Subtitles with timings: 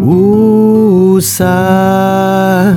[0.00, 2.76] 雾伞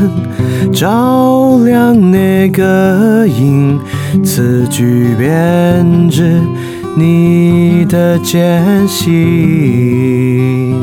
[0.73, 3.79] 照亮那个影，
[4.23, 6.39] 词句编织
[6.97, 10.75] 你的艰辛。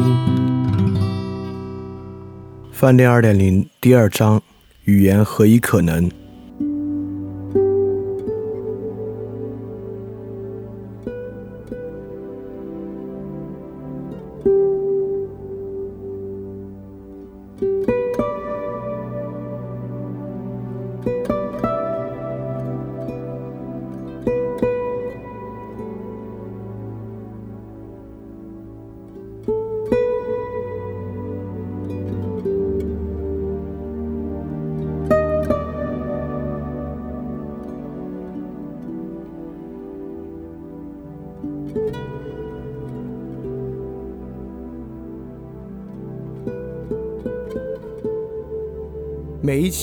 [2.73, 4.43] 饭店二点零第二章：
[4.85, 6.11] 语言何以可能？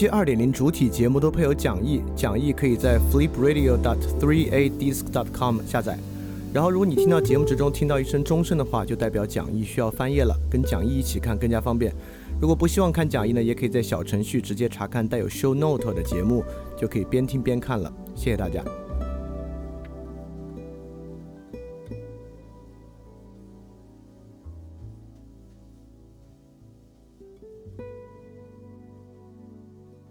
[0.04, 5.98] 期二点零主体节目都配有讲义，讲义可以在 flipradio.dot3adisc.dot.com 下载。
[6.54, 11.96] 然后，如果你听到节目之中听到一声钟声的话，就代表讲义需要翻页了，跟讲义一起看更加方便。
[12.42, 16.44] 如果不希望看讲义呢，也可以在小程序直接查看带有 show note 的节目，
[16.78, 17.90] 就可以边听边看了。
[18.14, 18.62] 谢谢大家。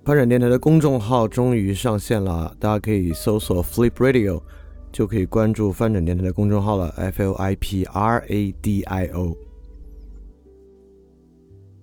[0.05, 4.43] 发展电台的公众号终于上线了，大家可以搜索 Flip Radio，
[4.91, 6.93] 就可以关注翻转电台的公众号了。
[6.97, 9.37] F L I P R A D I O。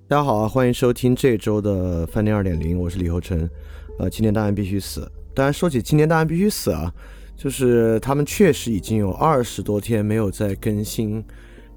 [0.10, 3.50] 大家好啊，欢迎收听这周的饭店二点零，我是李厚成。
[4.00, 5.10] 呃，青年档案必须死。
[5.34, 6.94] 当然，说起青年档案必须死啊，
[7.38, 11.24] 就是他们确实已经有二十多天没有再更新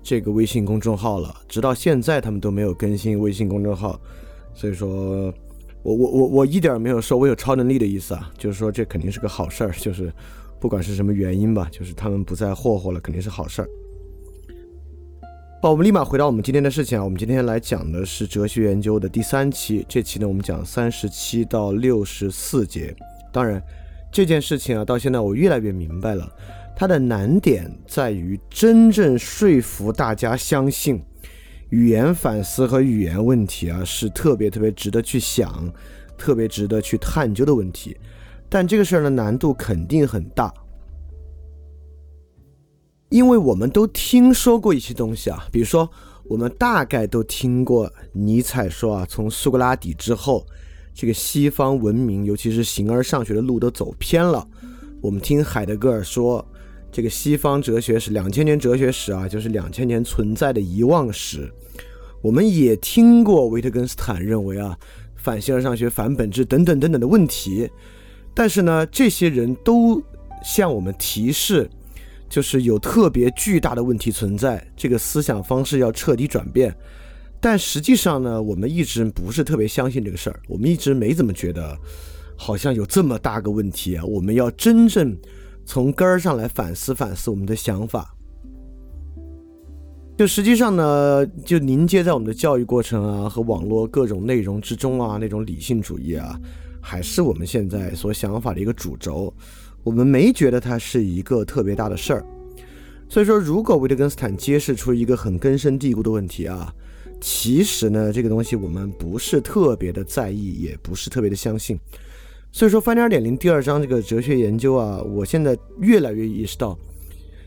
[0.03, 4.01] 这个微信公众号了，直到现在他们都没有更新微信公众号，
[4.53, 5.33] 所以说。
[5.83, 10.13] 我我我我一点没有说我有超能力的意思啊，就是说这肯定是个好事儿，就是
[10.61, 13.69] 不管是什么原因吧，就是他们不再霍霍了，肯定是好事儿。
[15.61, 22.95] 好，我们立马回到我们今天的事情啊，我们今天来讲的是哲学研究的第三期，这期呢我们讲三十七到六十四节。
[23.33, 23.63] 当然，
[24.13, 26.29] 这件事情啊到现在我越来越明白了，
[26.77, 31.03] 它的难点在于真正说服大家相信。
[31.73, 35.73] 语言反思和语言问题啊，是特别特别值得去想、
[36.19, 37.97] 特别值得去探究的问题。
[38.51, 40.53] 但这个事儿呢，难度肯定很大，
[43.09, 45.91] 因为我们都听说过一些东西啊，比如说，
[46.25, 50.47] 我们大概都听过尼采说啊，从苏格拉底之后，
[50.93, 54.47] 这个西方文明，尤其是形而上学的路都走偏了。
[55.01, 56.47] 我们听海德格尔说。
[56.93, 61.51] 这个西方哲学史两千年哲学史啊，就是两千年存在的遗忘史。
[62.21, 64.79] 我们也听过维特根斯坦认为啊，
[65.17, 67.69] 反形而上学、反本质等等等等的问题。
[68.35, 70.03] 但是呢，这些人都
[70.45, 71.69] 向我们提示，
[72.29, 76.77] 就是有特别巨大的问题存在，这个思想方式要彻底转变。
[77.41, 81.77] 但实际上呢，我们一直不是特别相信这个事儿，我们一直没怎么觉得，
[82.37, 85.17] 好像有这么大个问题啊，我们要真正。
[85.73, 88.15] 从根儿上来反思反思我们的想法，
[90.19, 96.39] 就实际上呢，就凝结在我们的教育过程啊和网络各种内容之中啊，那种理性主义啊，
[96.83, 99.33] 还是我们现在所想法的一个主轴。
[99.83, 102.27] 我们没觉得它是一个特别大的事儿。
[103.09, 106.71] 所以说，如果维特根斯坦揭示出一个很根深蒂固的问题啊，
[107.19, 111.81] 其实呢，这个东西我们不是特别的在意，也不是特别的相信。
[112.55, 116.79] 所以说，翻点点零第二章这个哲学研究啊，我现在越来越意识到，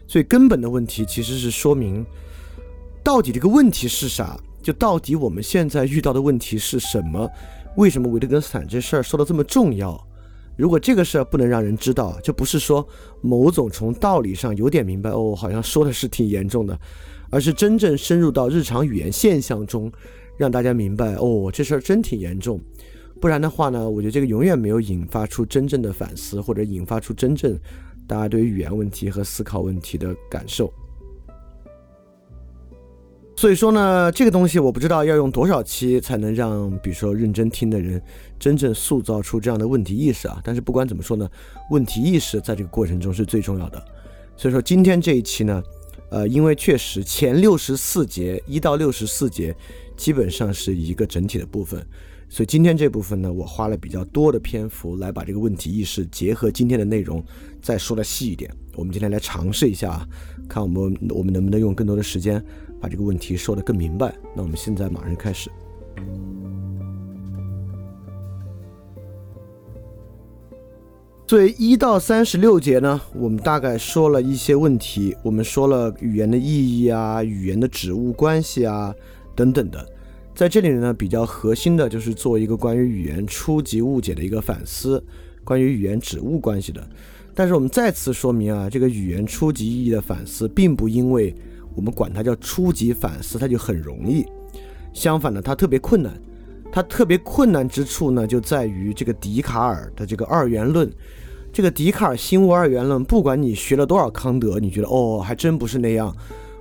[0.07, 2.04] 最根本的问题其实是说明，
[3.04, 4.36] 到底这个问题是啥？
[4.63, 7.30] 就到底我们现在遇到的问题是什么？
[7.78, 9.96] 为什么维特根斯坦这事儿说的这么重要？
[10.57, 12.86] 如果这个事儿不能让人知道，就不是说
[13.22, 16.80] 某种从道理上有点明白哦，好像说的是挺严重的，
[17.30, 19.92] 而是真正深入到日常语言现象中，
[20.36, 22.60] 让大家明白哦，这事儿真挺严重。
[23.19, 27.57] 不然的话呢，我觉得这个永远没有引发出真正的反思，或者引发出真正
[28.06, 30.71] 大家对于语言问题和思考问题的感受。
[33.38, 38.01] 所以说呢，这个东西我不知道要用多少期才能让，比如说认真听的人
[38.39, 40.39] 真正塑造出这样的问题意识啊。
[40.44, 41.29] 但是不管怎么说呢，
[41.69, 43.85] 问题意识在这个过程中是最重要的。
[44.38, 45.61] 所以说今天这一期呢，
[46.11, 49.53] 呃，因为确实前六十四节一到六十四节
[49.97, 51.85] 基本上是一个整体的部分，
[52.35, 57.23] 所以今天这部分呢，我花了比较多的篇幅来把这个问题意识结合今天的内容
[57.61, 58.53] 再说的细一点。
[58.75, 60.05] 我们今天来尝试一下，
[60.49, 62.43] 看我们我们能不能用更多的时间。
[62.81, 64.13] 把这个问题说得更明白。
[64.35, 65.49] 那我们现在马上开始。
[71.29, 78.93] 所以一到三十六节呢，我们大概说了一些问题，我们说了语言的意义啊，语言的指物关系啊
[79.33, 79.94] 等等的。
[80.35, 85.01] 在这里呢，比较核心的就是做一个关于语言初级误解的一个反思，
[85.45, 86.85] 关于语言指物关系的。
[87.33, 91.33] 但是我们再次说明啊，这个语言初级意义的反思，并不因为。
[91.73, 94.25] 我们管它叫初级反思，它就很容易。
[94.93, 96.13] 相反呢，它特别困难。
[96.71, 100.89] 它特别困难之处呢，就在于这个笛卡尔的这个二元论。
[101.51, 106.15] 这个笛卡尔心物二元论，不管你学了多少康德，你觉得哦，还真不是那样。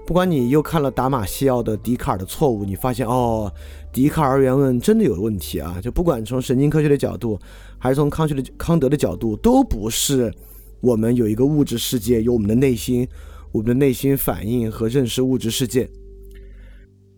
[0.06, 3.52] 不管你又看了达马西奥的笛卡尔的错误，你发现哦，
[3.92, 5.78] 笛卡尔二元论真的有问题啊。
[5.82, 7.38] 就不管从神经科学的角度，
[7.78, 10.32] 还是从康学的康德的角度，都不是
[10.80, 13.08] 我们有一个物质世界，有我们的内心。
[13.52, 15.88] 我们的内心反应和认识物质世界，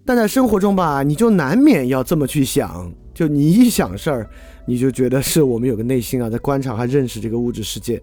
[0.05, 2.93] 但在生活中吧，你就难免要这么去想。
[3.15, 4.29] 就你一想事儿，
[4.67, 8.03] 你就觉得是我们有个内心啊，在观察和认识这个物质世界。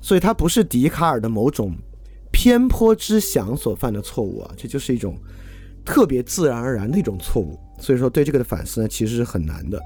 [0.00, 1.76] 所以它不是笛卡尔的某种
[2.32, 5.16] 偏颇之想所犯的错误啊，这就是一种
[5.84, 7.58] 特别自然而然的一种错误。
[7.78, 9.80] 所以说，对这个的反思呢，其实是很难的。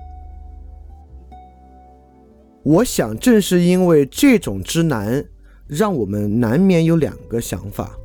[2.62, 5.24] 我想，正是因为这种之难。
[5.68, 7.96] 让我们难免有两个想法。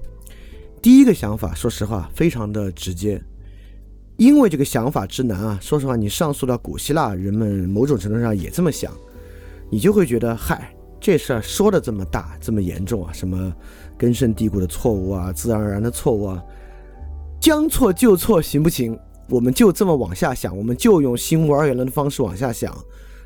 [0.81, 3.22] 第一个想法，说实话，非常的直接，
[4.16, 5.60] 因为这个想法之难啊。
[5.62, 8.94] 说实话，你上溯到古希腊，人们某种程度上也这么想，
[9.69, 13.54] 你就会觉得，嗨，这事儿说的这么大，这么严重啊，什么
[13.97, 16.44] 根深蒂固的错误啊，自然而然的错误啊，
[17.41, 18.97] 将错就错行不行？
[19.29, 22.73] 我们就这么往下想，我们就用心无二元论的方式往下想，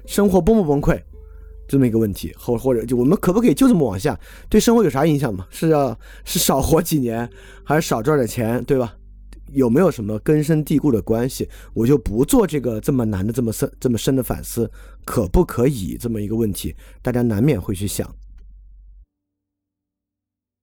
[0.05, 0.99] 生活崩不崩溃？
[1.67, 4.19] 这么一个问题，或或者就我们可不可以就这么往下？
[4.49, 5.45] 对生活有啥影响吗？
[5.49, 7.29] 是要是少活几年，
[7.63, 8.95] 还是少赚点钱，对吧？
[9.53, 11.47] 有没有什么根深蒂固的关系？
[11.73, 14.69] 我就不做这个这么难的、这么深、这么深的反思，
[15.05, 15.97] 可不可以？
[15.99, 18.09] 这么一个问题，大家难免会去想。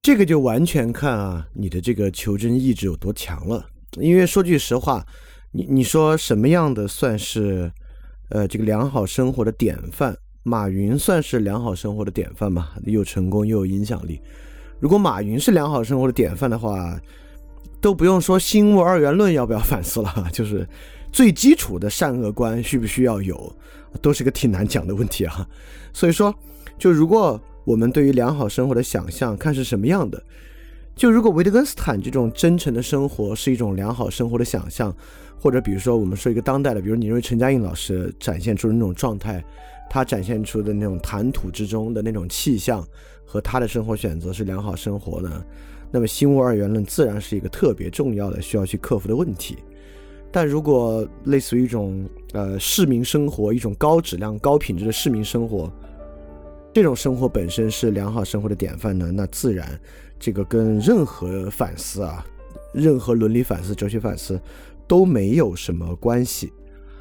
[0.02, 3.66] 这个就完全看啊，你的这个求真意志有多强了。
[3.98, 5.04] 因为说句实话，
[5.52, 7.70] 你你说什么样的算是
[8.30, 10.16] 呃这个良好生活的典范？
[10.44, 14.20] 马云算是良好生活的典范吗，又成功又有影响力。
[14.80, 16.98] 如果马云是良好生活的典范的话，
[17.80, 20.66] 都不用说心物二元论要不要反思了， 就是
[21.12, 23.54] 最基础的善恶观需不需要有，
[24.00, 25.46] 都是个挺难讲的问题啊。
[25.92, 26.34] 所以说，
[26.78, 30.22] 就如果我们对于良好生活的想象看是什么样的，
[30.96, 34.90] 就如果维特根斯坦这种真诚的生活是一种良好生活的想象，
[35.38, 39.44] 或者比如说我们说一个当代的，比如你认为陈嘉映老师展现出的那种状态。
[39.90, 42.86] 他展现出的那种谈吐之中的那种气象，
[43.24, 45.46] 和他的生活选择是良好生活的，
[45.90, 49.56] 那么心物二元论自然是一个特别重要的需要去克服的问题。
[50.30, 55.72] 但如果类似于一种呃市民生活，一种高质量、高品质的市民生活，
[56.72, 59.78] 这种生活本身是良好生活的典范呢，那自然
[60.18, 62.24] 这个跟任何反思啊，
[62.72, 64.40] 任何伦理反思、哲学反思
[64.86, 66.52] 都没有什么关系。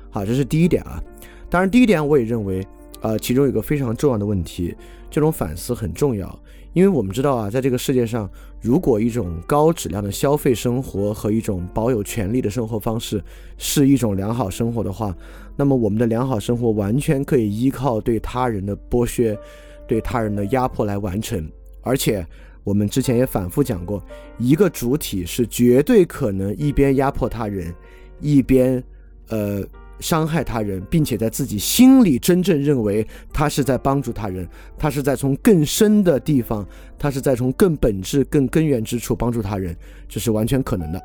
[0.10, 1.02] 好，这是第一点啊。
[1.50, 2.66] 当然，第一点我也认为。
[3.00, 4.76] 呃，其中有个非常重要的问题，
[5.08, 6.28] 这种反思很重要，
[6.74, 8.28] 因为我们知道啊，在这个世界上，
[8.60, 13.24] 如果一种高质量的消费生活和一种保有权利的生活方式
[13.56, 15.16] 是一种良好生活的话，
[15.58, 19.38] 那么我们的良好生活完全可以依靠对他人的剥削、
[19.86, 21.46] 对他人的压迫来完成。
[21.82, 22.26] 而且
[22.64, 24.02] 我们之前也反复讲过，
[24.38, 27.76] 一个主体是绝对可能一边压迫他人，
[28.22, 28.82] 一边
[29.28, 29.62] 呃。
[30.00, 34.48] 伤害他人，并且在自己心里真正认为他是在帮助他人，
[34.78, 36.64] 他是在从更深的地方，
[37.00, 39.76] 他是在从更本质、更根源之处帮助他人，
[40.08, 41.02] 这是完全可能的。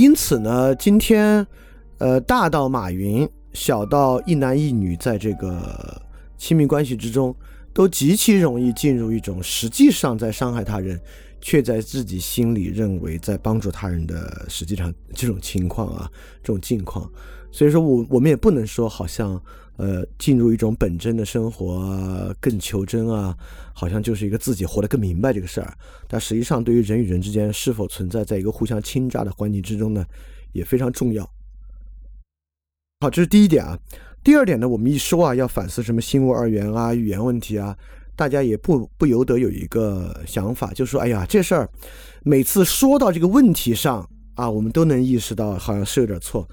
[0.00, 1.46] 因此呢，今天，
[1.98, 6.00] 呃，大到马云，小到一男一女，在这个
[6.38, 7.36] 亲密关系之中，
[7.74, 10.98] 都极其容易进入一种实际上在伤害他人，
[11.42, 16.10] 却在自己心里认为在帮助他人的，实际上这种情况啊，
[16.42, 17.06] 这种境况，
[17.52, 19.38] 所以说我我们也不能说好像
[19.80, 23.34] 呃进入一种本真的生活，更求真啊，
[23.72, 25.72] 好像就是一个自己活得更明白这个事儿。
[26.06, 30.04] 但实际上，对于人与人之间是否存在在一个互相侵诈的环境之中呢，
[30.52, 31.24] 也非常重要。
[33.00, 33.78] 好，这是第一点啊。
[34.22, 37.74] 第二点呢，我们一说啊，要反思什么心物二元啊、语言问题啊。
[38.16, 41.66] 大家也不不由得有一个想法，就说：“哎呀，这事儿
[42.22, 46.46] 每次说到这个问题上啊，我们都能意识到好像是有点错，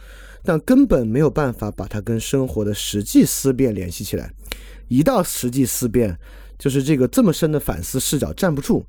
[0.44, 4.32] 但根本没有办法把它跟生活的实际思辨联系起来。
[4.88, 6.18] 一到实际思辨，
[6.58, 8.86] 就是这个这么深的反思视角站不住，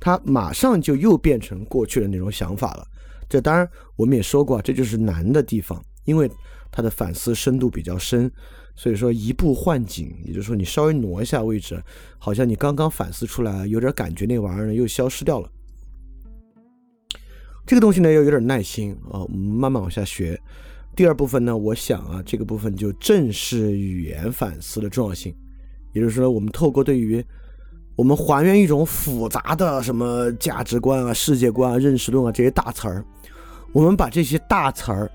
[0.00, 2.86] 它马上就又变成过去的那种想法了。
[3.28, 6.30] 这当然我们也说过，这就是难的地方，因为
[6.70, 8.30] 它的反思深度比较深。”
[8.80, 11.82] 所以说移步换景，也就是说你稍微挪一下位置，
[12.16, 15.50] 好像你刚刚反思出来有点感觉，那玩意儿又消失掉了。
[17.66, 20.40] 这个东西呢要有点耐心啊，我们慢慢往下学。
[20.98, 25.32] 第二部分呢，我想啊，这个部分就正是语言反思的重要性，
[25.92, 27.24] 也就是说，我们透过对于
[27.94, 33.04] 我们还原一种复杂的什么价值观啊、世界观啊、认识论啊这些大词儿，
[33.72, 35.08] 我们把这些大词儿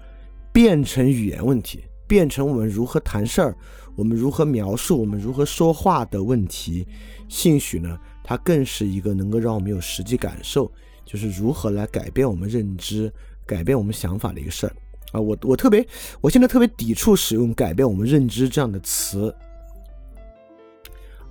[0.54, 1.84] 变成语言问题。
[2.08, 3.54] 变成我们如何谈事儿，
[3.98, 6.88] 我们如何描述，我们如何说话的问题。
[7.28, 10.72] 兴许呢，它更是一个能够让我们有实际感受，
[11.04, 13.12] 就是如何来改变我们认知、
[13.46, 14.74] 改变我们想法的一个事儿
[15.14, 15.22] 啊。
[15.22, 15.88] 我我特别，
[16.20, 19.34] 我现在特别抵触使用“改变我们认知”这样的词，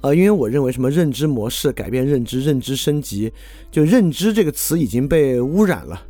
[0.00, 3.30] 呃，因为我认为什么认知模式、改变认知、认知升级，
[3.70, 6.02] 就认知这个词已经被污染了。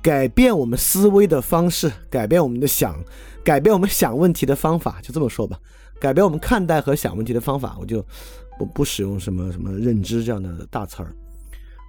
[0.00, 2.94] 改变我们思维的方式，改变我们的想。
[3.44, 5.58] 改变我们想问题的方法，就这么说吧。
[5.98, 8.04] 改变我们看待和想问题的方法，我就
[8.58, 11.12] 不不使用什么什么认知这样的大词儿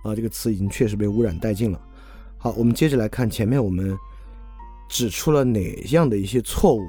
[0.04, 0.16] 啊。
[0.16, 1.80] 这个词已经确实被污染殆尽了。
[2.38, 3.96] 好，我们接着来看前面我们
[4.90, 6.82] 指出了哪样的一些错误。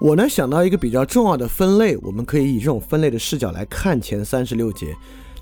[0.00, 4.96] 我呢想到一个比较重要的分类，我们可以以这种分类的视角来看前三十六节。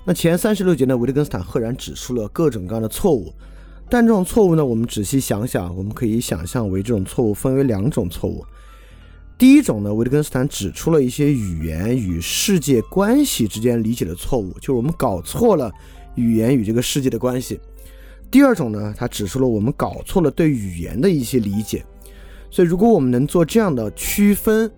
[0.05, 3.33] 那前三十六节呢，维特根斯坦赫然指出了各种各样的错误，
[3.89, 8.43] 但这种错误呢，我们仔细想想，我们可以想象为这种错误分为两种错误。
[9.37, 15.71] 第一种呢，维特根斯坦指出了一些语言与世界关系之间理解的错误，就是我们搞错了
[16.15, 17.59] 语言与这个世界的关系。
[18.31, 21.85] 第二种呢，他指出了我们搞错了对语言的一些理解。
[22.49, 24.71] 所以，如果我们能做这样的区分。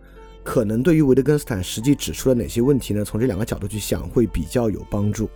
[0.43, 3.05] 可能对于维特根斯坦实际指出了哪些问题呢？
[3.05, 5.29] 从这两个角度去想会比较有帮助。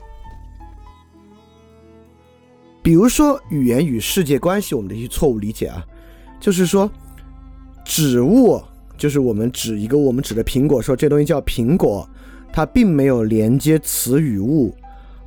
[2.82, 5.86] 比如说语言与世界关系，我们的一些错误理解啊，
[6.40, 6.90] 就是说
[7.84, 8.60] 指物
[8.98, 12.10] 就是我们指一个我们指的苹果，说这东西叫苹果，
[12.52, 14.76] 它并没有连接词与物，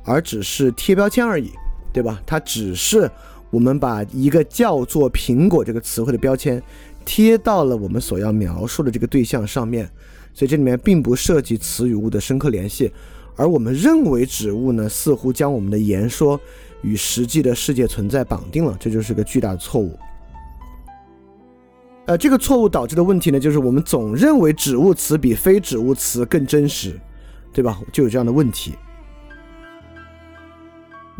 [0.09, 1.51] 而只是贴标签而已，
[1.93, 2.19] 对吧？
[2.25, 3.09] 它只是
[3.51, 6.61] 我们把一个叫做苹果这个词汇的标签。
[7.05, 9.89] 贴到了我们所要描述的这个对象上面，
[10.33, 12.91] 所以这里面并不涉及词与物的深刻联系，
[13.35, 16.39] 而我们认为指物呢，似乎将我们的言说
[16.81, 19.97] 与实际的世界存在绑定了，这就是个巨大的错误。
[22.05, 26.99] 呃，这个错误导致的问题呢，就是我们总认为指物词比非指物词更真实，
[27.53, 27.79] 对吧？
[27.91, 28.75] 就有这样的问题。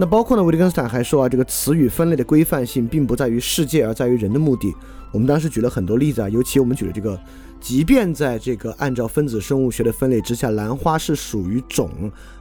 [0.01, 4.73] 那包括呢，维特根斯坦还说啊，这个词语分类的规范性并不在于世界，而在于人的目的。
[5.11, 7.19] 我们当时举了很多例子啊，尤其我们举了这个，
[7.59, 11.89] 即便在这个按照分子生物学的分类之下，兰花是属于种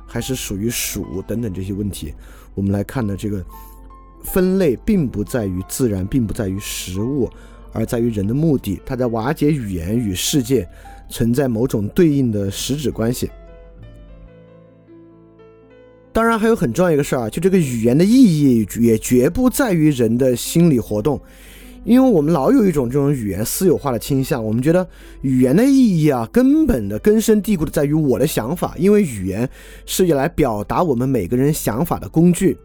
[0.07, 2.15] 还是属于属等等这些问题，
[2.55, 3.45] 我们来看呢，这个
[4.23, 7.29] 分类并不在于自然，并不在于食物，
[7.73, 10.65] 而在于人的目的，它在瓦解语言与世界
[11.09, 13.29] 存在某种对应的实质关系。
[16.19, 21.21] 当然还有很重要一个事儿啊，就这个语言的意义也绝不在于人的心理活动。
[21.85, 24.85] 因为我们老有一种这种语言私有化的倾向，我们觉得
[25.23, 29.49] 语言的意义啊，根本的根深蒂固的在于我的想法，因为语言
[29.87, 32.59] 是用来表达我们每个人想法的工具。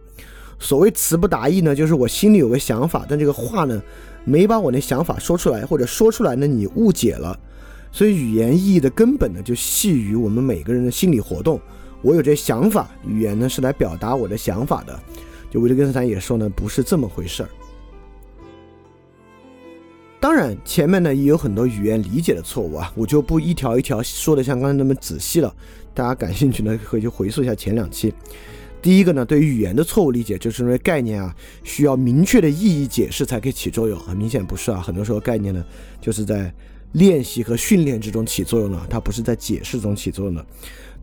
[0.57, 3.79] 所谓词不达意呢，就是我心里有个想法，但这个话呢，
[4.25, 7.39] 没把我那想法说出来，或者说出来呢，你误解了。
[7.91, 11.61] 所以语言意义的根本呢，就系于我们每个人的心理活动。
[12.03, 14.99] 我有这想法，语言呢是来表达我的想法的。
[15.49, 17.49] 就维特根斯坦也说呢，不是这么回事儿。
[20.19, 25.53] 当然，前面呢也有很多语言理解的错误啊，我就不一条一条说的像刚才那么仔细了。
[25.93, 28.13] 大家感兴趣呢，可以去回溯一下前两期。
[28.81, 31.33] 第一个呢，对于语言的错误理解，就是因为概念啊
[31.63, 34.81] 需要明确的意义解释才可以起作用很，明显不是啊。
[34.81, 35.63] 很多时候概念呢
[36.01, 36.53] 就是在
[36.93, 40.45] 练习和训练之中起作用的，它不是在解释中起作用的。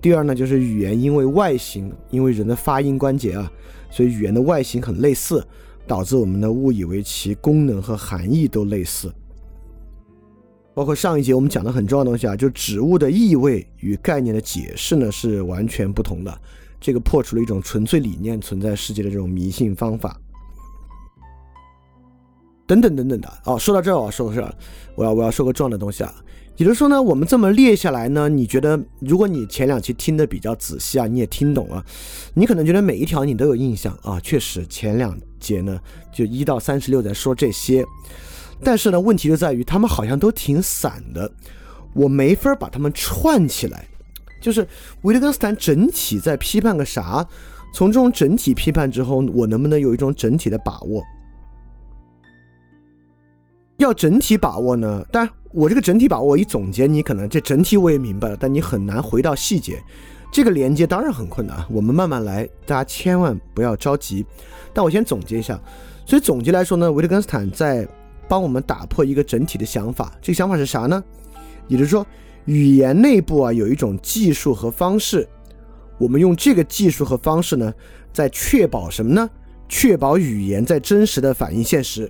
[0.01, 3.53] 第二呢，就是语言因为外形，因为人的发音关节啊，
[3.91, 5.47] 所以语言的外形很类似，
[5.87, 9.13] 导致我们呢误以为其功能和含义都类似。
[10.73, 16.41] 包括上一节我们讲的很重要的东西啊，就植物的意味与概念的解释呢是完全不同的。
[16.81, 20.19] 这个破除了一种纯粹理念存在世界的这种迷信方法。
[22.67, 24.57] 等等等等的哦，说到这儿，我要说个
[24.95, 26.15] 我要我要说个重要的东西啊。
[26.61, 31.83] 也就是说呢，我们这么列下来呢，你觉得如果你前两期听的比较仔细啊，你也听懂了，
[32.35, 34.21] 你可能觉得每一条你都有印象啊。
[34.21, 35.81] 确实，前两节呢
[36.13, 37.83] 就一到三十六在说这些，
[38.63, 41.33] 但是呢，问题就在于他们好像都挺散的，
[41.95, 43.87] 我没法把他们串起来。
[44.43, 44.69] 就是
[45.01, 47.27] 维特根斯坦整体在批判个啥？
[47.73, 51.03] 从这种整体批判之后，我能不能有一种整体的把握？
[53.79, 55.03] 要整体把握呢？
[55.11, 59.83] 但我这个整体把握一总结，你可能这整体我也明白了，但你很难回到细节。
[60.33, 64.25] 这个连接当然很困难，我们慢慢来，大家千万不要着急。
[64.73, 65.61] 但我先总结一下，
[66.07, 67.87] 所以总结来说呢，维特根斯坦在
[68.29, 70.13] 帮我们打破一个整体的想法。
[70.23, 71.03] 这个想法是啥呢？
[71.67, 72.07] 也就是说，
[72.45, 75.29] 语言内部啊有一种技术和方式，
[75.99, 77.75] 我们用这个技术和方式呢，
[78.13, 79.29] 在确保什么呢？
[79.69, 82.09] 确保语言在真实的反映现实。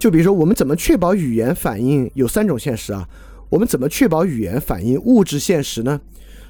[0.00, 3.06] 就比如说，我们怎么确保语言反映有三种现实啊？
[3.50, 6.00] 我们怎么确保语言反映物质现实呢？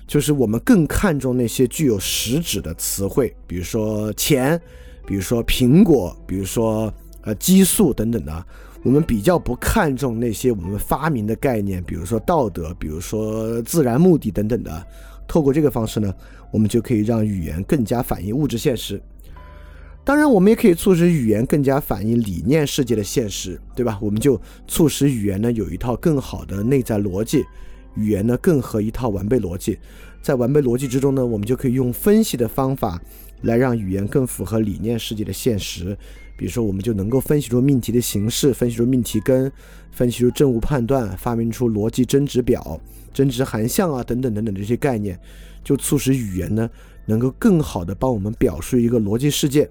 [0.06, 4.60] 就是我们更看重那些具有实质的词汇，比如说钱，
[5.04, 8.46] 比如说苹果，比如说呃激素等等的。
[8.84, 14.86] 我们比较不看重那些我们发明的概念，比如说道德，比如说自然目的等等的。
[15.26, 16.14] 透过这个方式呢，
[16.52, 19.02] 我们就可以让语言更加反映物质现实。
[20.10, 23.96] 当然，我们也可以促使语言更加反映理念世界的现实，对吧？
[24.02, 24.36] 我们就
[24.66, 27.44] 促使语言呢有一套更好的内在逻辑，
[27.94, 29.78] 语言呢更合一套完备逻辑。
[30.20, 33.00] 在完备逻辑之中呢，我们就可以用分析的方法
[33.42, 35.96] 来让语言更符合理念世界的现实。
[36.36, 39.52] 比如说，我们就能够分析出命题的形式，分析出命题根，
[39.92, 42.80] 分析出正误判断，发明出逻辑真值表、
[43.14, 45.16] 真值函项啊等等等等这些概念，
[45.62, 46.68] 就促使语言呢
[47.06, 49.70] 能够更好的帮我们表述一个逻辑世界。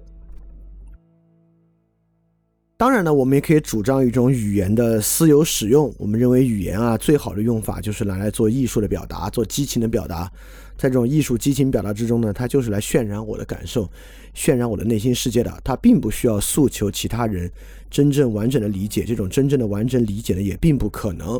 [2.80, 5.94] 当然呢，我们也可以主张一种语言的私有使用。
[5.98, 10.32] 我们认为语言啊，最好的用法就是拿来做艺术的表达，做激情的表达。
[10.78, 13.86] 在这种艺术激情表达之中呢，它就是来渲染我的感受，
[14.34, 15.54] 渲染我的内心世界的。
[15.62, 17.52] 它并不需要诉求其他人
[17.90, 19.04] 真正完整的理解。
[19.04, 21.38] 这种真正的完整理解呢，也并不可能。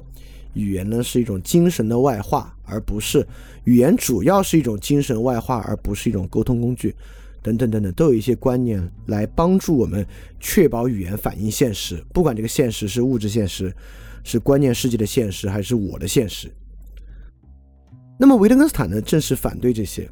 [0.53, 3.27] 语言呢，是一种精神的外化，而不是
[3.65, 6.95] 语言主要是一种精神外化，而不是一种沟通工具。
[7.43, 10.07] 等等等等，都有一些观念来帮助我们
[10.39, 13.75] 确保语言反映现实，不管这个现实是物质现实，
[14.23, 16.51] 是观念世界的现实，还是我的现实。
[18.19, 20.09] 那么维特根斯坦呢，正是反对这些。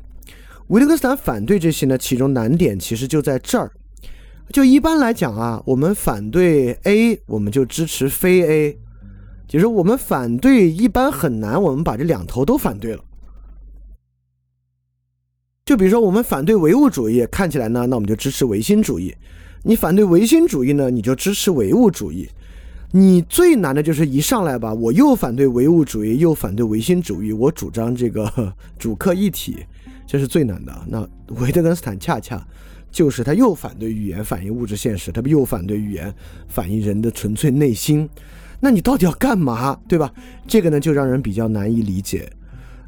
[0.68, 3.70] 维特根斯坦反对这些呢，其中难点其实就在这儿。
[4.50, 8.78] 就一般来讲啊，我们反对 A，我们就支持非 A，
[9.46, 13.04] 就是我们反对一般很难，我们把这两头都反对了。
[15.68, 19.12] 就比如说，我们反对唯物主义，看起来呢，那我们就支持唯心主义；
[19.64, 22.26] 你反对唯心主义呢，你就支持唯物主义。
[22.92, 28.50] 你最难的就是一上来吧，我又反对唯物主义，又反对唯心主义，我主张这个
[28.80, 29.58] 主客一体，
[30.06, 30.74] 这是最难的。
[30.88, 32.42] 那维特根斯坦恰恰
[32.90, 36.10] 就是他又反对语言反映物质现实，他又反对语言
[36.48, 38.08] 反映人的纯粹内心。
[38.58, 40.10] 那你到底要干嘛，对吧？
[40.46, 42.32] 这个呢，就让人比较难以理解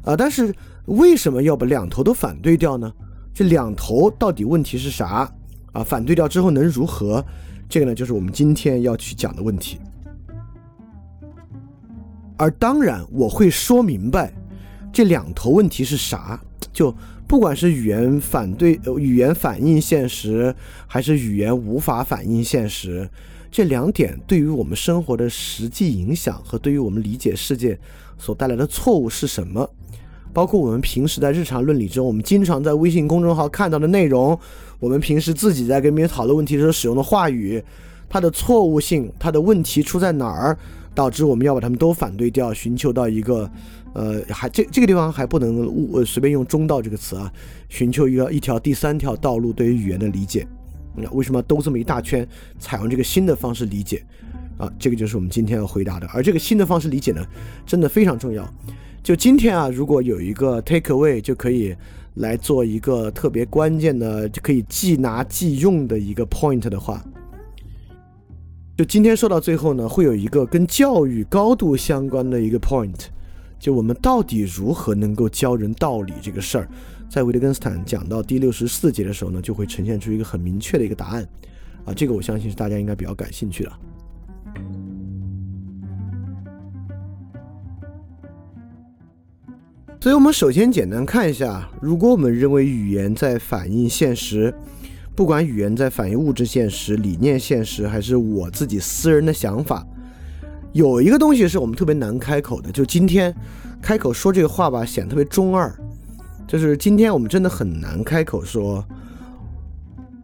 [0.01, 0.17] 啊。
[0.17, 0.51] 但是。
[0.85, 2.91] 为什么要把两头都反对掉呢？
[3.33, 5.31] 这两头到底问题是啥
[5.71, 5.83] 啊？
[5.83, 7.23] 反对掉之后能如何？
[7.69, 9.79] 这个呢，就是我们今天要去讲的问题。
[12.37, 14.33] 而当然，我会说明白
[14.91, 16.39] 这两头问题是啥。
[16.73, 16.93] 就
[17.27, 20.53] 不管是语言反对、语言反映现实，
[20.87, 23.09] 还是语言无法反映现实，
[23.51, 27.79] 这两点对于我们生活的实际影响和对于我们理解世界
[28.17, 29.69] 所带来的错误是什么？
[30.33, 34.37] 包括我们平时在日常论理中，我们经常在微信公众号看到的内容，
[34.79, 37.61] 我们平时自己在跟别人讨论问题时候使用的话语，
[38.09, 40.57] 它的错误性，它的问题出在哪儿，
[40.93, 43.49] 导致我们要把它们都反对掉，寻求到一个，
[43.93, 47.31] 呃，还这这个地方还不能误随便用中道这个词啊，
[47.69, 50.47] 寻求一个一条第三条道路对于语言的理解，
[50.95, 52.27] 那为什么兜这么一大圈，
[52.59, 54.03] 采用这个新的方式理解？
[54.57, 57.25] 啊，这个就是我们今天要回答的，而这个新的方式理解呢，
[57.65, 58.47] 真的非常重要。
[59.03, 61.75] 就今天啊，如果有一个 take away，就可以
[62.15, 67.03] 来做一个特别关键的，就可以即拿即用的一个 point 的话，
[68.77, 73.07] 就今天说到最后呢，会有一个跟教育高度相关的一个 point，
[73.59, 76.69] 就我们到底如何能够教人道理这个事儿，
[77.09, 81.27] 在维特根斯坦讲到第六十四节的时候呢，就会呈现出一个很明确的一个答案。
[81.85, 83.71] 啊，这个我相信是大家应该比较感兴趣的。
[90.01, 94.51] 所以，我们首先简单看一下，如果我们认为语言在反映现实，
[95.15, 99.85] 不管语言在反映物质现实、理念现实，还是我自己私人的想法，
[100.73, 102.71] 有一个东西是我们特别难开口的。
[102.71, 103.31] 就今天
[103.79, 105.71] 开口说这个话吧，显得特别中二。
[106.47, 108.83] 就是今天我们真的很难开口说，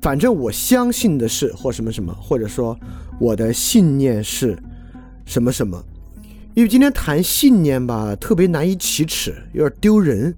[0.02, 2.76] 反正我相信的是或什么什么，或者说
[3.20, 4.58] 我的信念是
[5.24, 5.80] 什么什么。
[6.58, 10.34] 因为今天谈信念吧，特别难以启齿，有点丢人，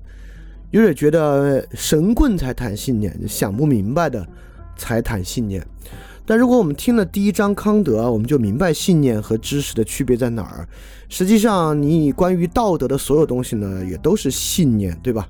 [0.72, 4.28] 有点觉得神棍才谈信念，想不明白的
[4.76, 5.66] 才谈信念。
[6.26, 10.68] 但如果我们听了第一章康德，我们就明白信念和知识的区别在哪儿。
[11.08, 15.26] 实际上，你关于道德的所有东西呢，也都是信念，对吧？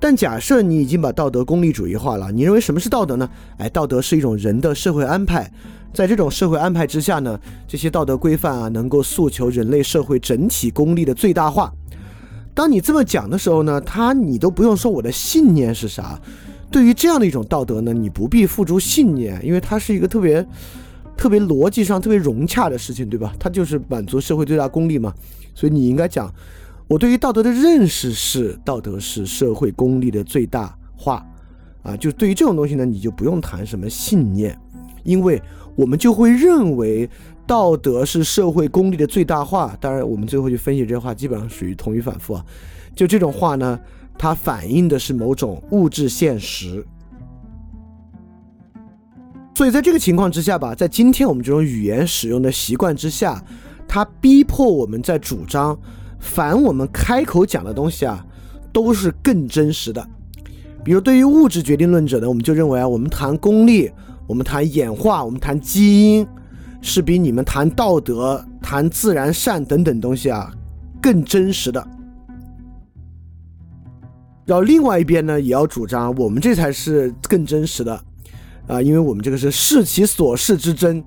[0.00, 3.28] 但假设你已经把道德功利主义化了，你认为什么是道德呢？
[3.58, 5.52] 哎，道德是一种人的社会安排。
[5.98, 11.72] 在这种社会安排之下呢，这些道德规范啊，能够诉求人类社会整体功利的最大化。
[12.54, 16.16] 当你这么讲的时候呢，他你都不用说我的信念是啥。
[16.70, 20.46] 对于这样的一种道德呢，你不必付诸信念，因为它是一个特别、
[21.16, 23.34] 特别逻辑上特别融洽的事情，对吧？
[23.36, 25.12] 它就是满足社会最大功利嘛。
[25.52, 26.32] 所以你应该讲，
[26.86, 31.26] 我对于道德的认识是道德是社会功利的最大化
[31.82, 31.96] 啊。
[31.96, 34.56] 就对于这种东西呢，你就不用谈什么信念，
[35.02, 35.42] 因为。
[35.78, 37.08] 我们就会认为
[37.46, 39.76] 道德是社会功利的最大化。
[39.80, 42.44] 当然，我们最后去分析这话，基本上属于同语反复啊。
[42.96, 43.78] 就这种话呢，
[44.18, 46.84] 它反映的是某种物质现实。
[49.54, 53.40] 所以在这个情况之下吧，在今天我们这种语言使用的习惯之下，
[53.86, 55.78] 它逼迫我们在主张，
[56.18, 58.26] 凡我们开口讲的东西啊，
[58.72, 60.04] 都是更真实的。
[60.82, 63.88] 比如对于物质决定论者呢，我们就认为啊，我们谈功利。
[64.28, 66.28] 我们谈演化，我们谈基因，
[66.82, 70.52] 是比你们谈道德、谈自然善等等东西啊
[71.00, 71.84] 更真实的。
[74.44, 77.98] 然后另外一边呢，也要主张我们这才是更真实的
[78.66, 81.02] 啊，因为我们这个是视其所视之真，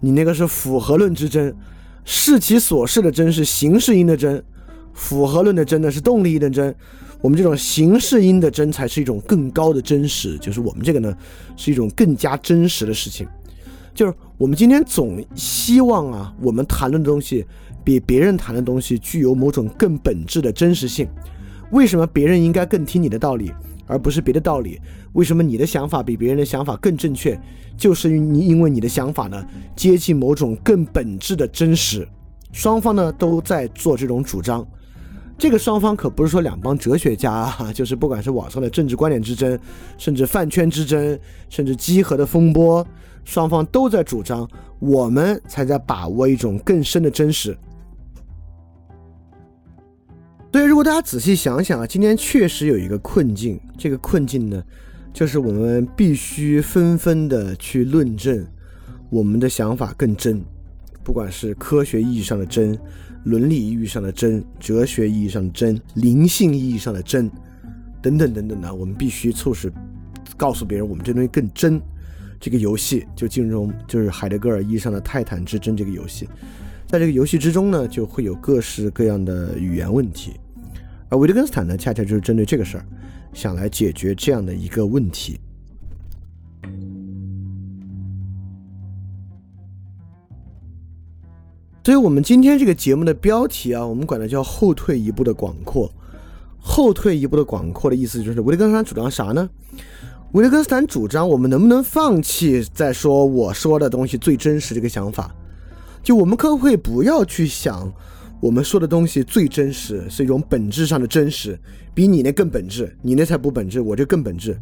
[0.00, 1.54] 你那个是符合论之真，
[2.04, 4.42] 视其所视的真是形式因的真，
[4.92, 6.74] 符合论的真呢是动力因的真。
[7.24, 11.16] 我们这种形式音的真才是一种更高的真实，就是我们这个呢
[11.56, 13.26] 是一种更加真实的事情。
[13.94, 17.42] 就是我们今天总希望啊，我们谈论的东西
[17.82, 21.08] 比别人谈的东西具有某种更本质的真实性。
[21.70, 23.50] 为什么别人应该更听你的道理，
[23.86, 24.78] 而不是别的道理？
[25.14, 27.40] 为什么你的想法比别人的想法更正确？
[27.74, 29.42] 就是你因为你的想法呢
[29.74, 32.06] 接近某种更本质的真实。
[32.52, 34.62] 双方呢都在做这种主张。
[35.36, 39.58] 这个双方可不是说两帮哲学家啊， 就是不管是网上的政治观点之争，
[39.98, 41.18] 甚至饭圈之争，
[41.50, 42.86] 甚至集合的风波，
[43.24, 47.56] 双方都在主张，我们才在把握一种更深的真实。
[50.52, 54.62] 所以，如果大家仔细想想啊，今天确实有一个困境，这个困境呢，
[55.12, 58.46] 就是我们必须纷纷的去论证
[59.10, 60.40] 我们的想法更真，
[61.02, 62.78] 不管是科学意义上的真。
[63.24, 67.30] 伦理意义上的真，哲学意义上的真，灵性意义上的真，
[68.02, 69.72] 等等等等的，我们必须促使
[70.36, 71.80] 告诉别人我们这东西更真。
[72.38, 76.28] 这个游戏就进入就是海德格尔意义上的泰坦之争这个游戏，
[76.86, 80.32] 在这个游戏之中呢，就会有各式各样的语言问题，
[81.08, 82.84] 而维特根斯坦呢，恰恰就是针对这个事儿，
[83.32, 85.40] 想来解决这样的一个问题。
[91.84, 95.92] 所以，我们今天这个节目的标题啊，我们管它叫“后退一步的广阔”。
[96.58, 99.50] 后退一步的广阔的意思就是，维特根斯坦主张啥呢？
[100.32, 105.30] 维特根斯坦主张，我们能不能放弃再说我说的东西最真实这个想法？
[106.02, 107.92] 就我们可不可以不要去想，
[108.40, 111.58] 我们说的东西最真实是一种本质上的真实，
[111.92, 114.58] 比你那更本质，你那才不本质，我这更本质，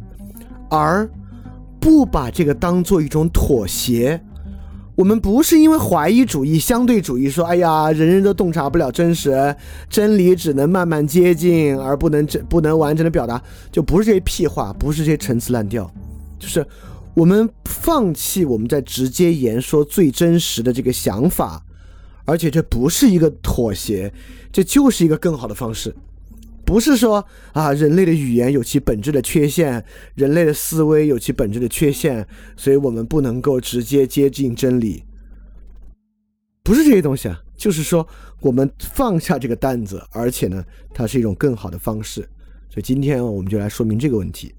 [0.69, 1.09] 而
[1.79, 4.21] 不把这个当做一种妥协。
[4.95, 9.55] 我们不是因为怀疑主义、相对主义说，哎呀，人人都洞察不了真实，
[9.89, 15.91] 真理只能慢慢接近，而不能真不能完整的表达，就不是这些屁话，不是这些陈词滥调，
[16.37, 16.63] 就是
[17.15, 21.63] 我们放弃我们在直接言说最真实的这个想法，
[22.25, 24.13] 而且这不是一个妥协，
[24.51, 25.95] 这就是一个更好的方式。
[26.65, 29.83] 不是说啊，人类的语言有其本质的缺陷，
[30.15, 35.03] 人类的思维有其本质的缺陷，所以我们不能够直接接近真理。
[36.63, 38.07] 不是这些东西啊，就是说
[38.39, 42.21] 我们放下这个担子，而且呢，它是一种更好的方式。
[42.69, 44.55] 所以今天我们就来说明这个问题。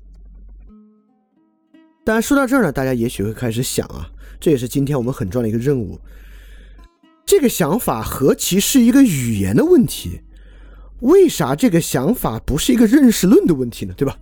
[2.04, 5.98] 当然说到这儿呢，大家也许会开始想啊，这也是今天我们很重要的一个任务。
[7.24, 10.20] 这个想法何其是一个语言的问题？
[11.00, 13.94] 为啥这个想法不是一个认识论的问题呢？
[13.96, 14.16] 对吧？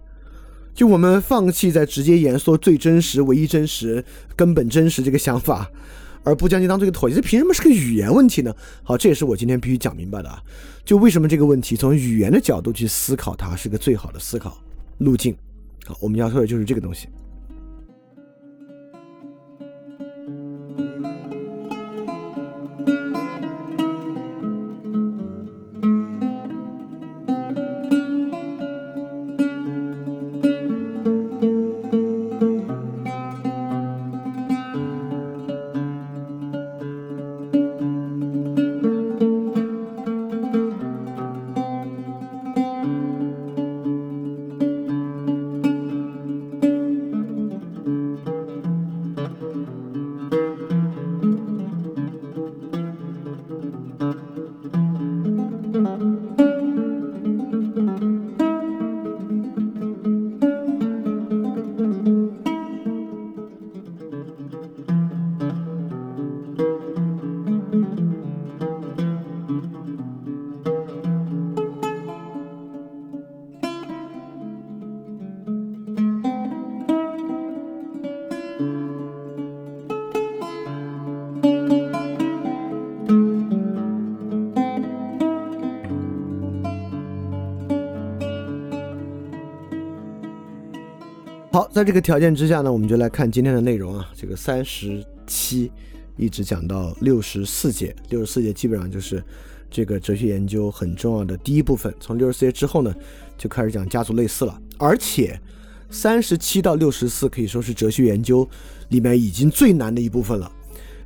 [0.74, 4.02] 就我们放弃在直接言说最真实、唯一真实、
[4.34, 5.70] 根本真实这个想法，
[6.24, 8.54] 而不将其当做一个妥协，这凭什么是个语言问题呢？
[8.82, 10.42] 好，这也是我今天必须讲明白的啊！
[10.82, 14.56] 就为什么这个问题从语言的角度去思考它是个最好的思考
[14.98, 15.36] 路径。
[15.84, 17.06] 好，我们要说的就是这个东西。
[91.82, 94.08] 在这个条件之下呢，我们就来看今天的内容啊。
[94.14, 95.68] 这个三十七
[96.16, 99.20] 一直讲到六十四节，六十四节基本上就是
[99.68, 101.92] 这个哲学研究很重要的第一部分。
[101.98, 102.94] 从六十四节之后呢，
[103.36, 104.56] 就开始讲家族类似了。
[104.78, 105.36] 而且
[105.90, 108.48] 三十七到六十四可以说是哲学研究
[108.90, 110.48] 里面已经最难的一部分了。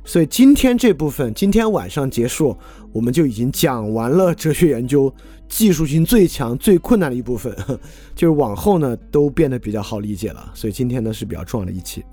[0.07, 2.55] 所以今天这部分，今天晚上结束，
[2.93, 5.13] 我们就已经讲完了哲学研究
[5.49, 7.53] 技术性最强、最困难的一部分，
[8.15, 10.49] 就是往后呢都变得比较好理解了。
[10.53, 12.05] 所以今天呢是比较重要的一期。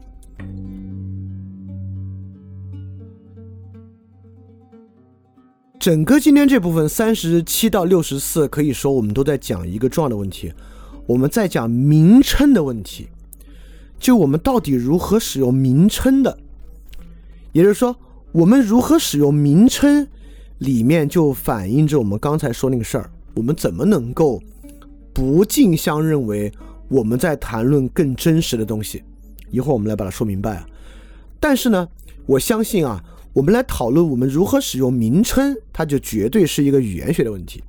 [5.78, 10.52] 整个今天这部分三十七到六十四，可以说我们都在讲一个重要的问题，
[11.06, 13.06] 我们在讲名称的问题，
[14.00, 16.38] 就我们到底如何使用名称的。
[17.54, 17.96] 也就是说，
[18.32, 20.08] 我们如何使用名称，
[20.58, 23.08] 里面就反映着我们刚才说那个事儿。
[23.34, 24.42] 我们怎么能够
[25.12, 26.52] 不竞相认为
[26.88, 29.04] 我们在谈论更真实的东西？
[29.50, 30.66] 一会儿我们来把它说明白啊。
[31.38, 31.88] 但是呢，
[32.26, 33.00] 我相信啊，
[33.32, 37.62] 我们来讨论我们如何使用名称，它就绝对是一个语言学的问题。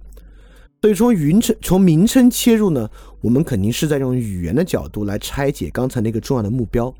[0.82, 2.90] 所以从名称从名称切入呢，
[3.22, 6.92] 我们肯定是在用语言的角度来拆解刚才那个重要的目标。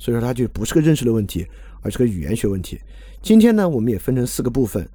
[0.00, 1.46] 所以说，它就不是个认识的问题。
[1.80, 2.80] 而是个语言学问题。
[3.22, 4.88] 今天呢，我们也分成四个部分。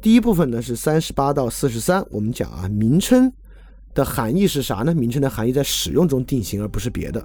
[0.00, 3.32] 第一部分呢是三十八到四十三，我们讲啊，名称
[3.94, 4.94] 的含义是啥呢？
[4.94, 7.24] 名称的含义在使用中定型，而不是别的。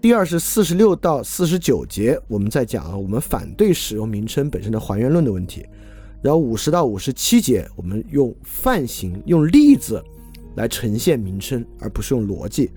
[0.00, 5.66] 第二是四十六到四十九节，我们在讲啊，我们反对使用名称本身的还原论的问题。
[6.22, 10.02] 然后五十到五十七节，我们用范型、用例子
[10.56, 12.70] 来呈现名称，而不是用逻辑。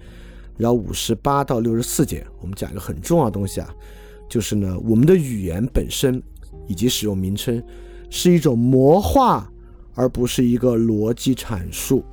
[0.57, 3.73] 然后五十八到六十四节，我们讲一个很重要的东西啊。
[4.29, 6.21] 就是呢，我们的语言本身
[6.67, 7.61] 以及使用名称
[8.09, 9.49] 是一种魔化，
[9.93, 12.03] 而不是一个逻辑阐述。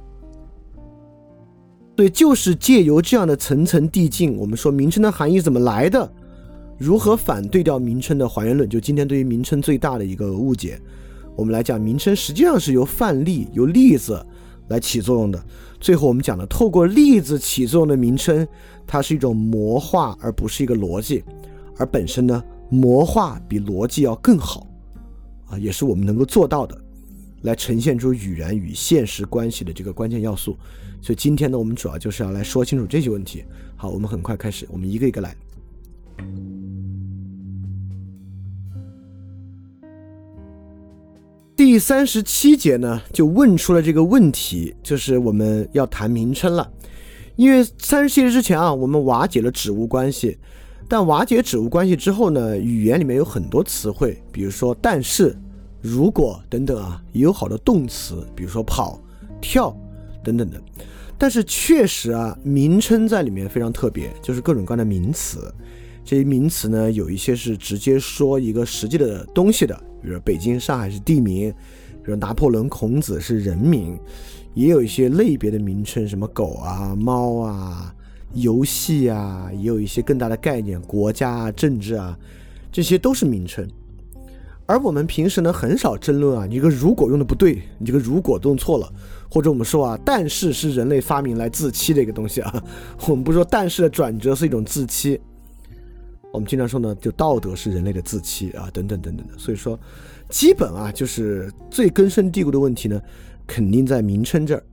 [1.96, 6.12] 对，就是借由这样的层层递进，我们说名称的含义怎么来的，
[6.76, 10.80] 如何反对掉名称的还原论，就今天对于名称最大的一个误解。
[11.36, 14.24] 我们来讲，名称实际上是由范例、由例子
[14.68, 15.44] 来起作用的。
[15.80, 18.46] 最后我们讲了，透过例子起作用的名称，
[18.86, 21.22] 它是一种魔化，而不是一个逻辑。
[21.76, 24.66] 而本身呢，魔化比逻辑要更好，
[25.48, 26.78] 啊，也是我们能够做到的，
[27.42, 30.56] 来呈现出语言与现实关系的这个关键要素。
[31.02, 33.44] 所以今天呢，我们主要就是要来说清楚这些问题。
[33.76, 35.36] 好，我们很快开始，我们一个一个来。
[41.56, 46.72] 第三十七节呢，就问出了这个问题，就是我们要谈名称了。
[47.36, 50.38] 因为三十七节之前啊，我们瓦解了指物关系。
[50.94, 55.36] 但瓦解指物关系之后呢，语言里面有很多词汇，比如说但是、
[55.80, 59.02] 如果等等啊，也有好多动词，比如说跑、
[59.40, 59.76] 跳
[60.22, 60.62] 等等的。
[61.18, 65.52] 但是确实啊，名称在里面非常特别，就是各种各样的名词。
[66.04, 71.52] 这些名词呢，有一些是直接说一个实际的东西的，比如北京、上海是地名，
[72.04, 73.98] 比如拿破仑、孔子是人名，
[74.54, 77.92] 也有一些类别的名称，什么狗啊、猫啊、
[78.34, 82.18] 游戏啊，也有一些更大的概念，国家啊、政治啊，
[82.70, 83.66] 这些都是名称。
[84.66, 88.90] 而我们平时呢，很少争论啊，你这个如果用的不对，你这个如果用错了，
[89.30, 92.64] 或者我们说啊，但是是人类发明来自欺的一个东西啊，
[93.06, 95.20] 我们不说但是的转折是一种自欺。
[96.32, 99.34] 我们经常说呢，就道德是人类的自欺啊，等等等等的。
[99.38, 99.78] 所以说，
[100.30, 103.00] 基本啊，就是最根深蒂固的问题呢，
[103.46, 104.64] 肯定在名称这儿。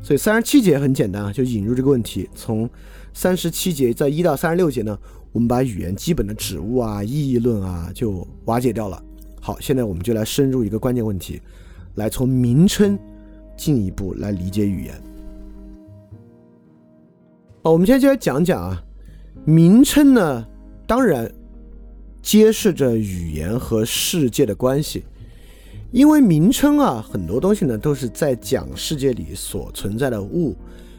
[0.00, 2.28] 所以三十七节很简单啊，就引入这个问题。
[2.34, 2.70] 从
[3.14, 4.98] 三十七节在一到三十六节呢，
[5.32, 9.02] 我们把语言基本的指物啊、意义论啊就瓦解掉了。
[9.40, 11.40] 好，现在我们就来深入一个关键问题，
[11.94, 12.98] 来从名称
[13.56, 14.94] 进一步来理解语言。
[17.62, 18.82] 好，我们现在就来讲讲啊，
[19.44, 20.46] 名称呢。
[20.86, 21.32] 当然，
[22.20, 25.02] 揭示着语言和世界的关系，
[25.92, 30.54] 因为名称啊，很多东西呢都是在讲世界里所存在的物。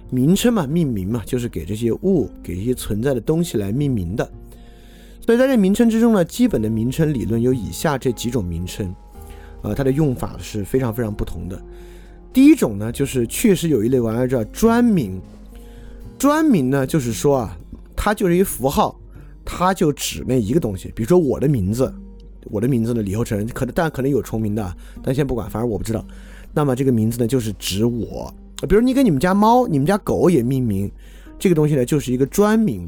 [0.10, 4.30] 名称嘛，命名嘛，就是给这些物、给这些存在的东西来命名的。
[5.26, 8.94] 所以在这名称之中呢，基本的名称理论有以下这几种名称，
[9.62, 11.62] 呃，它的用法是非常非常不同的。
[12.32, 15.20] 第一种呢，就是确实有一类玩意儿叫专名。
[16.18, 17.58] 专名呢，就是说啊，
[17.96, 19.00] 它就是一符号。
[19.48, 21.94] 它就指那一个东西，比如说我的名字，
[22.46, 26.04] 我的名字呢，李厚成，可能但可能有重名的，但先不管，反正我不知道。
[26.52, 28.34] 那么这个名字呢，就是指我。
[28.68, 30.90] 比如你给你们家猫、你们家狗也命名，
[31.38, 32.88] 这个东西呢，就是一个专名。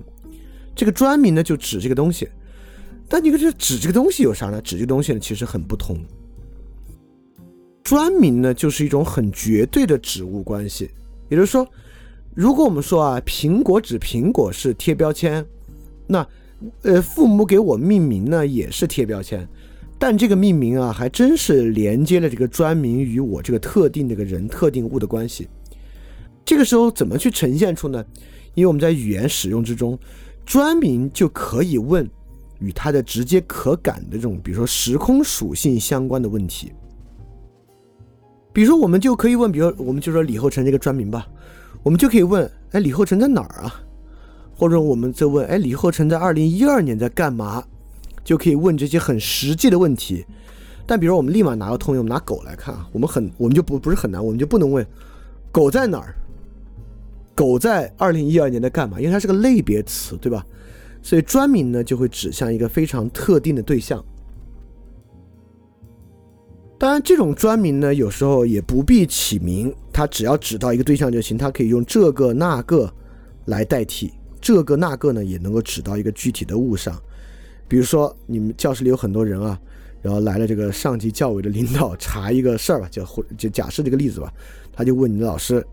[0.76, 2.28] 这个专名呢，就指这个东西。
[3.10, 4.62] 但你看这指这个东西有啥呢？
[4.62, 5.98] 指这个东西呢，其实很不同。
[7.84, 10.90] 专名呢，就是一种很绝对的指物关系。
[11.30, 11.68] 也就是说，
[12.36, 15.46] 如果我们说啊，苹果指苹果是贴标签，
[16.06, 16.28] 那
[16.82, 19.48] 呃，父母给我命名呢，也是贴标签，
[19.98, 25.48] 但这个命名啊，还真是连接了这个专名与我这个特定这个人、特定物的关系。
[26.48, 28.02] 这个时候怎么去呈现出呢？
[28.54, 30.00] 因为我们在语言使用之中，
[30.46, 32.10] 专名就可以问
[32.60, 36.72] 与它的直接可感的这种，比如说时空属性相关的问题。
[38.54, 41.28] 比如说，我们就可以问，比如我们就说李厚成这个专名吧，
[41.84, 43.76] 我们就可以问，哎，李厚成在哪儿啊？
[44.56, 47.62] 或者我们在问，哎，李厚成在二零一二年在干嘛？
[48.24, 50.26] 就可以问这些很实际的问题。
[50.86, 54.88] 但比如我们立马拿个通用，拿狗来看啊，我们很，我们就不不是很难，我们就不能问
[55.52, 56.16] 狗在哪儿？
[57.38, 59.00] 狗在二零一二年在干嘛？
[59.00, 60.44] 因为它是个类别词，对吧？
[61.04, 64.04] 所以专名呢就会指向一个非常特定的对象。
[66.80, 72.92] 当然，这种专名呢有时候也不必起名，它只要指到一个对象就行，它可以用这个那个
[73.46, 74.12] 来代替。
[74.42, 77.00] 这个那个呢，也能够指到一个具体的物上，
[77.68, 79.60] 比如说你们教室里有很多人啊，
[80.02, 84.34] 然后来了这个上级教委的领导查一个事儿吧，就或就假设这个例子吧，
[84.74, 85.66] 他就问你的老师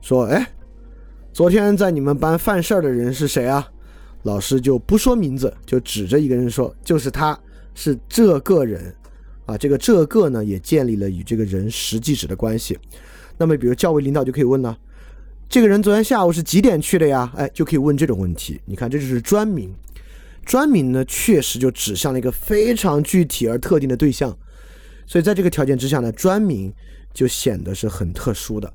[0.00, 0.46] 说：“哎，
[1.32, 3.68] 昨天在你们班犯事儿的人是谁啊？”
[4.24, 7.38] 老师就不说名字，就指着一个人说：“就是他，
[7.74, 8.94] 是这个人。”
[9.46, 12.78] 啊，这个这个呢，也建立了与这个人实际指的关系。
[13.38, 14.76] 那么，比如教委领导就可以问了。
[15.48, 17.32] 这个人昨天下午是几点去的呀？
[17.34, 18.60] 哎，就可以问这种问题。
[18.66, 19.74] 你看，这就是专名。
[20.44, 24.36] 专名呢，确实就指向了一个非常具体而特定的对象。
[25.06, 26.72] 所以在这个条件之下呢，专名
[27.12, 28.72] 就显得是很特殊的。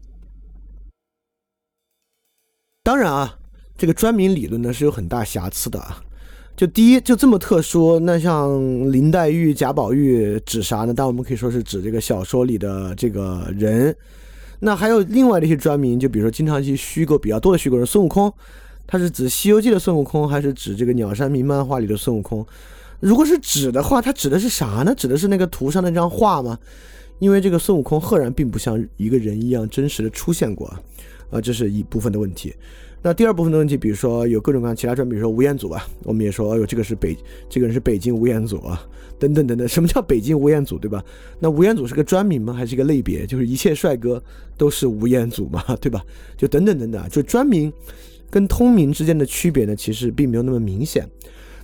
[2.86, 3.36] 当然啊，
[3.76, 6.04] 这个专名理论呢是有很大瑕疵的啊。
[6.56, 10.94] 就第一，就这么特殊，那像林黛玉、贾宝玉指啥呢？
[10.96, 13.96] 但我们可以说是指这个小说里的这个人。
[14.60, 18.32] 那还有另外的一些专名，就比如说经常一些虚构比较多的虚构人，孙悟空，
[18.86, 22.46] 他是指《西游记》的孙悟空，还是指这个鸟山明漫画里的孙悟空？
[23.00, 24.94] 如果是指的话，他指的是啥呢？
[24.96, 26.56] 指的是那个图上那张画吗？
[27.18, 30.80] 因为这个孙悟空赫然并不像一个人一样真实的出现过啊
[31.30, 32.54] 啊，这是一部分的问题。
[33.02, 37.16] 那第二部分的问题，比如说有各种各样其他专，比如说吴彦祖吧，我们也说，哎呦，这个是北，
[37.48, 38.84] 这个人是北京吴彦祖啊，
[39.20, 39.68] 等等等等。
[39.68, 41.06] 什么叫北京吴彦祖，对吧？
[41.40, 42.52] 那吴彦祖是个专名吗？
[42.52, 43.28] 还是一个类别？
[43.28, 44.22] 就是一切帅哥
[44.58, 46.04] 都是吴彦祖嘛，对吧？
[46.36, 47.72] 就等等等等，就专名
[48.32, 51.08] 跟通名之间的区别呢，其实并没有那么明显。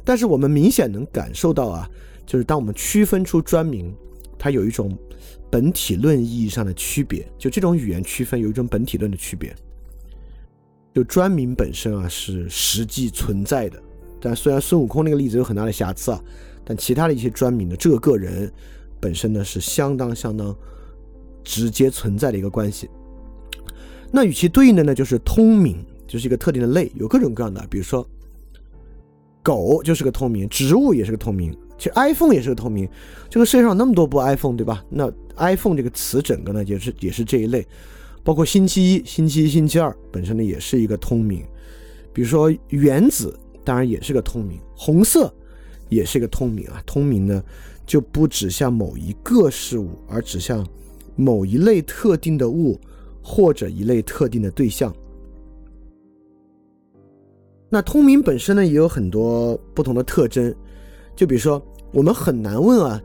[0.04, 1.89] 但是我们明显能感受到啊，
[2.24, 3.91] 就是当我们区分出专名，
[4.38, 4.95] 它有一种
[5.51, 9.53] 本体论意义上的区别，就这种语言区分有一种本体论的区别。
[10.93, 13.82] 就专名本身啊是实际存在的，
[14.19, 16.21] 但虽然孙悟空那个例子有很大的瑕疵啊，
[16.65, 18.51] 但其他的一些专名的这个人
[18.99, 20.55] 本身呢是相当相当
[21.43, 22.89] 直接存在的一个关系。
[24.11, 28.05] 那与其对应的呢就是通名，就是一个特定的类，有各种各样的，比如说
[29.41, 32.86] 狗就是个通名，植物也是个通名，其实 iPhone 也是个通名。
[33.30, 34.84] 这个世界上那么多部 iPhone，对吧？
[34.89, 35.09] 那
[35.41, 37.67] iPhone 这个词整个呢，也是也是这一类，
[38.23, 41.43] 包括星期一、星期一、星期二本身呢，也是一个通名。
[42.13, 45.33] 比如说原子，当然也是个通名，红色
[45.89, 46.81] 也是一个通名啊。
[46.85, 47.43] 通名呢，
[47.85, 50.65] 就不指向某一个事物，而指向
[51.15, 52.79] 某一类特定的物
[53.21, 54.93] 或者一类特定的对象。
[57.69, 60.53] 那通名本身呢，也有很多不同的特征，
[61.15, 63.01] 就比如说，我们很难问啊，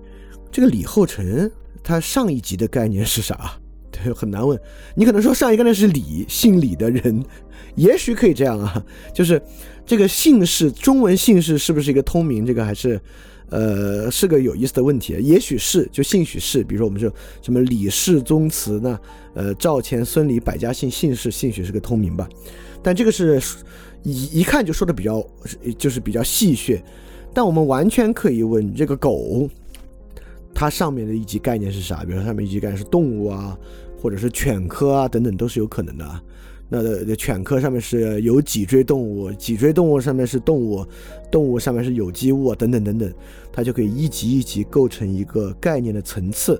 [0.50, 1.48] 这个李后成
[1.86, 3.52] 他上一级的概念是啥？
[3.92, 4.60] 对，很难问。
[4.96, 7.24] 你可能说上一个那是李，姓李的人，
[7.76, 8.84] 也许可以这样啊，
[9.14, 9.40] 就是
[9.86, 12.44] 这个姓氏，中文姓氏是不是一个通名？
[12.44, 13.00] 这个还是，
[13.50, 15.16] 呃，是个有意思的问题。
[15.20, 17.08] 也许是，就姓许氏，比如说我们说
[17.40, 18.98] 什么李氏宗祠呢？
[19.34, 22.28] 呃，赵钱孙李百家姓姓氏，姓许是个通名吧？
[22.82, 23.40] 但这个是。
[24.02, 25.26] 一一看就说的比较，
[25.76, 26.80] 就是比较戏谑，
[27.34, 29.50] 但我们完全可以问这个狗，
[30.58, 32.02] 它上面的一级概念是啥？
[32.02, 33.54] 比如说上面一级概念是动物啊，
[34.00, 36.22] 或者是犬科啊等等，都是有可能的。
[36.70, 40.82] 那犬科上面是有脊椎动物，脊椎动物上面是动物，
[41.30, 43.12] 动物上面是有机物啊等等等等，
[43.52, 46.58] 它就可以一级一级构成一个概念的层次。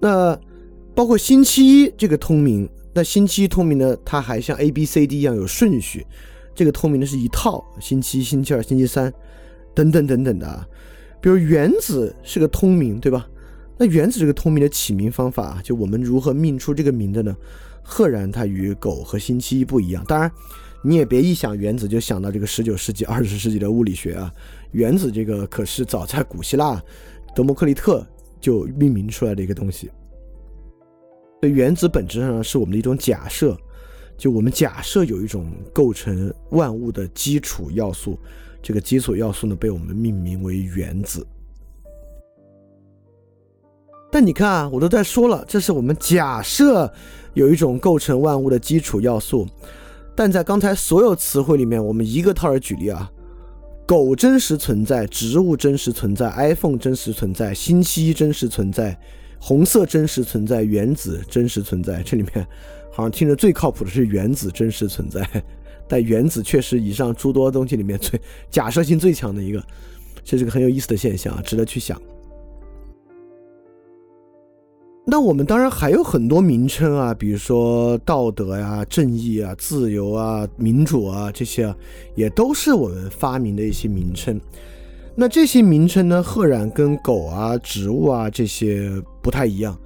[0.00, 0.40] 那
[0.94, 2.66] 包括星期一这个通名。
[2.94, 3.94] 那星期一通名呢？
[4.06, 6.06] 它还像 A、B、C、D 一样有顺序，
[6.54, 9.12] 这个通名呢是一套，星期一、星期二、星期三，
[9.74, 10.66] 等等等等的。
[11.26, 13.28] 比如原子是个通名，对吧？
[13.76, 17.36] 那原子这个通名的起名方法，就我们如何命出这个名的呢？
[17.82, 20.04] 赫然它与狗和星期一不一样。
[20.06, 20.30] 当然，
[20.84, 24.32] 你也别一想原子就想到这个十九世纪、 二十世纪的物理学啊。
[24.70, 26.80] 原子这个可是早在古希腊，
[27.34, 28.06] 德谟克利特
[28.40, 29.90] 就命名出来的一个东西。
[31.42, 33.58] 原子本质上是我们的一种假设，
[34.16, 38.16] 就我们假设有一种构成万物的基础要素，
[38.66, 41.24] 这个基础要素呢被我们命名为原子。
[44.10, 46.92] 但你看啊，我都在说了，这是我们假设
[47.34, 49.46] 有一种构成万物的基础要素，
[50.16, 53.08] 但在刚才所有词汇里面，我们一个套儿举例啊，
[53.86, 58.98] 狗真实存在，植物真实存在，iPhone 真实存在，星期一真实存在。
[59.38, 62.02] 红色真实存在，原子真实存在。
[62.02, 62.44] 这里面
[62.90, 65.22] 好像听着最靠谱的是原子真实存在，
[65.88, 68.20] 但原子确实以上诸多东西里面最
[68.50, 69.62] 假设性最强的一个，
[70.24, 72.00] 这是个很有意思的现象，值得去想。
[75.08, 81.72] 那我们当然还有很多名称啊，比如说道德呀、正义啊、自由啊、民主啊这些，
[82.16, 84.40] 也都是我们发明的一些名称。
[85.14, 88.90] 那这些名称呢，赫然跟狗啊、植物啊这些
[89.22, 89.78] 不太一样。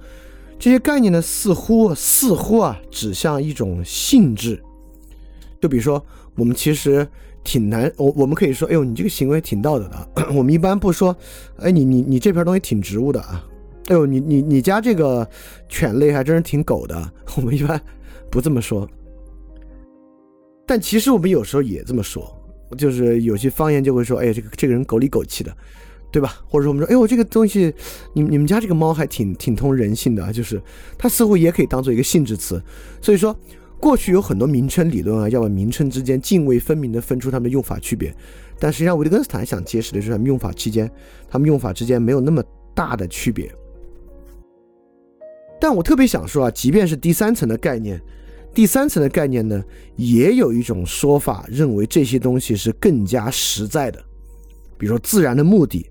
[0.57, 4.61] 这些概念呢，似乎似乎啊，指向一种性质。
[5.61, 6.03] 就比如说，
[6.35, 7.07] 我们其实
[7.43, 10.09] 挺难，我我们可以说，哎呦，你这个行为挺道德的。
[10.35, 11.15] 我们一般不说，
[11.57, 13.47] 哎，你你你这片东西挺植物的啊。
[13.87, 15.27] 哎呦，你你你家这个
[15.69, 17.11] 犬类还真是挺狗的。
[17.37, 17.79] 我们一般
[18.29, 18.89] 不这么说。
[20.65, 22.37] 但其实我们有时候也这么说。
[22.77, 25.53] 就是有些方言就会说，哎，这个这个人狗里狗气的，
[26.09, 26.37] 对吧？
[26.47, 27.73] 或者说我们说，哎呦，这个东西，
[28.13, 30.61] 你你们家这个猫还挺挺通人性的，就是
[30.97, 32.63] 它似乎也可以当做一个性质词。
[33.01, 33.35] 所以说，
[33.81, 38.15] 过去有很多名称理论啊，要把名称之间泾渭分明的分出它们用法区别。
[38.59, 40.89] 但实际上，维特根斯坦想揭示的是他们用法期间，
[41.27, 42.43] 他们用法之间没有那么
[42.75, 43.51] 大的区别。
[45.59, 47.99] 但我特别想说啊，即便是第三层的概念。
[48.53, 49.63] 第三层的概念呢，
[49.95, 54.03] 也有一种说法，认为这些东西是更加实在的。
[54.77, 55.89] 比如说自然的目的，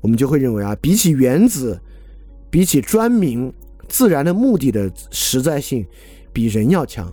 [0.00, 1.80] 我们就会认为啊，比起原子，
[2.50, 3.50] 比起专名，
[3.88, 5.86] 自然的目的的实在性
[6.32, 7.10] 比人要强。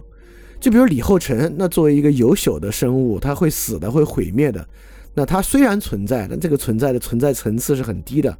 [0.59, 4.67] 就比如李后成，那作为一个有朽的生物，它会死的，会毁灭的。
[5.13, 8.37] 那它虽然存在，但这个存在的存在层次是很低的。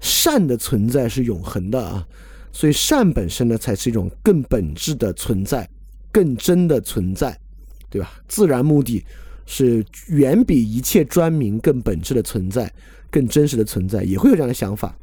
[0.00, 2.06] 善的存在是永恒的啊，
[2.50, 5.68] 所以善本身呢，才是一种更本质的存在。
[6.14, 7.34] 更真的存在，
[7.88, 8.20] 对吧？
[8.28, 9.02] 自然目的
[9.46, 12.70] 是远比一切专名更本质的存在，
[13.10, 14.94] 更真实的存在，也会有这样的想法。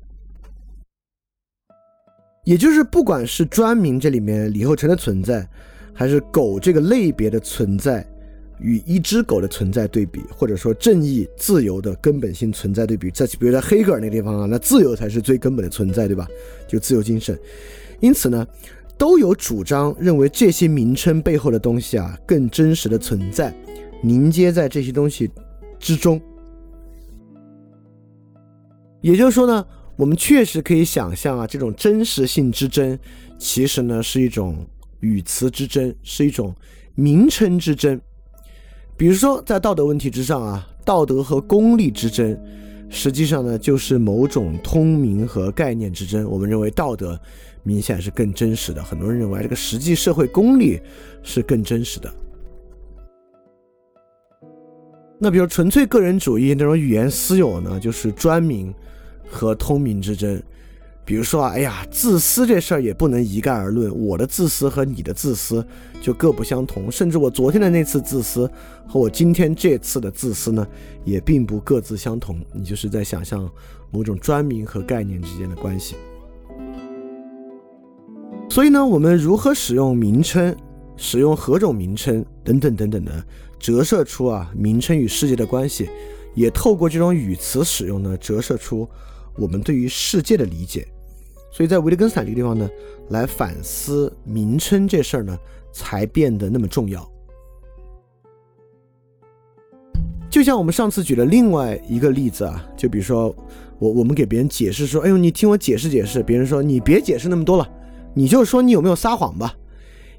[2.43, 5.49] 也就是，不管是专名这里面李后成的存在，
[5.99, 8.07] 还是狗这个类别的存在
[8.61, 16.25] 与一只狗的存在对比，或者说正义、自由的根本性存在对比，在比如在黑格尔那地方啊，那自由才是最根本的存在，对吧？
[16.69, 17.37] 就自由精神。
[17.99, 18.47] 因此呢。
[18.97, 23.55] 都有主张认为这些名称背后的东西啊更真实的存在，
[24.01, 25.31] 凝结在这些东西
[25.79, 26.19] 之中。
[28.99, 32.99] 也就是说呢，我们确实可以想象啊，这种真实性之争，
[33.37, 34.67] 其实呢是一种
[34.99, 36.55] 语词之争，是一种
[36.95, 37.99] 名称之争。
[38.97, 42.37] 比如说在道德问题之上啊，道德和功利之争，
[42.89, 46.29] 实际上呢就是某种通明和概念之争。
[46.29, 47.19] 我们认为道德
[47.63, 50.79] 明显是更真实的，很多人认为这个实际社会功利
[51.23, 52.13] 是更真实的。
[55.17, 58.73] 那比如纯粹个人主义那种语言私有呢，就是专名
[59.29, 60.41] 和通明之争。
[61.09, 65.65] 比如说啊，哎呀，自私这事儿也不能一概而论，我的自私和你的自私
[65.99, 68.47] 就各不相同，甚至我昨天的那次自私
[68.87, 70.67] 和我今天这次的自私呢，
[71.03, 72.39] 也并不各自相同。
[72.53, 73.49] 你就是在想象
[73.89, 75.95] 某种专名和概念之间的关系。
[78.47, 80.55] 所以呢，我们如何使用名称，
[80.95, 83.25] 使用何种名称等等等等的，
[83.57, 85.89] 折射出啊名称与世界的关系，
[86.35, 88.87] 也透过这种语词使用呢，折射出
[89.35, 90.87] 我们对于世界的理解。
[91.51, 92.69] 所以在维特根斯坦这个地方呢，
[93.09, 95.37] 来反思名称这事儿呢，
[95.71, 97.09] 才变得那么重要。
[100.29, 103.35] 就像我们上次举的另外一个例子啊，就比如说
[103.79, 107.67] 我我们给别人解释说，哎呦，你听我解释解释，别人说你别解释那么多了，
[108.13, 109.55] 你就说你有没有撒谎吧。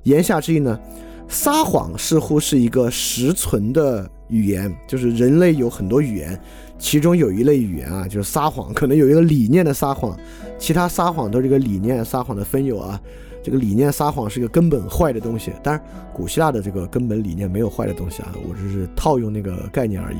[0.02, 0.80] 言下之意呢，
[1.28, 6.40] 撒谎似乎是一个实存的语言，就是人类有很多语言。
[6.80, 10.18] 其中有一类语言啊，就是撒谎，可能有一个理念的撒谎，
[10.58, 12.98] 其他撒谎都是这个理念撒谎的分有啊。
[13.42, 20.18] 这个理念撒谎是一个根本坏的东西，当然古希腊的这个根本理念没有坏的东西啊，我只是套用那个概念而已。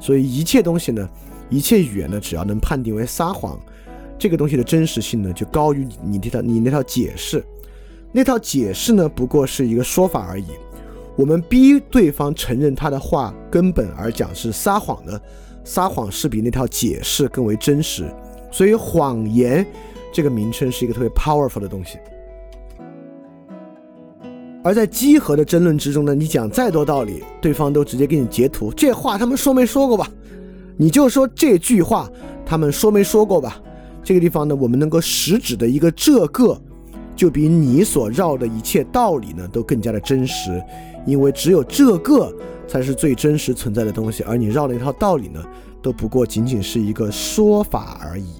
[0.00, 1.08] 所以一切东西呢，
[1.48, 3.58] 一切语言呢，只要能判定为撒谎，
[4.18, 7.44] 这个东西的真实性呢，就高于你那套你那套解释。
[8.12, 10.46] 那套解释呢，不过是一个说法而已。
[11.16, 15.20] 我们逼对方承认他的话根本而讲是撒谎的。
[15.64, 18.04] 撒谎是比那套解释更为真实，
[18.52, 19.66] 所以谎言
[20.12, 21.98] 这个名称是一个特别 powerful 的东西。
[24.62, 30.08] 而在稽核的争论之中呢，你讲再多道理，对方都直接给你截图，这话他们说没说过吧？
[30.76, 32.10] 你就说这句话
[32.44, 33.60] 他们说没说过吧？
[34.02, 36.60] 这个地方呢，我们能够实指的一个这个，
[37.16, 40.62] 就比你所绕的一切道理呢都更加的真实，
[41.06, 42.30] 因为只有这个。
[42.66, 45.42] 才是最真实存在的东西，而你绕了一套道理呢，
[45.82, 48.34] 都不过仅仅是一个说法而已。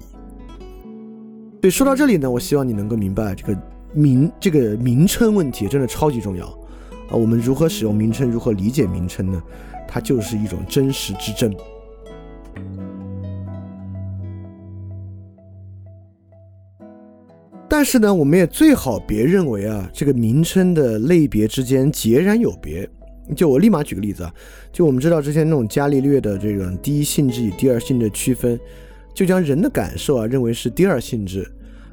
[1.61, 3.59] 对说到这里呢，我希望你能够明白，这个
[3.93, 6.45] 名这个名称问题真的超级重要
[7.09, 7.11] 啊！
[7.11, 9.41] 我们如何使用名称，如何理解名称呢？
[9.87, 11.55] 它就是一种真实之争。
[17.67, 22.87] 但是呢，我们也最好别认为啊，这个名称的类别之间截然有别。
[23.33, 24.33] 就我立马举个例子啊，
[24.71, 28.59] 就我们知道之前那种伽利略的这种第一性质与第二性质区分，
[29.13, 31.49] 就将人的感受啊认为是第二性质，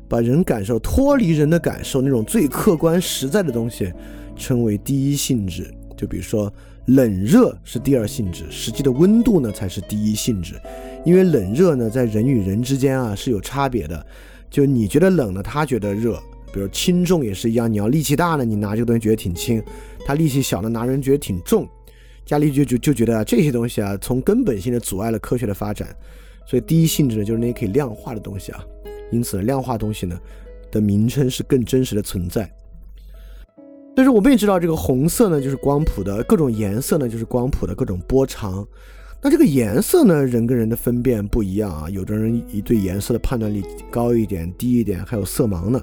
[0.08, 3.92] 把人感受脱离人的感受那种最客观实在的东西
[4.36, 5.72] 称为第一性质。
[5.96, 6.52] 就比如说
[6.86, 10.54] 冷热是第二性质，实际的温度呢才是第一性质，
[11.04, 14.04] 因为冷热呢在人与人之间啊是有差别的，
[14.50, 16.20] 就你觉得冷呢，他觉得热。
[16.52, 19.60] 比如轻重也是一样，你要力气大呢，你拿这个东西觉得挺轻；
[20.04, 21.66] 他力气小呢，拿人觉得挺重。
[22.24, 25.88] 伽利略就就觉得啊，这些东西啊，从根本性的阻碍了科学的发展。
[26.46, 28.64] 所以第一性质呢，就是那些可以量化的东西啊。
[29.10, 30.18] 因此，量化东西呢
[30.70, 32.50] 的名称是更真实的存在。
[33.94, 38.66] 但是我们也知道，这个红色呢就是光谱的各种颜色呢就是光谱的各种波长。
[39.20, 45.82] 那这个颜色呢，人跟人的分辨不一样啊，有的人一对颜色的判断力高一点、低一点，还有色盲呢。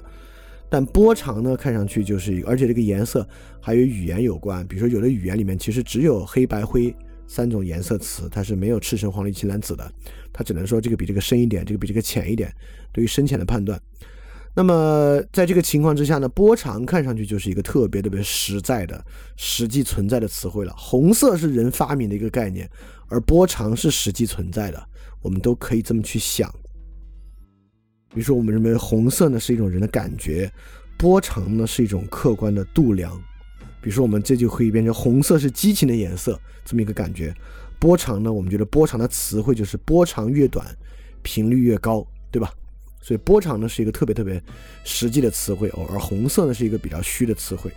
[0.70, 3.28] 但波长呢，看上去就是一个，而且这个颜色
[3.60, 4.64] 还与语言有关。
[4.68, 6.94] 比如说，有的语言里面其实只有黑白灰
[7.26, 9.92] 三种颜色词，它是没有赤橙黄绿青蓝紫的，
[10.32, 12.54] 它只能说这个比这个深一点，这个比这个浅一点，
[12.92, 13.80] 对于深浅的判断。
[14.54, 19.04] 那么在这个情况之下呢，波长看上去就是一个特别特别实在的、
[19.36, 20.74] 实际存在的词汇了。
[20.76, 22.68] 红色是人发明的一个概念，
[23.08, 24.88] 而波长是实际存在的，
[25.22, 26.52] 我们都可以这么去想。
[28.12, 30.52] 比如说，我们认为红色呢是一种人的感觉，
[30.98, 33.16] 波长呢是一种客观的度量。
[33.80, 37.34] 比如说，我们这就可以变成红色是激情的颜色这么一个感觉。
[37.78, 40.66] 波长呢，我们觉得波长的词汇就是波长越短，
[41.22, 42.52] 频率越高，对吧？
[43.00, 44.42] 所以波长呢是一个特别特别
[44.84, 47.70] 实际的词汇，而红色呢是一个比较虚的词汇。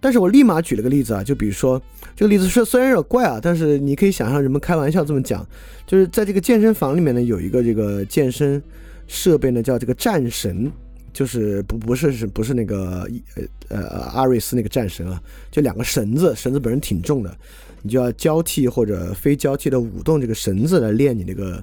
[0.00, 1.80] 但是我立马举了个例子啊，就比如说
[2.16, 5.46] 这个例子是虽然有点怪啊，但是你可以想象人们开玩笑这么讲，
[5.86, 8.62] 就是在这个健身房里面呢，有一个这个健身
[9.06, 10.70] 设备呢，叫这个战神，
[11.12, 17.36] 就是不不是是不是那个呃呃阿瑞斯那个战神啊，就两个绳子，绳子本身挺重的，
[17.82, 21.62] 你就要交替或者非交替的舞动这个绳子来练你那个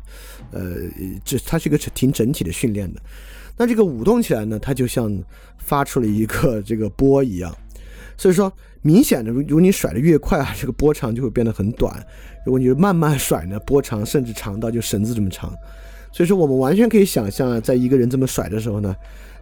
[0.52, 0.76] 呃，
[1.24, 3.02] 这它是一个挺整体的训练的。
[3.56, 5.18] 那这个舞动起来呢，它就像
[5.58, 7.56] 发出了一个这个波一样。
[8.18, 11.93] 所以说，明显的，如如果你甩的越快啊，这个波长就会变得很短；
[12.45, 15.53] 如果你慢慢甩呢，波长甚至长到就绳子这么长。
[16.11, 18.95] 所以说，我们完全可以想象，在一个人这么甩的时候呢，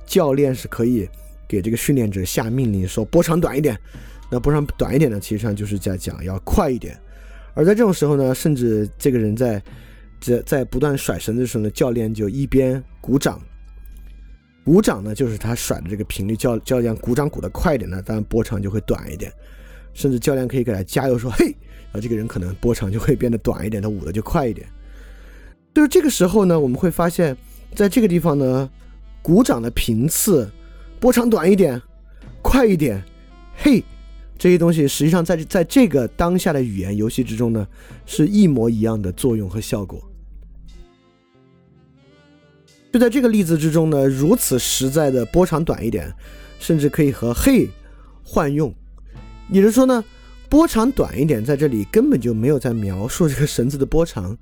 [0.06, 1.08] 教练是可以
[1.48, 3.78] 给这个训练者下命令说波长短一点。
[4.30, 6.96] 那波长短一点呢，其实上就是在讲要快一点。
[7.56, 9.62] 而在这种时候呢，甚至这个人在
[10.20, 13.42] 在在不断甩绳子的时候呢，教练就一边鼓掌，
[14.70, 19.34] 鼓掌呢就是他甩的这个频率，教教练鼓掌鼓得快一点呢，当然波长就会短一点。
[19.96, 21.48] 甚至教练可以给他加油说：“嘿！”
[21.92, 24.68] 然后这个人可能波长就会变得短一点，他舞的就快一点。
[25.74, 27.36] 就是这个时候呢，我们会发现，
[27.74, 28.70] 在这个地方呢，
[29.24, 30.48] 鼓掌的频次、
[31.00, 31.82] 波长短一点、
[32.44, 33.04] 快一点，
[33.56, 33.84] 嘿，
[34.38, 37.68] 这些东西实际上在在这个当下的语言游戏之中呢，
[38.06, 40.00] 是一模一样的作用和效果。
[42.92, 46.12] 就在这个例子之中呢，如此实在的波长短一点，
[46.60, 47.68] 甚至可以和嘿
[48.24, 48.74] 换用。
[49.50, 50.04] 也就是说呢，
[50.50, 54.36] 波长短一点，在这里根本就没有在描述这个绳子的波长。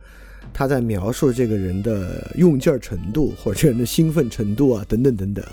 [0.53, 5.43] 他在描述这个人的用劲儿程度，或者这个人的兴奋程度啊，等等等等，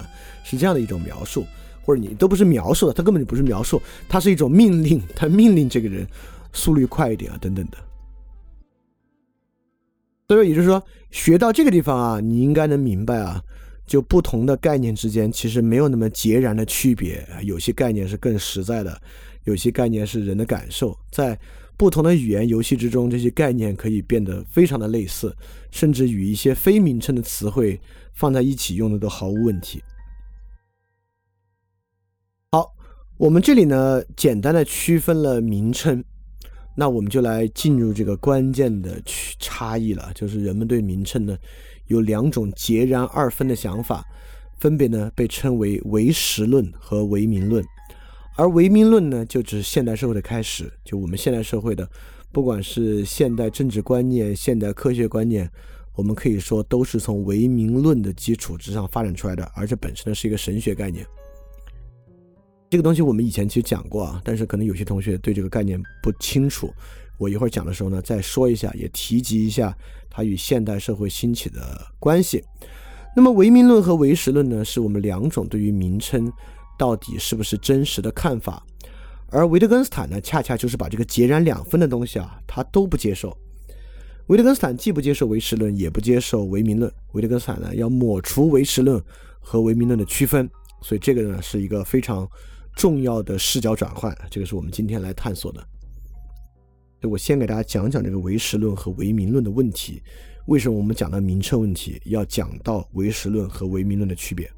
[0.45, 1.45] 是这样的一种描述，
[1.83, 6.07] 或者你都不是描述的，他根本就不是描述，它是一种命令，他命令这个人
[6.53, 7.79] 速率快一点啊，等等的。
[10.29, 13.43] 所以也就是说，学到这个地方啊，你应该能明白啊，
[13.87, 19.01] 就不同的概念之间其实没有那么截然的区别，有些概念是更实在的，
[19.45, 21.39] 有些概念是人的感受，在。
[21.77, 25.37] 不同的语言游戏之中，这些概念可以变得非常的类似，
[25.73, 27.81] 甚至与一些非名称的词汇
[28.13, 29.83] 放在一起用的都毫无问题。
[32.53, 32.73] 好，
[33.17, 36.05] 我们这里呢简单的区分了名称，
[36.75, 41.37] 那我们就来进入这个关键的区差异了，就是人们对名称呢
[41.87, 44.05] 有两种截然二分的想法，
[44.59, 47.65] 分别呢被称为唯实论和唯名论。
[48.37, 50.69] 而唯名论呢，就只是现代社会的开始。
[50.85, 51.89] 就我们现代社会的，
[52.33, 55.49] 不管是现代政治观念、现代科学观念，
[55.95, 59.49] 我们可以说都是从唯名论的基础之上发展出来的。
[59.55, 61.07] 而这本身呢，是一个神学概念。
[62.75, 66.75] 这个东西我们以前其实讲过啊，但是可能有些同学对这个概念不清楚。
[67.19, 69.73] 我一会儿讲的时候呢，再说一下，也提及一下
[70.11, 72.43] 它与现代社会兴起的关系。
[73.15, 76.33] 那么唯名论和唯实论呢，是我们两种对于名称。
[76.77, 78.61] 到底是不是真实的看法？
[79.29, 83.33] 而维特根斯坦呢，恰恰就是把这个截然两分的东西啊，他都不接受。
[84.27, 86.93] 维特根斯坦既不接受唯实论，也不接受唯名论。
[87.13, 89.01] 维特根斯坦呢，要抹除唯实论
[89.39, 90.51] 和唯名论的区分，
[90.83, 92.29] 所以这个呢是一个非常
[92.75, 94.17] 重要的视角转换。
[94.31, 95.65] 这个是我们今天来探索的。
[97.03, 100.03] 我先给大家讲讲这个唯实论和唯名论的问题。
[100.47, 104.51] 为什么我们讲到名称问题，要讲到唯实论和唯名论的区别？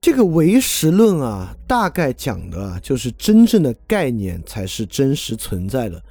[0.00, 6.02] 这个唯实论啊，大概讲的就是真正的概念才是真实存在的。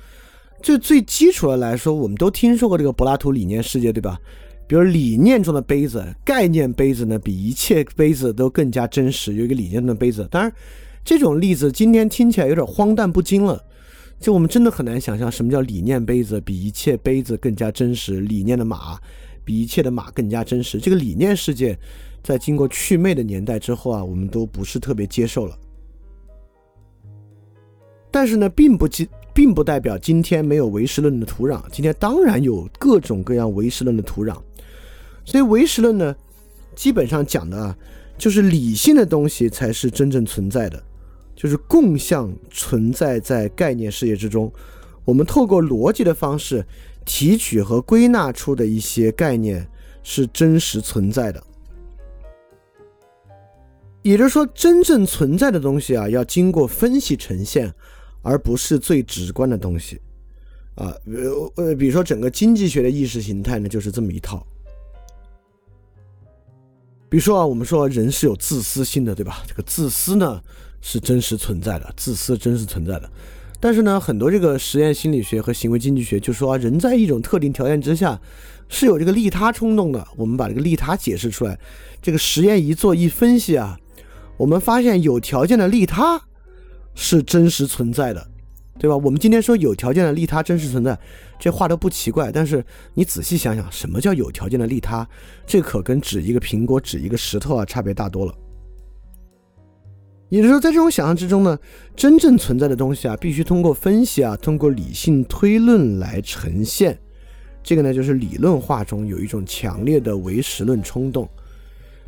[0.63, 4.17] 就最基础的来说，我们都听说过这个柏拉图理念世界，对吧？
[4.71, 9.33] 比如理念中的杯子，概念杯子呢，比一切杯子都更加真实。
[9.33, 10.49] 有一个理念中的杯子，当然
[11.03, 13.61] 这种例子今天听起来有点荒诞不经了。
[14.17, 18.97] 就我们真的很难想象什么叫理念杯子比一切杯子更加真实，理念的马
[19.43, 20.79] 比一切的马更加真实。
[20.79, 21.77] 这个理念世界。
[22.23, 25.59] 在经过祛魅的年代之后啊，我们都不是特别接受了。
[28.09, 31.61] 但是呢，并不今并不代表今天没有唯实论的土壤。
[31.73, 34.37] 今天当然有各种各样唯实论的土壤。
[35.23, 36.15] 所以唯实论呢，
[36.75, 37.77] 基本上讲的啊，
[38.17, 40.81] 就是理性的东西才是真正存在的，
[41.35, 44.51] 就是共相存在在概念世界之中。
[45.05, 46.65] 我们透过逻辑的方式
[47.05, 49.67] 提取和归纳出的一些概念
[50.03, 51.43] 是真实存在的。
[54.03, 57.71] 也就是说，真正存在的东西啊，要经过分析呈现，
[58.23, 60.01] 而不是最直观的东西。
[60.73, 64.43] 啊，呃呃，比如说整个经济学的意识形态呢，就是这么一套。
[67.11, 69.43] 比如说啊，我们说人是有自私性的，对吧？
[69.45, 70.41] 这个自私呢
[70.79, 73.11] 是真实存在的，自私真实存在的。
[73.59, 78.17] 但是呢，很多这个实验心理学和行为经济学就说，人在一种特定条件之下
[78.69, 80.07] 是有这个利他冲动的。
[80.15, 81.59] 我们把这个利他解释出来，
[82.01, 83.77] 这个实验一做一分析啊。
[84.37, 86.21] 我们发现有条件的利他
[86.95, 88.25] 是真实存在的，
[88.81, 88.97] 对吧？
[88.97, 90.97] 我们今天说有条件的利他真实存在，
[91.37, 92.31] 这话都不奇怪。
[92.31, 92.65] 但是
[92.95, 95.07] 你仔细想想，什么叫有条件的利他？
[95.45, 98.33] 这可跟指一个苹果、指一个石头啊，差别大多了。
[100.29, 101.55] 也就是说，在这种想象之中呢，
[101.95, 106.97] 真正存在的东西啊，必须通过分析啊，通过理性推论来呈现。
[107.61, 111.29] 这个呢，就是理论化中有一种强烈的唯实论冲动。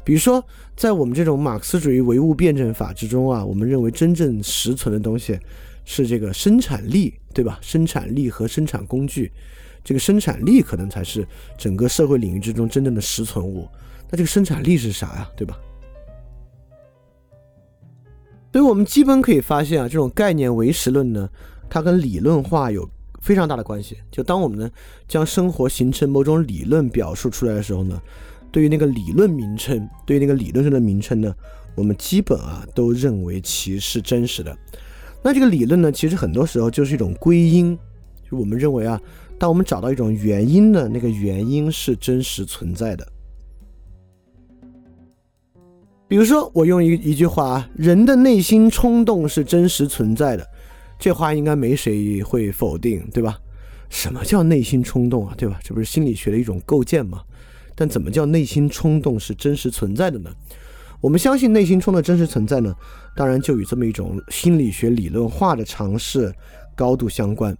[0.03, 0.43] 比如说，
[0.75, 5.39] 在我们这种马克思主义唯物辩证法之中啊，我们认为真正实存的东西
[5.85, 7.59] 是这个生产力，对吧？
[7.61, 9.31] 生产力和生产工具，
[9.83, 11.27] 这个生产力可能才是
[11.57, 13.67] 整个社会领域之中真正的实存物。
[14.09, 15.29] 那这个生产力是啥呀？
[15.35, 15.57] 对吧？
[18.51, 21.29] 所以我们基本可以发现啊，这种概念唯实论呢，
[21.69, 22.87] 它跟理论化有
[23.21, 23.97] 非常大的关系。
[24.11, 24.69] 就当我们呢
[25.07, 28.01] 将生活形成某种理论表述出来的时候呢。
[28.51, 31.33] 对于那个理论名称，对于那个理论上的名称呢，
[31.73, 34.55] 我们基本啊都认为其是真实的。
[35.23, 37.77] 那这个理论呢，其实很多时候就是一种归因，
[38.29, 38.99] 就我们认为啊，
[39.39, 43.07] 当我们找到一种原因呢，那个原因是真实存在的。
[46.07, 50.45] 比如说，我用一一句话啊，人的内心冲动是真实存在的，
[50.99, 53.39] 这话应该没谁会否定，对吧？
[53.89, 55.59] 什么叫内心冲动啊，对吧？
[55.63, 57.23] 这不是心理学的一种构建吗？
[57.75, 60.29] 但怎么叫内心冲动是真实存在的呢？
[61.03, 62.73] 我们相信内心中的真实存在呢，
[63.13, 66.33] 当然就与这么一种心理学理论化的尝试
[66.77, 67.53] 高度相关。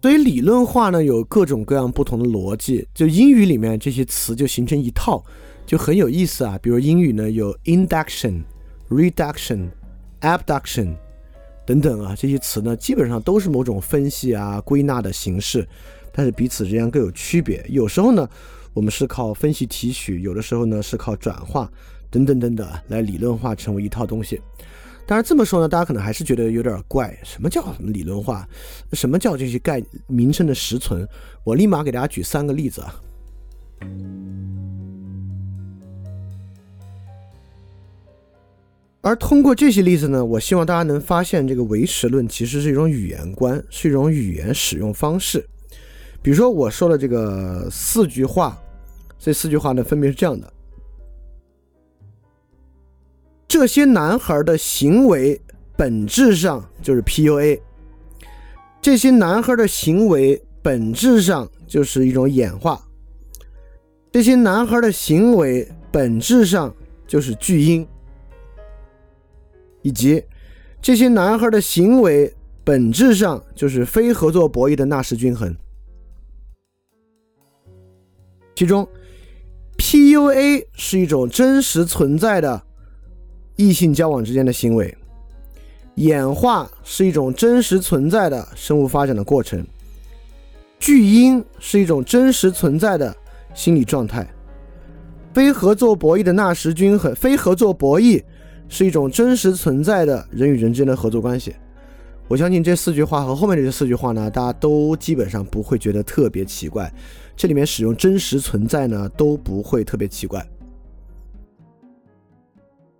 [0.00, 5.24] 所以理论化呢有各种各样不同的逻辑，就英语里面这些词就形成一套，
[5.66, 6.56] 就很有意思啊。
[6.62, 8.44] 比如英语呢有 induction、
[8.88, 9.70] reduction、
[10.20, 10.94] abduction
[11.66, 15.66] 等等啊，这些词呢基本上都是某种分析啊归纳的形式。
[16.12, 18.28] 但是彼此之间各有区别，有时候呢，
[18.74, 21.70] 我们是靠分析提取，有的时候呢是靠转化，
[22.10, 24.40] 等等等等来理论化成为一套东西。
[25.06, 28.48] 当然这么说呢，大家可能还是觉得有点怪，什么叫什么理论化？
[28.92, 31.06] 什么叫这些概名称的实存？
[31.44, 33.00] 我立马给大家举三个例子啊。
[39.02, 45.46] 而通过这些例子呢，我希望大家能发现，这个唯实论其实是一种语言观，是一种语言使用方式。
[46.22, 48.58] 比如说我说的这个四句话，
[49.24, 50.52] 这四句话呢分别是这样的：
[53.48, 55.40] 这些男孩的行为
[55.78, 57.58] 本质上就是 PUA，
[58.82, 62.78] 这些男孩的行为本质上就是一种演化，
[64.12, 66.74] 这些男孩的行为本质上
[67.06, 67.88] 就是巨婴，
[69.80, 70.22] 以及
[70.82, 72.30] 这些男孩的行为
[72.62, 75.56] 本质上就是非合作博弈的纳什均衡。
[78.54, 78.86] 其中
[79.78, 82.62] ，PUA 是一种真实存在的
[83.56, 84.96] 异性交往之间的行为，
[85.96, 89.64] 演化是一种真实存在的生物发展的过程，
[90.78, 93.14] 巨婴是一种真实存在的
[93.54, 94.28] 心理状态，
[95.32, 98.22] 非合作博弈的纳什均衡，非合作博弈
[98.68, 101.54] 是一种真实存在的人与人之间的合作关系。
[102.26, 106.92] 我相信这四句话和后面这四句话呢，大家都基本上不会觉得特别奇怪。
[107.36, 110.46] 这里面使用真实存在呢，都不会特别奇怪。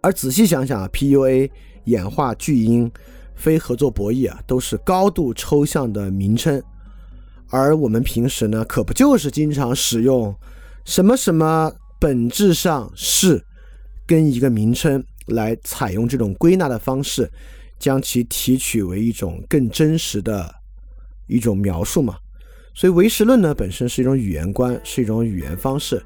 [0.01, 1.51] 而仔细想想啊，PUA、
[1.85, 2.91] 演化、巨婴、
[3.35, 6.63] 非合作博弈啊，都是高度抽象的名称。
[7.49, 10.35] 而我们平时呢，可不就是经常使用
[10.85, 13.43] 什么什么本质上是
[14.07, 17.31] 跟一个名称来采用这种归纳的方式，
[17.79, 20.55] 将其提取为一种更真实的
[21.29, 22.17] 一种描述嘛？
[22.75, 26.03] 所以唯实论呢本身是一种语言观，是一种语言方式，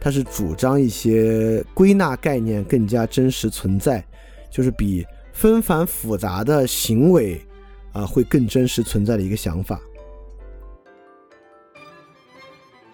[0.00, 4.04] 它是主张一些归纳概念更加真实存在，
[4.48, 7.40] 就是比纷繁复杂的行为
[7.92, 9.80] 啊会更真实存在的一个想法。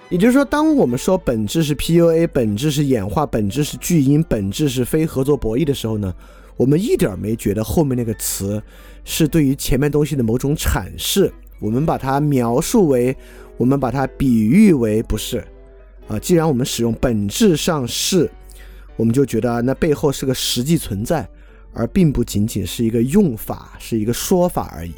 [0.08, 6.14] 也就是说，当我们说本质是 PUA，本质是演化，本质是巨婴，本质是非合作博弈的时候呢，
[6.56, 8.62] 我们一点没觉得后面那个词
[9.04, 11.30] 是对于前面东西的某种阐释。
[11.60, 13.16] 我们把它描述为，
[13.56, 15.44] 我们把它比喻为不是，
[16.06, 18.30] 啊，既然我们使用本质上是，
[18.96, 21.28] 我们就觉得那背后是个实际存在，
[21.72, 24.92] 而并不仅仅是一个用法，是一个说法而已。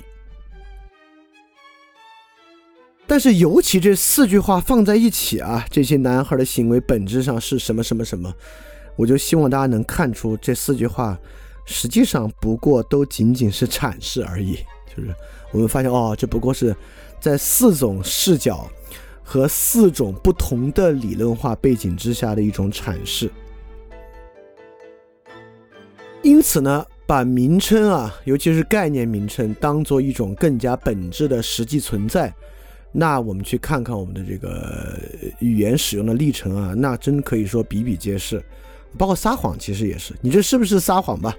[3.07, 8.33] 但是尤其这四句话放在一起啊，这些男孩的行为本质上是什么什么什么，
[8.97, 11.19] 我就希望大家能看出这四句话
[11.65, 14.57] 实际上不过都仅仅是阐释而已，
[14.95, 15.15] 就是。
[15.53, 16.75] 我们发现哦，这不过是
[17.21, 18.71] 在四种视角
[19.23, 23.31] 和四种不同的理论化背景之下的一种阐释。
[26.23, 32.33] 因此呢，把名称啊，尤其是概念名称，当做一种更加本质的实际存在，
[32.93, 34.99] 那我们去看看我们的这个
[35.39, 38.43] 语言使用的历程啊，那真可以说比比皆是。
[38.99, 41.35] 包括撒谎，其实也是，你这是不是撒谎吧？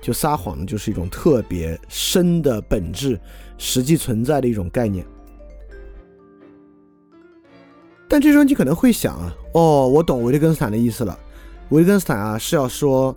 [0.00, 3.18] 就撒谎呢，就是一种特别深的本质。
[3.62, 5.04] 实际存在的一种概念，
[8.08, 11.16] 但这时候你可能会想啊，哦，我懂维特根斯坦的意思了。
[11.68, 13.14] 维特根斯坦啊是要说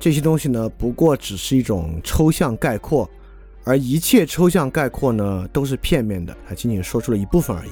[0.00, 3.08] 这些东西呢，不过只是一种抽象概括，
[3.62, 7.70] 而一切抽象概括呢都是片面的，他仅仅说出了一部分而已。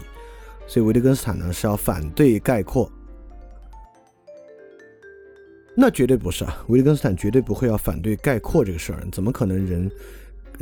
[0.69, 2.89] 所以维特根斯坦呢是要反对概括。
[5.75, 9.91] 那绝对不是啊，维特根斯坦绝对不会要反对概括这个事儿，怎么可能人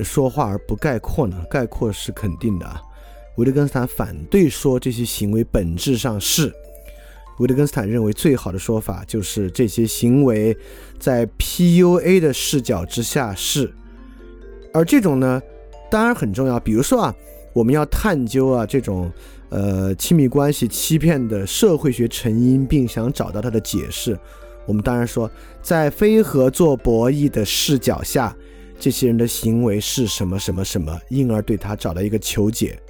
[0.03, 1.43] 说话而不概括呢？
[1.51, 2.81] 概括是肯定的啊。
[3.37, 6.53] 维特根斯坦反对说这些行为本质上是。
[7.39, 10.55] 维特根斯坦认为最好的说法就是这些行为
[10.99, 13.73] 在 PUA 的视角之下是，
[14.75, 15.41] 而这种呢
[15.91, 16.61] 当然很重要。
[16.61, 17.15] 比如说啊，
[17.55, 19.11] 我们要探究啊这种
[19.49, 24.19] 呃亲密关系欺骗的社会学成因，并想找到它的解释。
[24.67, 25.29] 我们当然说，
[25.63, 28.37] 在非合作博弈的视角下，
[28.81, 32.81] 这些人的行为是什么什么什么，因而对他找到一个求解。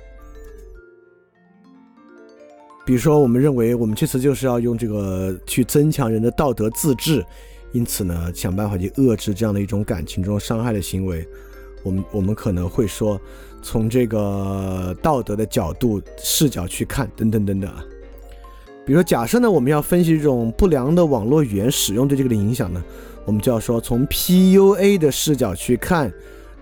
[2.86, 7.24] 比如说，我们认为我们这次就是要用这个去增强人的道德自治，
[7.72, 11.26] 因此呢，想办法去遏制这样的一种感情中伤害的行为。
[11.82, 13.20] 我们我们可能会说，
[13.60, 17.84] 从这个道德的角度视角去看，等等等等啊。
[18.86, 22.82] 比如说，假设呢，我们要分析这种不良的网络语言使用对这个的影响呢，
[23.30, 26.12] 我们就要说从 PUA 的视角去看，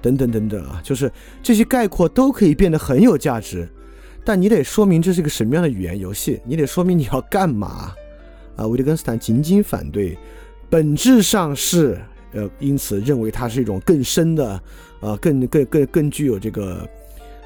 [0.03, 1.11] 等等等等啊，就是
[1.43, 3.67] 这些概括都可以变得很有价值。
[4.23, 7.95] 但你得说明这是个什么样的语言游戏，你得说明你要干嘛
[8.55, 8.67] 啊？
[8.67, 10.19] 维特根斯坦仅仅反对，
[10.69, 11.99] 本质上是
[12.33, 14.63] 呃，因此认为它是一种更深的，
[15.01, 16.87] 呃，更更更更具有这个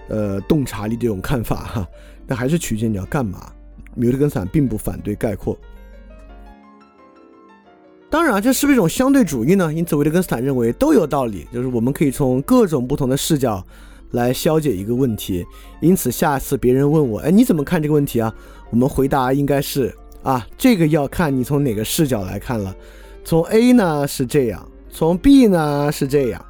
[0.09, 1.89] 呃洞察力这种看法哈。
[2.27, 3.53] 那还是取决于你要干嘛。
[3.99, 5.57] 维特根斯坦并不反对概括。
[8.13, 9.73] 当然啊，这是不是一种相对主义呢？
[9.73, 13.65] 因此维特根斯坦认为都有道理，就是我们可以从各种不同的视角。
[14.11, 15.43] 来消解一个问题，
[15.81, 18.31] 因此下次别人问我，哎，你怎么看这个问题啊？
[18.69, 19.91] 我们回答应该是
[20.23, 22.77] 啊，这个要看你从哪个视角来看了。
[23.25, 26.45] 从 A 呢是这样，从 B 呢是这样，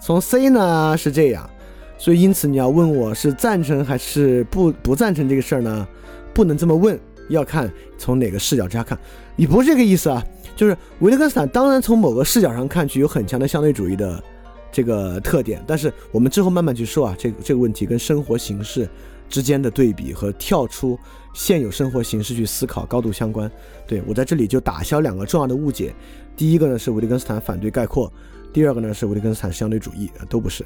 [0.00, 1.50] 从 C 呢是这样。
[1.98, 5.88] 所以因此你要问我是赞成还是不不赞成这个事儿呢？
[6.32, 6.96] 不能这么问，
[7.30, 8.96] 要看从哪个视角之下看。
[9.34, 10.24] 你不是这个意思啊？
[10.58, 14.22] 就是维特根斯坦当然从某个视角上看去有很强的相对主义的。
[14.70, 18.86] 这个特点，但是我们之后慢慢去说啊，这个这个问题跟生活形式
[19.26, 20.96] 之间的对比和跳出
[21.32, 23.50] 现有生活形式去思考高度相关。
[23.86, 25.94] 对我在这里就打消两个重要的误解，
[26.36, 28.12] 第一个呢是维特根斯坦反对概括，
[28.52, 30.62] 第二个呢是维特根斯坦相对主义，都不是。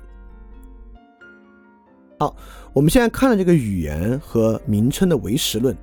[2.18, 2.34] 好，
[2.72, 5.76] 我们现在看了这个语言和名称的唯实论。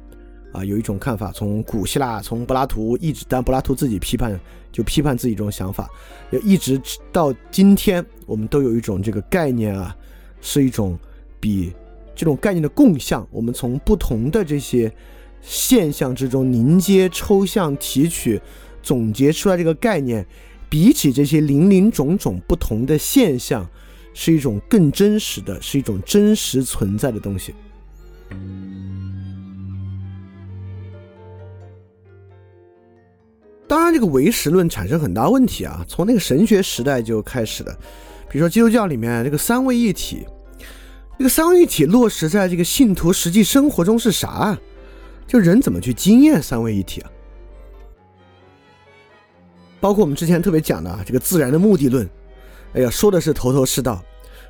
[0.51, 4.39] 啊，有一种看法，从古希腊，从柏拉图一直，但柏拉图自己批判，
[4.71, 5.89] 就批判自己这种想法，
[6.31, 6.81] 就一直
[7.11, 9.95] 到今天，我们都有一种这个概念啊，
[10.41, 10.97] 是一种
[11.39, 11.71] 比
[12.15, 14.91] 这种概念的共相，我们从不同的这些
[15.41, 18.41] 现象之中凝结、抽象、提取、
[18.81, 20.25] 总结出来这个概念，
[20.67, 23.65] 比起这些零零种种不同的现象，
[24.13, 27.53] 是一种更真实的，是一种真实存在的东西。
[33.69, 35.85] 当然，这个唯实论产生很大问题啊！
[35.87, 37.71] 从那个神学时代就开始了。
[38.27, 40.25] 比如说基督教里面这个三位一体，
[41.19, 44.57] 这个三位一体落实在这个信徒实际生活中是啥？
[45.27, 47.11] 就人怎么去经验三位一体啊？
[49.79, 52.09] 包括我们之前特别讲的啊，这个自然的目的论，
[52.73, 54.03] 哎呀，说的是头头是道。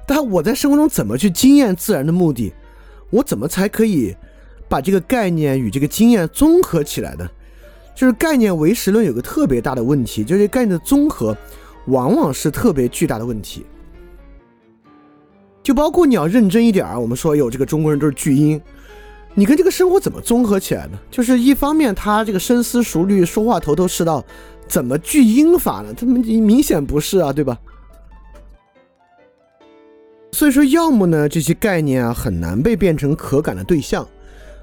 [0.08, 2.54] 但我在生活中怎么去经验自然的目的？
[3.10, 4.16] 我怎么才可以
[4.70, 7.30] 把这个概念与这个经验综合起来呢？
[8.00, 11.36] 就是概念唯实论有个特别大的问题，就是概念的综合，
[11.88, 13.66] 往往是特别巨大的问题。
[15.62, 18.62] 就包括你要认真一点儿，我们说有这个中国人都是巨婴，
[19.34, 20.98] 你跟这个生活怎么综合起来呢？
[21.12, 24.24] 就是一方面他这个深思熟虑，说话头头是道，
[24.66, 25.94] 怎么巨婴法呢？
[25.94, 27.60] 他们明显不是啊，对吧？
[30.32, 34.08] 所以说，要么呢这些概念啊很难被变成可感的对象。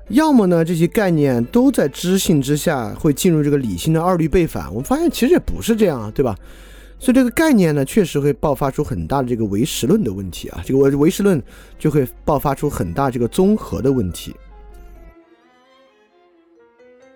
[0.08, 4.68] 要么呢，这些概念都在知性之下会进入这个理性的二律背反。
[4.68, 6.36] 我们发现其实也不是这样啊，对吧？
[6.98, 10.62] 所以这个概念呢，确实会爆发出很大的这个唯实论的问题啊。
[10.64, 11.42] 这个唯唯实论
[11.78, 14.34] 就会爆发出很大这个综合的问题。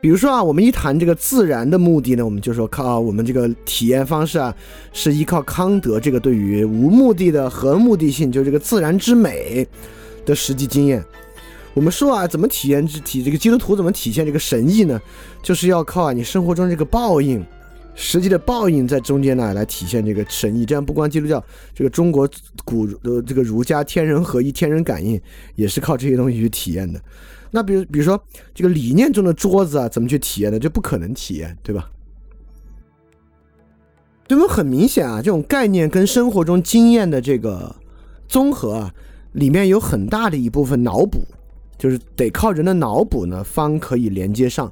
[0.00, 4.54] 比如说啊，我们一谈这个自然的目的呢，我们就说靠我们这个体验方式啊，
[4.92, 9.66] 是依靠康德这个对于无目的的和目的性，就这个自然之美
[10.26, 11.04] 的实际经验。
[11.74, 15.00] 我们说啊，怎么体验这体这个基督徒怎么体现这个神意呢？
[15.42, 17.44] 就是要靠啊你生活中这个报应，
[17.94, 20.66] 实际的报应在中间呢来体现这个神意。
[20.66, 21.42] 这样不光基督教，
[21.74, 22.28] 这个中国
[22.64, 25.20] 古的这个儒家天人合一、天人感应
[25.54, 27.00] 也是靠这些东西去体验的。
[27.52, 28.20] 那比如比如说
[28.54, 30.58] 这个理念中的桌子啊，怎么去体验呢？
[30.58, 31.90] 就不可能体验，对吧？
[34.26, 37.74] 对我们很明显啊，这种概念跟生活中经验的这个
[38.28, 38.94] 综合啊，
[39.32, 41.22] 里面有很大的一部分脑补，
[41.80, 44.70] 就是得靠人的脑补呢，方可以连接上。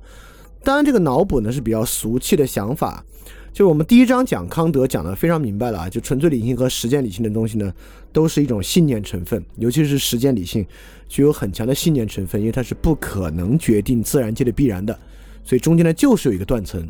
[0.63, 3.03] 当然，这个脑补呢是比较俗气的想法。
[3.51, 7.73] 就我们第一章讲康德讲的非常明白了啊，就纯粹理性和实践理性的东西呢，
[8.13, 10.65] 都是一种信念成分，尤其是实践理性
[11.09, 14.97] 具有很强的信念成分，因为它是不可能决定自然界的必然的，
[15.43, 16.87] 所以中间呢就是有一个断层。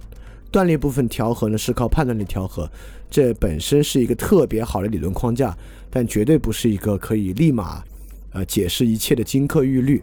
[0.50, 2.68] 断裂部分调和呢是靠判断力调和，
[3.10, 5.56] 这本身是一个特别好的理论框架，
[5.90, 7.84] 但绝对不是一个可以立马
[8.32, 10.02] 呃解释一切的金科玉律。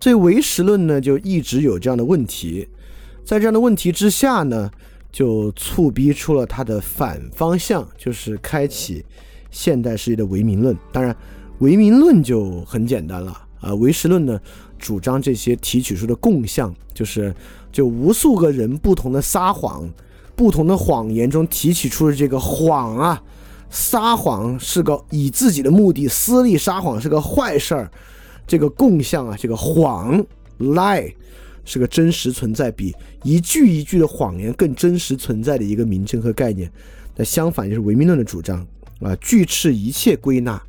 [0.00, 2.68] 所以唯实论呢就一直有这样的问题，
[3.24, 4.70] 在这样的问题之下呢，
[5.10, 9.04] 就促逼出了它的反方向，就是开启
[9.50, 10.76] 现代世界的唯名论。
[10.92, 11.16] 当然，
[11.58, 14.40] 唯名论就很简单了啊，唯实论呢
[14.78, 17.34] 主张这些提取出的共相，就是。
[17.72, 19.86] 就无数个人不同的撒谎，
[20.34, 23.22] 不同的谎言中提取出的这个谎啊，
[23.70, 27.90] 撒谎是个以自己的目的私利撒谎是个坏事儿，
[28.46, 30.24] 这个共相啊，这个谎
[30.58, 31.12] lie
[31.64, 36.70] 是个真实存在，比一句一句的谎言更真实存在的一个名称和概念。
[37.16, 38.66] 那相反就是唯名论的主张
[39.00, 40.62] 啊，拒斥一切归纳，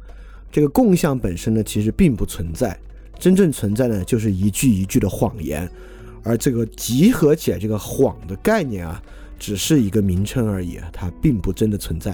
[0.52, 2.78] 这个共相本身呢其实并不存在，
[3.20, 5.70] 真正存在的就是一句一句的谎言。
[6.24, 9.02] 而这个集合起来这个谎的概念啊，
[9.38, 12.14] 只是一个名称而已，它并不真的存在。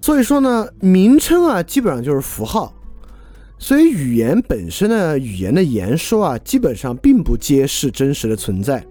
[0.00, 2.72] 所以说呢，名称啊，基本上就是符号。
[3.58, 8.86] 所以语言本身呢，语言的言说啊，基本上并不揭示真实的存在。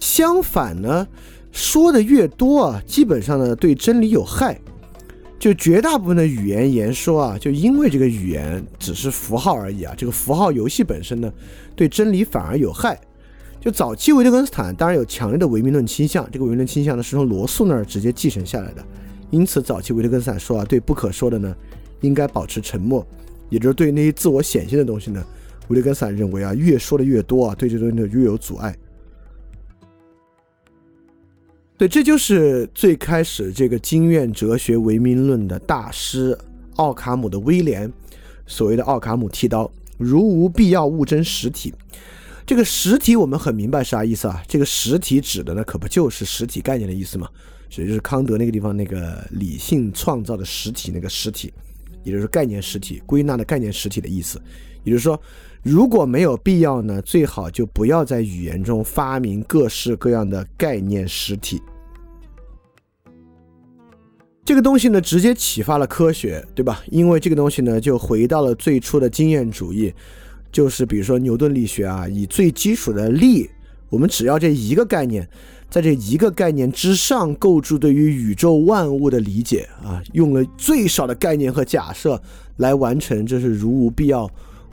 [0.00, 1.06] 相反呢，
[1.52, 4.58] 说的越多啊，基本上呢，对真理有害。
[5.38, 11.32] 就绝大部分的语言言说啊，就因为这个语言只是符号而已啊，这个符号游戏本身呢，
[11.76, 12.98] 对真理反而有害。
[13.66, 18.84] 就早期维特根斯坦当然有强烈的唯名论倾向，这个唯名论倾向呢是从罗素那儿直接继承下来的。
[19.32, 21.52] 因此，早期维特根斯坦说啊，对不可说的呢，
[22.00, 23.04] 应该保持沉默，
[23.48, 25.20] 也就是对那些自我显现的东西呢，
[25.66, 28.72] 维特根斯坦认为啊，越说的越多啊，对这东西越有阻碍。
[31.76, 36.38] 对，这就是最开始这个经验哲学唯名论的大师
[36.76, 37.92] 奥卡姆的威廉
[38.46, 41.74] 所谓的奥卡姆剃刀，如无必要勿争实体。
[42.46, 44.40] 这个实体我们很明白啥意思啊？
[44.46, 47.28] 这个实体指的呢，可不就是实体概念的意思吗？
[47.68, 51.52] 所以就是康德那个地方那个理性创造的实体那个实体，
[52.04, 54.40] 也就是概念实体归纳的概念实体的意思。
[54.84, 55.20] 也就是说，
[55.64, 61.60] 如果没有必要呢，最好就不要在语言中发明各式各样的概念实体。
[64.44, 66.80] 这个东西呢，直接启发了科学，对吧？
[66.92, 69.92] 因为这个东西呢，就回到了最初的经验主义，
[70.56, 73.46] 就是比如说牛顿力学啊，以最基础的力，
[73.90, 75.28] 我们只要这一个概念，
[75.68, 82.18] 在这一个概念之上构筑对于宇宙万物的理解啊，用了最少的概念和假设
[82.56, 84.26] 来完成，这是如无必要。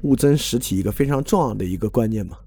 [0.04, 2.38] 物增实体一个非常重要的一个观念嘛。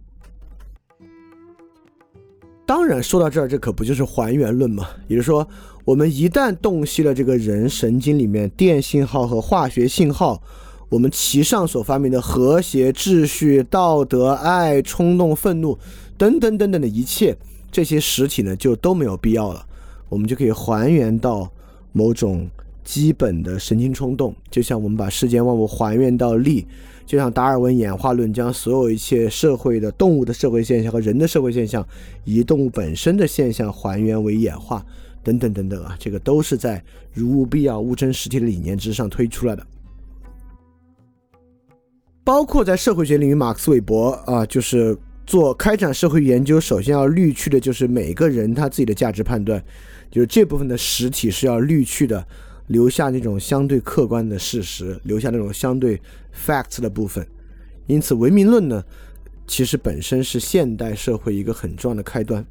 [2.64, 4.88] 当然，说到这儿，这可不就是还原论嘛？
[5.08, 5.46] 也就是说，
[5.84, 10.42] 我们一旦洞悉了这个人神经里面电信号和化学信号，
[10.88, 15.76] 我们其上所发明的和谐、秩序、道德、爱、冲动、愤怒
[16.16, 17.36] 等等等等的一切
[17.72, 19.66] 这些实体呢，就都没有必要了。
[20.08, 21.50] 我们就可以还原到
[21.92, 22.48] 某种
[22.84, 26.66] 基本的神经冲动，就像我们把世间万物还原到力。
[27.04, 31.86] 就像达尔文演化论将所有一切社会的动物的社会现象和人的社会现象，
[32.24, 34.84] 以动物本身的现象还原为演化，
[35.22, 36.82] 等等等等啊，这个都是在
[37.12, 39.64] 如无必要物真实体的理念之上推出来的。
[42.26, 49.64] 包括在社会学领域，马克思韦伯啊，就是做开展社会研究，首先要滤去的就是每个人他自己的价值判断，
[50.10, 52.26] 就是这部分的实体是要滤去的。
[52.66, 56.02] 留下那种相对客观的事实，留下那种相对
[56.34, 57.24] facts 的部分。
[57.86, 58.82] 因此，唯名论呢，
[59.46, 62.44] 其实本身是现代社会一个很重要的开端。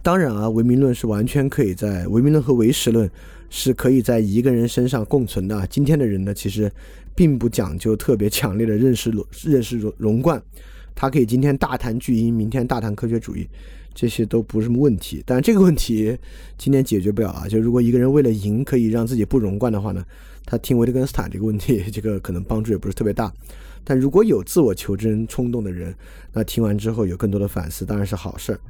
[0.00, 3.10] 当然啊，唯名论是完全可以在唯名论和唯实论
[3.50, 5.66] 是可以在一个人身上共存的。
[5.66, 6.70] 今天的人呢，其实
[7.16, 9.10] 并不讲究特别强烈的认识
[9.44, 10.40] 认识融融贯，
[10.94, 13.48] 他可以今天大谈巨婴，明天大谈科学主义。
[13.98, 16.14] 这些都不是什么问题，但这个问题
[16.58, 17.48] 今天解决不了啊！
[17.48, 20.04] 就如果一个人为了赢可以让自己不融贯的话呢，
[20.44, 23.32] 他听维特根斯坦这个问题，这个可能帮助也不是特别大。
[23.82, 25.94] 但如果有自我求真冲动的人，
[26.34, 28.60] 那听完之后有更多的反思，当然是好事儿。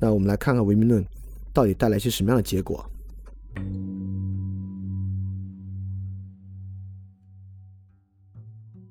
[0.00, 1.06] 那我们来看看唯名论
[1.52, 2.84] 到底带来一些什么样的结果。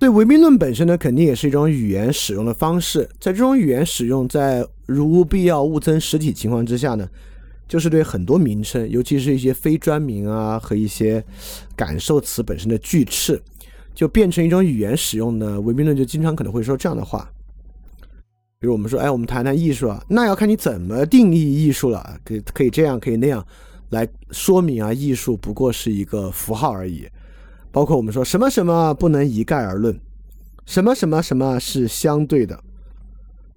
[0.03, 3.09] 对唯名论本身呢，肯定也是一种语言使用的方式。
[3.21, 7.07] 在这种语言使用，在如无必要勿增实体情况之下呢，
[7.69, 11.23] 就是对很多名称，尤其是一些非专名啊和一些
[11.73, 13.41] 感受词本身的句斥，
[13.95, 15.61] 就变成一种语言使用呢。
[15.61, 17.31] 唯名论就经常可能会说这样的话，
[18.59, 23.41] 比如我们说，哎，我们谈谈艺术啊，那要看你怎么定义艺术了，可可以这样，可以那样
[23.91, 27.07] 来说明啊，艺术不过是一个符号而已。
[27.73, 29.99] 包括我们说什么什么不能一概而论，
[30.63, 32.63] 什么什么什么是相对的，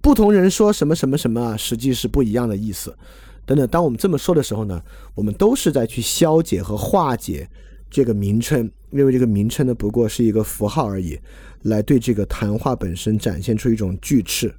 [0.01, 2.97] 不同人说什么什么什么实际是不一样的意思，
[3.45, 3.67] 等等。
[3.67, 4.81] 当我们这么说的时候呢，
[5.13, 7.47] 我们都是在去消解和化解
[7.91, 11.19] 这个名称，因为这个名称呢不过是一个符号而已，
[11.61, 14.51] 来对这个谈话本身展现出一种拒斥。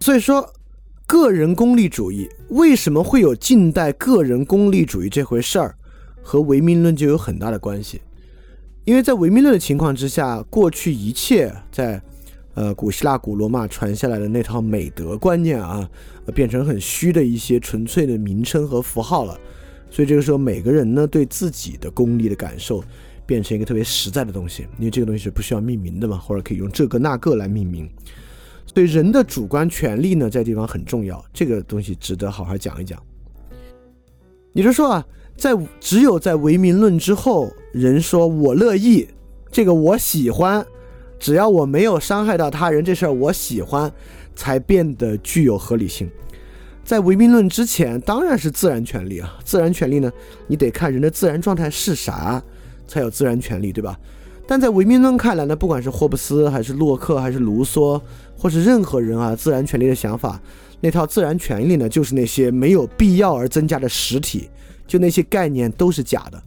[0.00, 0.52] 所以说，
[1.06, 5.78] 个人功利主义为什么会有近代个人功利主义这回事儿？
[6.26, 8.00] 和唯名论就有很大的关系，
[8.84, 12.02] 因为在唯名论的情况之下，过去一切在
[12.54, 15.86] 呃古希腊、古罗马传下来的那套美德观念啊，
[16.34, 19.38] 变成很虚的一些纯粹的名称和符号了。
[19.90, 22.82] 所以这个时候，每个人呢对自己的功利的感受
[23.26, 27.86] 变成一个特别实在的东西，因为这个东西是不需要命名的嘛，或者可以用这个那个来命名。
[28.64, 33.00] 所以人的主观权利呢，在地方很重要，这个东西值得好好讲一讲。
[34.52, 35.06] 你就说啊。
[35.36, 39.08] 在只有在唯名论之后，人说我乐意，
[39.50, 40.64] 这个我喜欢，
[41.18, 43.92] 只要我没有伤害到他人，这事儿我喜欢，
[44.34, 46.10] 才变得具有合理性。
[46.84, 49.38] 在唯名论之前，当然是自然权利啊。
[49.44, 50.12] 自然权利呢，
[50.46, 52.42] 你得看人的自然状态是啥，
[52.86, 53.98] 才有自然权利，对吧？
[54.46, 58.00] 但在唯名论看来呢，不管是霍布斯还是洛克还是卢梭，
[58.36, 60.38] 或是任何人啊，自然权利的想法，
[60.80, 64.50] 那套自然权利呢，就是那些没有必要而增加的实体。
[64.86, 66.42] 就那些概念都是假的，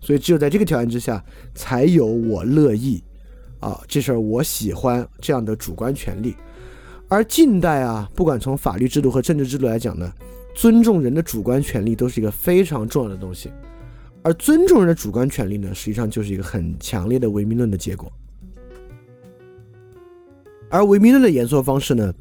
[0.00, 1.22] 所以只有在这个条件之下，
[1.54, 3.02] 才有我乐意
[3.60, 6.34] 啊，这事儿我喜欢这样的主观权利。
[7.08, 10.12] 而近代啊，不管从法律制度和政治制度来讲呢，
[10.54, 13.50] 尊重人的主观权利都是一个非常重要的东西。
[14.22, 18.10] 而尊重人的主观权利呢，实际上就是一个很强烈的唯名论的结果。
[20.70, 22.12] 而唯名论的演说方式呢，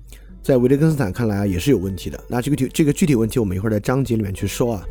[0.41, 2.22] 在维特根斯坦看来啊，也是有问题的。
[2.28, 4.86] 那这个具这个具体问题，我们一会儿在章节里面去说啊。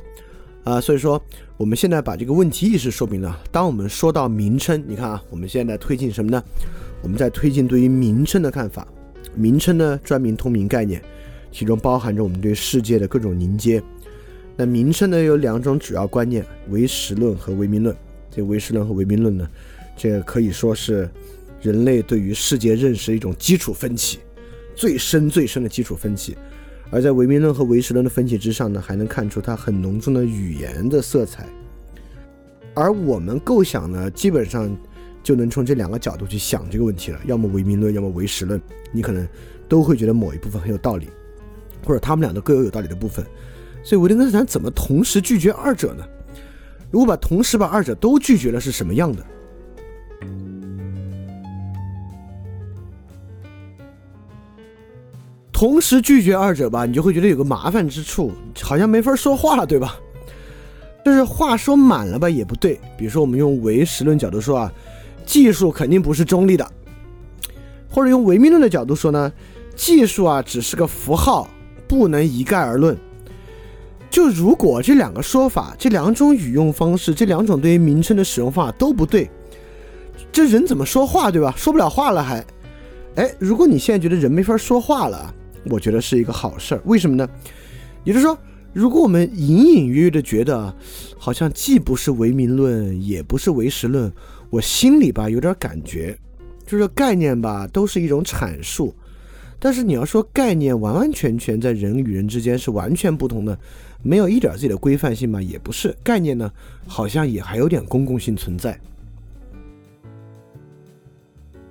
[0.64, 1.20] 啊，所以说
[1.56, 3.40] 我们现在把这个问题意识说明了。
[3.50, 6.42] 当我们说到名称，你看啊，我们现在推进什么呢？
[7.02, 8.86] 我们在推进对于名称的看法。
[9.34, 11.02] 名称呢，专名通名概念，
[11.50, 13.82] 其中包含着我们对世界的各种凝结。
[14.56, 17.96] 那名称呢，有两种主要观念：唯实论和唯名论。
[18.30, 19.48] 这唯实论和唯名论呢，
[19.96, 21.10] 这可以说是
[21.60, 24.20] 人类对于世界认识的一种基础分歧，
[24.76, 26.36] 最深最深的基础分歧。
[26.92, 31.48] 而在唯名论和唯实论的分歧之上呢，还能看出它很浓重的语言的色彩。
[32.74, 34.70] 而我们构想呢，基本上
[35.22, 38.60] 就能从这两个角度去想这个问题了：要么唯名论，要么唯实论。
[38.92, 39.26] 你可能
[39.68, 41.08] 都会觉得某一部分很有道理，
[41.82, 43.24] 或者他们俩都各有有道理的部分。
[43.82, 46.04] 所以维特根斯坦怎么同时拒绝二者呢？
[46.90, 49.24] 如果把同时把二者都拒绝了，是什么样的？
[55.62, 59.96] 同时拒绝二者吧，你就会觉得有个麻烦之处，好像没法说话了，对吧？
[61.04, 62.80] 就是话说满了吧，也不对。
[62.98, 64.72] 比如说，我们用唯实论角度说啊，
[65.24, 66.66] 技术肯定不是中立的；
[67.88, 69.32] 或者用唯名论的角度说呢，
[69.76, 71.48] 技术啊只是个符号，
[71.86, 72.98] 不能一概而论。
[74.10, 79.30] 就如果这两个说法、这两种语用方式、这两种对于名称的使用方法都不对，
[80.32, 81.54] 这人怎么说话，对吧？
[81.56, 82.44] 说不了话了还？
[83.14, 85.32] 哎，如果你现在觉得人没法说话了。
[85.66, 87.28] 我觉得是一个好事儿，为什么呢？
[88.04, 88.36] 也就是说，
[88.72, 90.74] 如果我们隐隐约约的觉得，
[91.16, 94.12] 好像既不是唯名论，也不是唯实论，
[94.50, 96.18] 我心里吧有点感觉，
[96.66, 98.94] 就是概念吧都是一种阐述，
[99.60, 103.56] 但是你要说概念完完全全在人与人之间是完全不同的，
[104.02, 106.50] 没有一点自己的规范性嘛，也不是，概念呢
[106.86, 108.76] 好像也还有点公共性存在。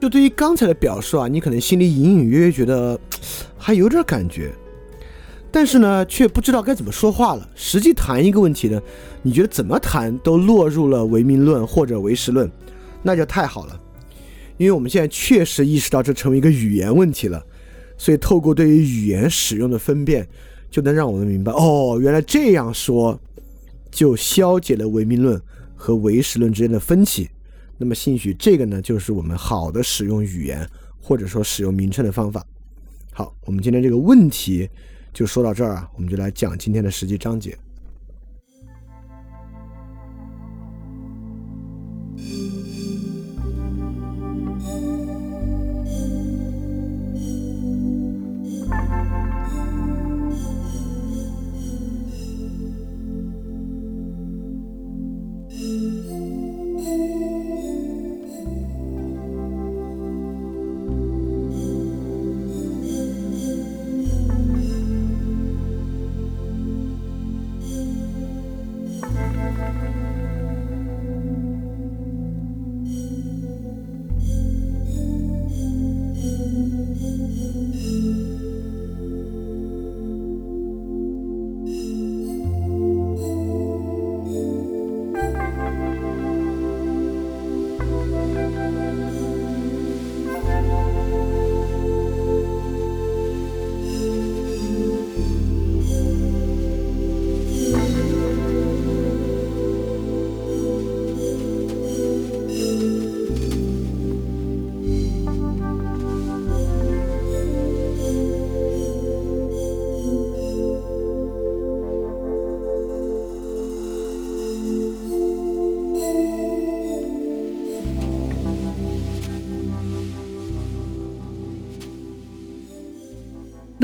[0.02, 3.00] 就对于刚才的表述啊，你可能心里隐隐约约觉得
[3.56, 4.52] 还有点感觉，
[5.52, 7.48] 但是呢，却不知道该怎么说话了。
[7.54, 8.82] 实际谈一个问题呢，
[9.22, 12.52] 你觉得怎么谈都落入了唯名论或者唯实论，
[13.04, 13.80] 那就太好了，
[14.58, 17.46] 因为我们现在确实意识到这成为一个语言问题了，
[17.96, 20.28] 所以透过对于语言使用的分辨，
[20.72, 23.20] 就能让我们明白，哦，原来这样说
[23.92, 25.40] 就消解了唯名论
[25.76, 27.30] 和唯实论之间的分歧。
[27.82, 30.70] 那么，兴许这个呢，就是我们好的使用语言
[31.02, 32.46] 或者说使用名称的方法。
[33.12, 34.70] 好，我们今天这个问题
[35.12, 37.58] 就说到这儿啊，我们就来讲今天的实际章节。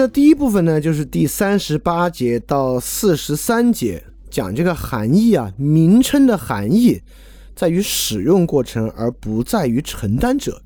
[0.07, 7.01] 第一部分呢，就是第三十八节到四十三节讲这个含义啊，名称的含义
[7.55, 10.61] 在于使用过程，而不在于承担者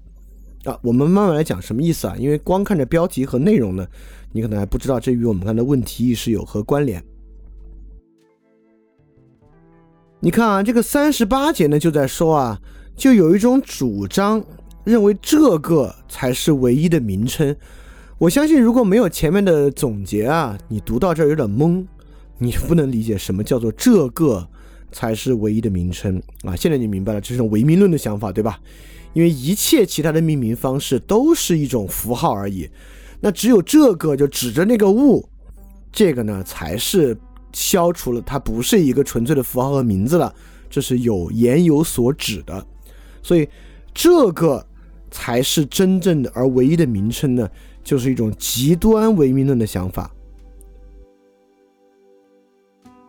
[0.66, 0.78] 啊。
[0.82, 2.16] 我们慢慢来讲什么意思啊？
[2.18, 3.88] 因为光看着标题和内容呢，
[4.32, 7.04] 你可能还不知道这与我们刚才的问题意识有何关联。
[10.20, 12.62] 你看啊，这个三十八节呢，就在说啊，
[12.96, 14.44] 就有一种主张
[14.84, 17.56] 认为这个才是唯一的名称。
[18.22, 21.84] 我相信，如果没有前面的总结啊，你读到这儿有点懵，
[22.38, 24.48] 你不能理解什么叫做这个
[24.92, 26.56] 才是唯一的名称啊。
[26.56, 28.60] 现在你明白了，这是唯名论的想法，对吧？
[29.14, 32.70] 因为一切其他的命名方式都是一种符号而已，
[33.22, 35.28] 那只有这个就指着那个物，
[35.92, 37.18] 这个呢才是
[37.54, 40.32] 消除了它不是一个纯粹的符号和名字了，
[40.70, 42.64] 这是有言有所指的，
[43.24, 43.50] 所以
[43.96, 44.64] 这个
[45.10, 47.50] 才是真正的而唯一的名称呢。
[47.84, 50.12] 就是一种极端唯名论的想法，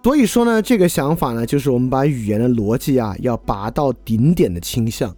[0.03, 5.15] 所以说呢，这个想法呢，就是我们把语言的逻辑啊，要拔到顶点的倾向。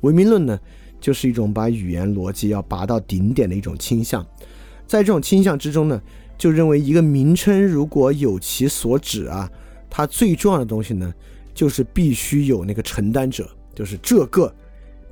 [0.00, 0.58] 唯名论呢，
[1.00, 4.26] 就是一种把语言逻辑要拔到顶点的一种倾向。
[4.86, 6.00] 在这种倾向之中呢，
[6.38, 9.50] 就认为一个名称如果有其所指啊，
[9.90, 11.12] 它最重要的东西呢，
[11.52, 14.52] 就是必须有那个承担者，就是这个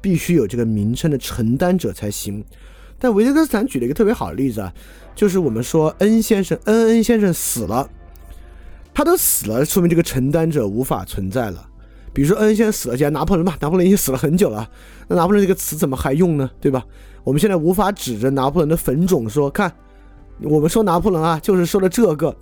[0.00, 2.42] 必须有这个名称的承担者才行。
[3.00, 4.72] 但维特根斯坦举了一个特别好的例子啊，
[5.16, 7.90] 就是我们说恩先生，恩恩先生死了，
[8.94, 11.66] 他都死了，说明这个承担者无法存在了。
[12.12, 14.68] 比如说恩先生死了，讲拿破仑吧，拿破仑已经死了很久了，
[15.08, 16.50] 那拿破仑这个词怎么还用呢？
[16.60, 16.84] 对吧？
[17.24, 19.72] 我们现在无法指着拿破仑的坟冢说，看，
[20.42, 22.36] 我们说拿破仑啊，就是说的这个，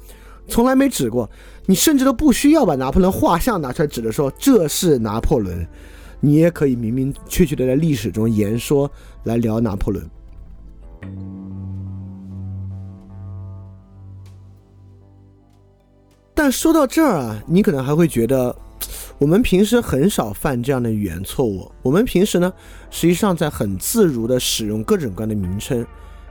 [0.48, 1.30] 从来没指过。
[1.66, 5.66] 你甚至都不需要把拿破仑画像拿出来指着说这是拿破仑，
[6.20, 8.90] 你也可以明明确确的在历史中言说
[9.24, 10.08] 来聊拿破仑。
[16.34, 18.54] 但说到这儿啊，你可能还会觉得，
[19.18, 21.70] 我们平时很少犯这样的语言错误。
[21.82, 22.52] 我们平时呢，
[22.90, 25.84] 实际上在很自如的使用各种各样的名称，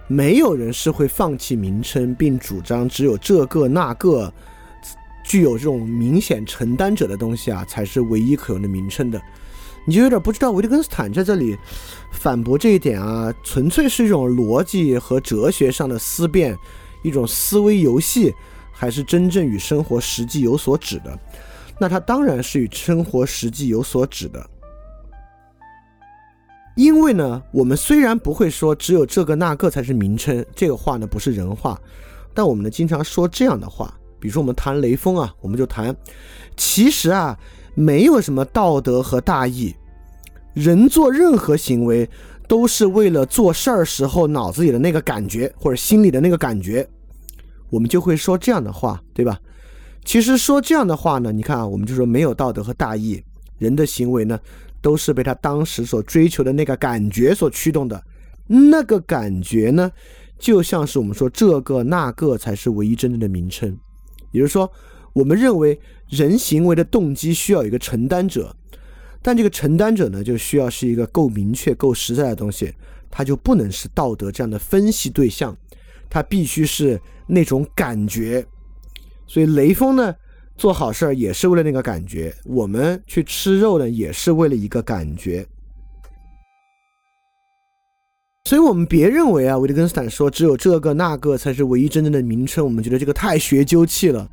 [0.07, 4.31] 没有人是会放弃名称，并主张只有这个那个
[5.25, 9.21] 具有这种明显承担者的东西啊，才是唯一可用的名称的。
[9.87, 11.57] 你就有点不知道维特根斯坦在这里
[12.11, 16.55] 反驳这一点啊，纯粹是一种逻辑和哲学上的思辨，
[17.01, 18.31] 一种思维游戏。
[18.79, 21.17] 还是真正与生活实际有所指的，
[21.79, 24.47] 那它当然是与生活实际有所指的。
[26.75, 31.81] 因为呢，我们虽然不会说只有这个那个才是名称，这个话呢不是人话，
[32.35, 33.91] 但我们呢经常说这样的话。
[34.19, 35.95] 比如说我们谈雷锋啊，我们就谈，
[36.55, 37.35] 其实啊
[37.79, 39.71] 没有什么道德和大义，
[40.55, 42.09] 人做任何行为
[42.47, 46.87] 都是为了做事儿时候脑子里的那个感觉或者心里的那个感觉。
[47.69, 49.39] 我们就会说这样的话，对吧？
[50.03, 53.21] 其实说这样的话呢，你看啊，我们就说没有道德和大义，
[53.59, 54.39] 人的行为呢，
[54.81, 58.03] 都是被他当时所追求的那个感觉所驱动的。
[58.47, 59.91] 那个感觉呢，
[60.39, 63.77] 就像是我们说这个那个才是唯一真正的名称。
[64.31, 64.67] 也就是说，
[65.13, 65.79] 我们认为
[66.09, 68.55] 人行为的动机需要一个承担者，
[69.21, 72.73] 但这个承担者呢，就需要是一个够明确、够实在的东西，
[73.09, 75.55] 它就不能是道德这样的分析对象。
[76.09, 76.97] 他必须是
[77.27, 78.45] 那种感觉，
[79.25, 80.15] 所以雷锋呢
[80.55, 85.45] 做好事儿也是为了那个感觉，我们去吃肉呢也是为了一个感觉。
[88.45, 94.31] 所以，我们别认为啊，维特根斯坦说只有这个那个才是唯一真正的名称，我们觉得这个太学究气了。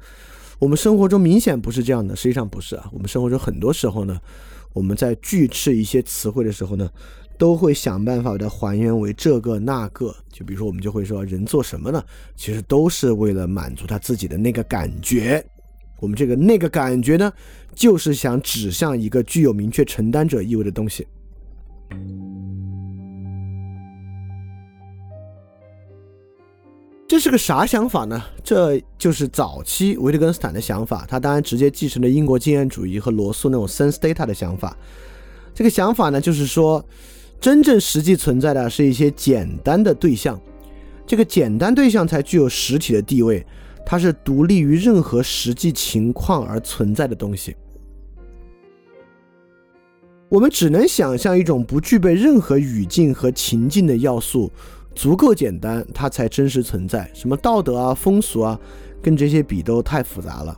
[0.65, 2.89] 我们生活中明显不是这样的，实际上不是啊。
[2.91, 4.19] 我们生活中很多时候呢，
[4.73, 6.91] 我们在拒斥一些词汇的时候呢。
[7.37, 12.01] 都会想办法的还原为这个那个，就比如说我们就会说人做什么呢？
[12.37, 15.45] 其实都是为了满足他自己的那个感觉。
[15.99, 17.33] 我们这个那个感觉呢，
[17.75, 21.05] 就是想指向一个具有明确承担者意味的东西。
[27.07, 28.23] 这是个啥想法呢？
[28.43, 31.05] 这就是早期维特根斯坦的想法。
[31.09, 34.77] 他当然直接继承了英国经验主义和罗素那种 sense data 的想法。
[35.55, 36.85] 这个想法呢，就是说。
[37.41, 40.41] 真正实际存在的是一些简单的对象，
[41.07, 43.45] 这个简单对象才具有实体的地位，
[43.85, 47.55] 它是独立于任何实际情况而存在的东西。
[50.31, 54.51] 我们只能想象一种不具备任何语境和情境的要素，
[54.95, 57.11] 足够简单，它才真实存在。
[57.13, 58.59] 什么道德啊、风俗啊，
[59.03, 60.57] 跟这些比都太复杂了。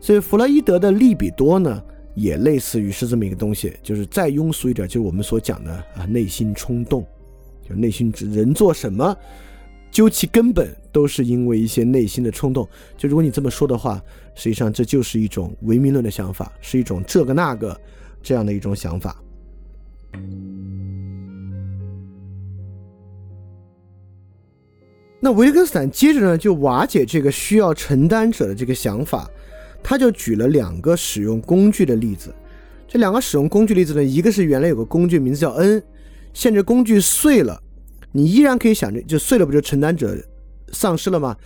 [0.00, 1.82] 所以弗洛伊德的利比多呢？
[2.14, 7.06] 也类似于是这么一个东西，就是再庸俗一点，就是我们所讲的啊内心冲动，
[7.62, 9.16] 就内心人做什么
[9.92, 12.68] 究其根本，都是因为一些内心的冲动。
[12.96, 14.02] 就如果你这么说的话，
[14.34, 17.80] 实际上这就是一种唯名论的想法，是一种这个那个
[18.20, 19.22] 这样的一种想法。
[25.20, 29.28] 那维特根斯坦接着呢，就瓦解这个需要承担者的这个想法，
[29.82, 32.32] 他就举了两个使用工具的例子。
[32.86, 35.82] 这两个使用工具例子呢，一个是原来有个工具名字叫 n，
[36.32, 37.60] 现在工具碎了。
[38.12, 40.16] 你依然可以想着，就碎了不就承担者
[40.72, 41.36] 丧失了吗？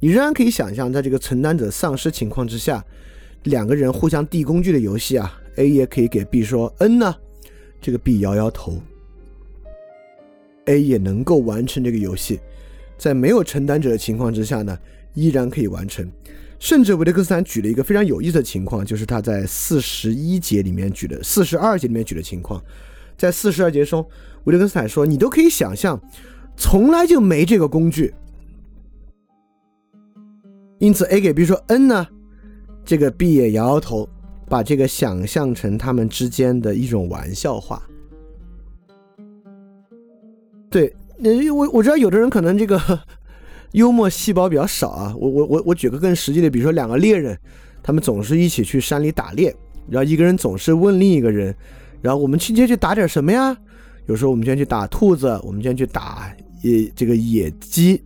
[0.00, 2.84] 你仍然可以想象，在这个承担者丧失情况之下，
[3.44, 7.14] 两个人互相递工具的游戏啊，A 也可以给 B 说 N 呢，
[7.80, 8.80] 这个 B 摇摇头
[10.66, 12.40] ，A 也能够完成这个游戏，
[13.00, 14.78] 在没有承担者的情况之下呢，
[15.14, 16.06] 依然可以完成。
[16.58, 22.62] 甚至维特根斯坦举了一个非常有意思的情况，就是他在四十一节里面举的，四十二节里面举的情况。
[23.16, 24.06] 在四十二节中，
[24.44, 25.98] 维特根斯坦说：“你都可以想象，
[26.58, 28.12] 从来就没这个工具。
[30.78, 32.06] 因此，A 给 B 说 N 呢，
[32.84, 34.06] 这个 B 也摇摇头，
[34.46, 37.82] 把这个想象成他们之间的一种玩笑话。
[40.68, 40.94] 对，
[41.54, 42.80] 我我知道有的人可能这个
[43.72, 45.14] 幽默细胞比较少啊。
[45.18, 47.38] 我我我我举个更实际的，比如说两个猎人，
[47.82, 49.54] 他们总是一起去山里打猎，
[49.88, 51.54] 然后一个人总是问另一个人。”
[52.02, 53.54] 然后我们今天去打点什么呀？
[54.06, 58.02] 有时候我们今天去打兔子，我们今天去打野这个野鸡。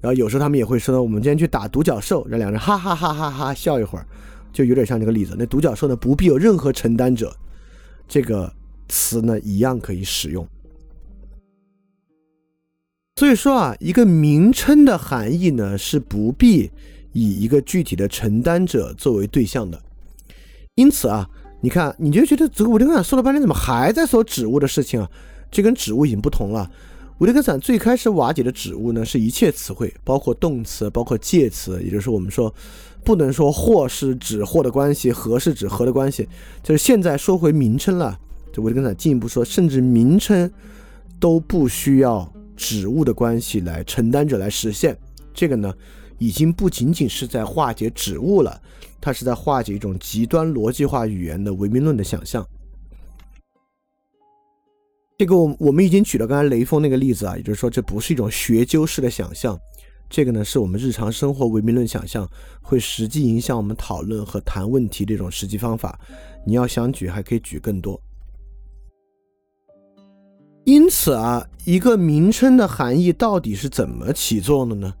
[0.00, 4.06] 然后有时候他们也会说，我们今天去打独角兽，让两人哈哈哈哈哈笑一会儿，
[4.52, 5.34] 就有点像这个例子。
[5.36, 7.34] 那独角兽呢，不必有任何承担者，
[8.06, 8.52] 这个
[8.88, 10.46] 词呢一样可以使用。
[13.16, 16.70] 所以说啊，一个名称的含义呢是不必
[17.12, 19.82] 以一个具体的承担者作为对象的。
[20.74, 21.28] 因此啊。
[21.62, 25.10] 你看，你就觉得这个维特根斯坦说了半天，怎么还在说植物的事情啊？
[25.50, 26.70] 这跟植物已经不同了。
[27.18, 32.54] 维特根斯坦最开始瓦解的植物呢，是一切词汇，包括动词，包括介词，也就是我们说
[33.02, 36.28] 不能说或是指或的关系，和是指和的关系。
[36.62, 38.16] 就是现在说回名称了，
[38.52, 40.48] 这维特根斯坦进一步说，甚至名称
[41.18, 44.96] 都不需要植物的关系来承担者来实现。
[45.32, 45.72] 这个呢，
[46.18, 48.60] 已经不仅仅是在化解植物了。
[49.00, 52.44] 它是在化解一种极端逻辑化语言的唯名论的想象。
[55.18, 59.58] 这个我我们已经举了刚才雷锋那个例子啊，也就是说这不是一种学究式的想象，
[60.10, 62.28] 这个呢是我们日常生活唯名论想象
[62.60, 65.98] 会实际影响我们讨论和谈问题的一种实际方法。
[66.44, 68.00] 你要想举还可以举更多。
[70.66, 74.92] 因此啊，一个名称的含义到底是怎么起作用的呢？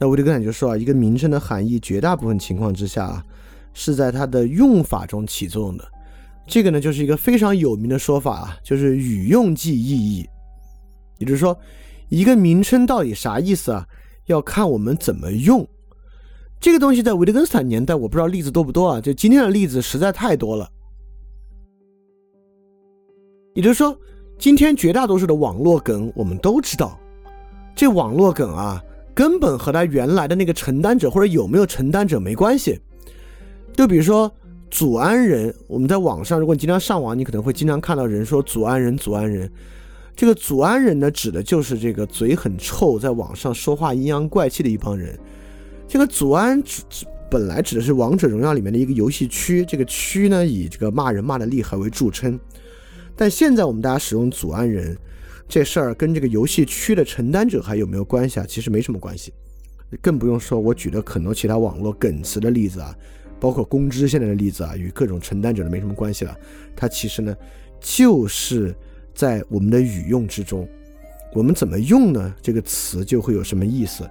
[0.00, 3.24] 那维特根斯坦就说啊，一个名称的含义绝大部分情况之下啊。
[3.76, 5.84] 是在它的用法中起作用的，
[6.46, 10.24] 这个呢就是一个非常有名的说法啊，就是语用即意义。
[11.18, 11.58] 也就是说，
[12.08, 13.84] 一个名称到底啥意思啊，
[14.26, 15.66] 要看我们怎么用。
[16.60, 20.70] 这个东西在维特根斯坦年代，我不知道例子多不多啊，就今天的例子实在太多了。
[23.54, 23.98] 也就是说，
[24.38, 26.98] 今天绝大多数的网络梗，我们都知道，
[27.74, 28.82] 这网络梗啊，
[29.14, 32.78] 根本和他原来的那个承担者或者有没有承担者没关系。
[33.74, 34.30] 就比如说
[34.70, 39.50] 祖安人，我们在网上，如果你经常上网，你可能会经常看到人说祖安人，祖安人。
[40.16, 45.18] 这个祖安人呢，指的就是这个嘴很臭，在网上说话阴阳怪气的一帮人。
[45.88, 52.38] 这个祖安指指本来指的是王者荣耀里面的一个游戏区，这个区呢以这个骂人骂的厉害为著称。
[53.16, 54.96] 但现在我们大家使用祖安人
[55.48, 58.46] 这事儿，跟这个游戏区的承担者还有没有关系啊？
[58.48, 59.32] 其实没什么关系，
[60.00, 62.94] 更不用说我举的很多其他网络梗词的例子啊。
[63.40, 66.34] 包括公知现在的例子啊，与各种承担者的没什么关系了。
[66.74, 67.36] 它其实呢，
[67.78, 68.74] 就是
[69.14, 70.66] 在我们的语用之中，
[71.34, 72.34] 我们怎么用呢？
[72.40, 74.08] 这个词就会有什么意思。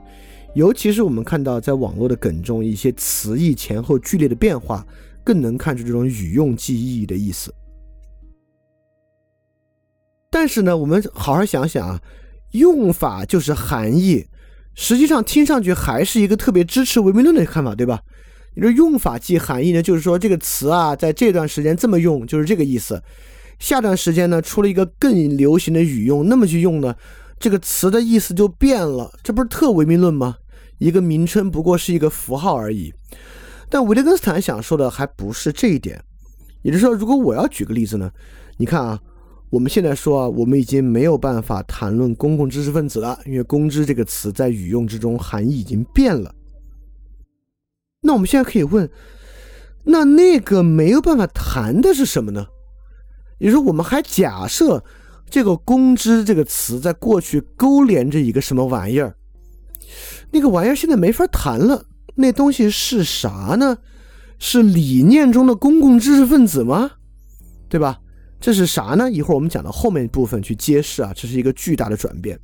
[0.53, 4.85] 尤其是我们看到在网络的梗中，一些词义前后剧烈的变化，
[5.23, 7.51] 更能看出这种语用记忆的意思。
[10.33, 12.01] 但是呢，我们好好想想啊，
[12.53, 14.25] 用法就是含义，
[14.73, 18.01] 实际上听上去还是一个特别支持唯名论的看法，对吧？
[18.55, 22.99] 你说用法即含义呢，就是说这个词啊，在这段时间这么用，就是这个意思。
[23.59, 26.95] 下段时间呢，出了一个更流行的语用，那么去用呢，
[27.39, 29.13] 这个词的意思就变了。
[29.21, 30.37] 这不是特唯名论吗？
[30.79, 32.91] 一个名称不过是一个符号而已。
[33.69, 36.03] 但维特根斯坦想说的还不是这一点。
[36.63, 38.09] 也就是说，如果我要举个例子呢，
[38.57, 38.99] 你看啊，
[39.53, 46.33] 我们现在说啊，我们已经没有办法谈论公共知识分子了，因为“公知”这个词在语用之中含义已经变了。
[48.01, 48.89] 那我们现在可以问，
[49.83, 52.47] 那那个没有办法谈的是什么呢？
[53.37, 54.83] 也就是说，我们还假设
[55.29, 59.15] 这个“公知”这个词在过去勾连着一个什么玩意儿，
[60.31, 61.85] 那个玩意儿现在没法谈了。
[62.15, 63.77] 那东西是啥呢？
[64.39, 66.93] 是理念中的公共知识分子吗？
[67.69, 67.99] 对吧？
[68.43, 69.09] 这是啥呢？
[69.09, 72.37] 一会儿我们讲到后面部分去揭示啊，这是一个巨大的转变。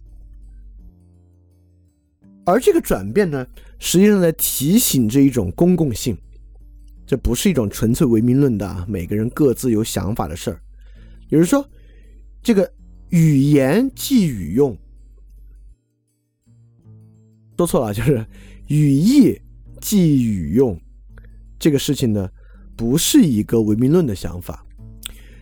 [2.46, 3.46] 而这个转变呢，
[3.80, 6.18] 实际上在提醒这一种公共性，
[7.06, 10.62] 这不是一种纯粹唯名论的啊，每个人各自有想法的事儿。
[11.28, 11.70] 也就是说，
[12.42, 12.72] 这个
[13.10, 14.78] 语言即语用，
[17.58, 18.26] 说错了，就是
[18.68, 19.38] 语义
[19.82, 20.80] 即语用，
[21.60, 22.30] 这个事情呢，
[22.78, 24.66] 不是一个唯名论的想法。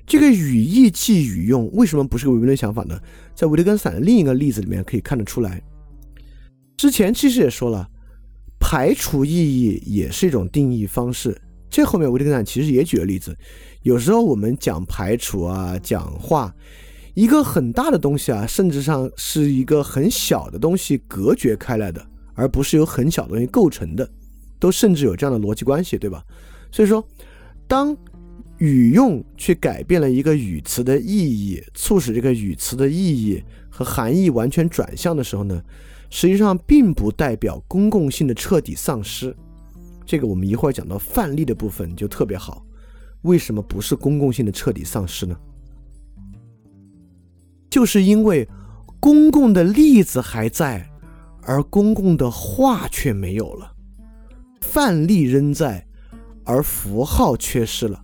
[0.07, 2.97] 这个语义即语用为什么不是个唯名论想法呢？
[3.35, 5.61] 在维特根斯坦的另一个例子里面可以看得出来。
[6.77, 7.85] 之前其实也说了，
[8.57, 11.39] 排除意义也是一种定义方式。
[11.69, 13.37] 这后面维特根斯坦其实也举了例子。
[13.81, 16.55] 有时候我们讲排除啊，讲话，
[17.13, 22.01] 一个很大的东西啊，甚至上是一个很小的东西隔绝开来的，
[22.33, 24.09] 而不是由很小的东西构成的，
[24.57, 26.23] 都甚至有这样的逻辑关系，对吧？
[26.71, 27.05] 所以说，
[27.67, 27.93] 当
[28.59, 35.63] 语用去改变了一个语词的意义，促使这个语词的意义和含义完全转向的时候呢？
[36.09, 39.35] 实际上并不代表公共性的彻底丧失，
[40.05, 42.65] 这个我们一会儿讲到范例的部分就特别好。
[43.23, 45.37] 为什么不是公共性的彻底丧失呢？
[47.69, 48.47] 就是因为
[48.99, 50.89] 公共的例子还在，
[51.41, 53.73] 而公共的话却没有了。
[54.61, 55.85] 范例仍在，
[56.45, 58.01] 而符号缺失了。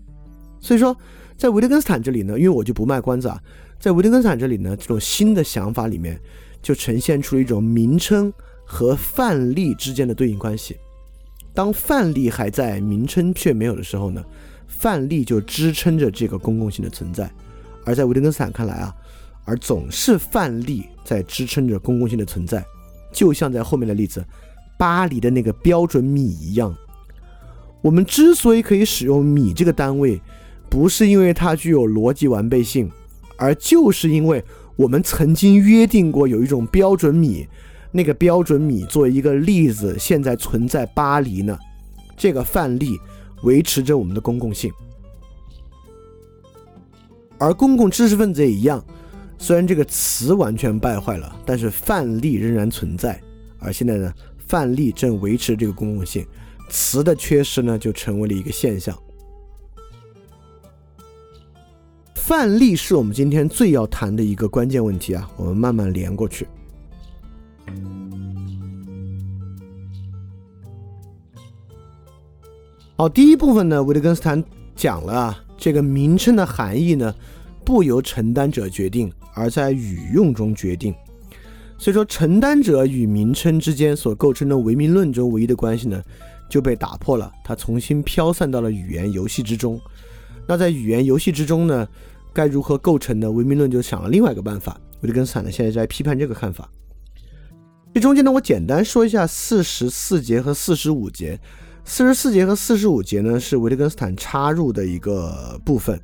[0.63, 0.97] 所以说，
[1.37, 3.39] 在维特根斯坦这里呢，因为我就不卖关子啊，
[3.79, 6.19] 在维特根斯坦这里呢，这种新的想法里面。
[6.63, 8.31] 就呈现出了一种名称
[8.63, 10.77] 和范例之间的对应关系。
[11.53, 14.23] 当范例还在，名称却没有的时候呢，
[14.65, 17.29] 范例就支撑着这个公共性的存在。
[17.83, 18.95] 而在维特根斯坦看来啊，
[19.43, 22.65] 而总是范例在支撑着公共性的存在，
[23.11, 24.23] 就像在后面的例子，
[24.79, 26.73] 巴黎的那个标准米一样。
[27.81, 30.21] 我们之所以可以使用米这个单位，
[30.73, 32.91] 不是因为它具有逻辑完备性，
[33.37, 34.43] 而就是因为。
[34.75, 37.47] 我们曾经约定过有一种标准米，
[37.91, 41.55] 那个标准米作为一个例子，现在存在巴黎呢。
[42.17, 42.97] 这个范例
[43.43, 44.73] 维持着我们的公共性，
[47.37, 48.83] 而公共知识分子也一样。
[49.37, 53.21] 虽然这个词完全败坏了，但是范例仍然存在。
[53.59, 54.11] 而现在呢，
[54.47, 56.25] 范例正维持这个公共性，
[56.67, 58.97] 词的缺失呢，就成为了一个现象。
[62.25, 66.47] 范例是我们今天最要谈的一个关键问题啊，我们慢慢连过去。
[72.95, 74.41] 好，第一部分呢，维特根斯坦
[74.73, 77.13] 讲了啊，这个名称的含义呢，
[77.65, 80.95] 不由承担者决定，而在语用中决定。
[81.77, 86.01] 所以说，承担者与名称之间所构成的唯名论中唯一的关系呢，
[86.49, 89.77] 就被打破了，它重新飘散到了语言游戏之中。
[90.47, 91.85] 那在语言游戏之中呢？
[92.33, 93.31] 该如何构成呢？
[93.31, 94.79] 唯名论就想了另外一个办法。
[95.01, 96.69] 维特根斯坦呢，现在在批判这个看法。
[97.93, 101.39] 这中间呢，我简单说一下四十四节和四十五节。
[101.85, 105.99] 四十四节和四十五节呢，是维特根斯坦插入的一个部分。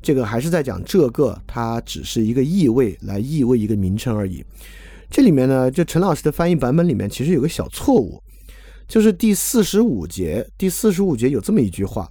[0.00, 4.44] 这个还是在讲这个，它只是一个意味来意味一个名称而已。
[5.10, 8.22] 这里面呢，就陈老师的翻译版本里面其实有个小错误，
[8.86, 12.10] 就是第四十五节，第四十五节有这么一句话。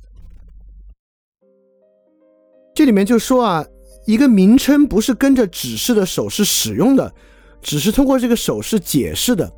[2.73, 3.65] 这里面就说啊，
[4.05, 7.13] 一个名称不是跟着指示的手势使用的，
[7.61, 9.51] 只是通过这个手势解释的。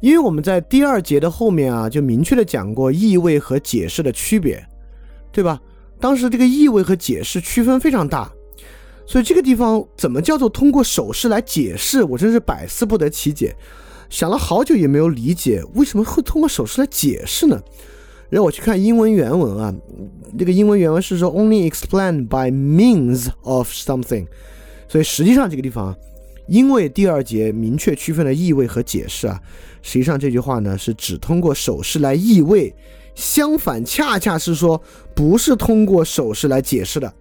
[0.00, 4.64] 因为我们在第二节的后面啊，就明确的讲过意味和解释的区别，
[5.30, 5.60] 对吧？
[6.00, 8.30] 当时这个意味和解释区分非常大，
[9.06, 13.54] 所以这个地方怎么叫做通过手势来解释，我真是百思不得其解，
[14.10, 17.62] 想了好久也没有理解为什么会通过手势来解释呢？
[18.32, 19.74] 然后我去看英文原文啊，
[20.38, 24.26] 这个英文原文是说 only explained by means of something，
[24.88, 25.94] 所以实际上这个地方，
[26.48, 29.38] 因为第二节明确区分了意味和解释啊，
[29.82, 32.74] 实际上这句话呢是只通过手势来意味，
[33.14, 34.80] 相反恰恰是说
[35.14, 37.12] 不是通过手势来解释的，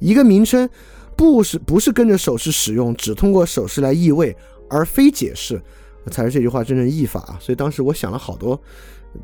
[0.00, 0.68] 一个名称
[1.16, 4.36] 不是不是跟着手势使用，只通过手势来意味
[4.68, 5.62] 而非解释，
[6.10, 7.38] 才是这句话真正译法啊。
[7.40, 8.60] 所以当时我想了好多。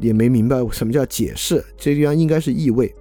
[0.00, 2.92] 也没明白什么叫解释，这地方应该是意味。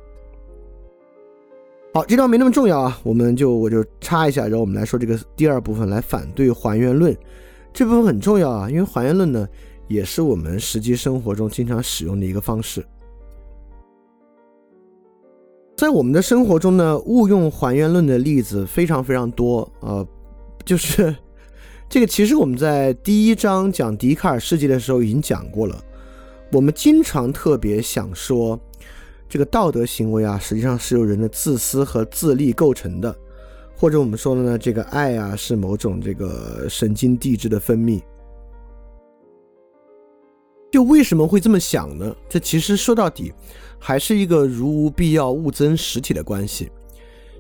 [1.94, 7.16] 好，这地方没那么重要啊，我们就我就插一下，然后我们来说这个第二部分来反对还原论。
[7.74, 9.48] 这部分很重要啊，因为还原论呢，
[9.88, 12.86] 也是我们实际生活中经常使用的一个方式。
[15.76, 20.06] 在我们的生活中呢，误用还原论的例子非常非常多啊，
[20.64, 21.14] 就是
[21.90, 25.84] 这个其实我们在第一章讲笛卡尔世界的时候已经讲过了。
[26.52, 28.60] 我们经常特别想说，
[29.30, 33.16] 这个道德行为啊，实际上是由人的自私和自利构成的，
[33.78, 38.02] 或者我们说的呢，这个爱啊是某种这个神经递质的分泌。
[40.72, 42.14] 就为什么会这么想呢？
[42.28, 43.34] 这其实说到底，
[43.80, 46.70] 还是一个如无必要勿增实体的关系。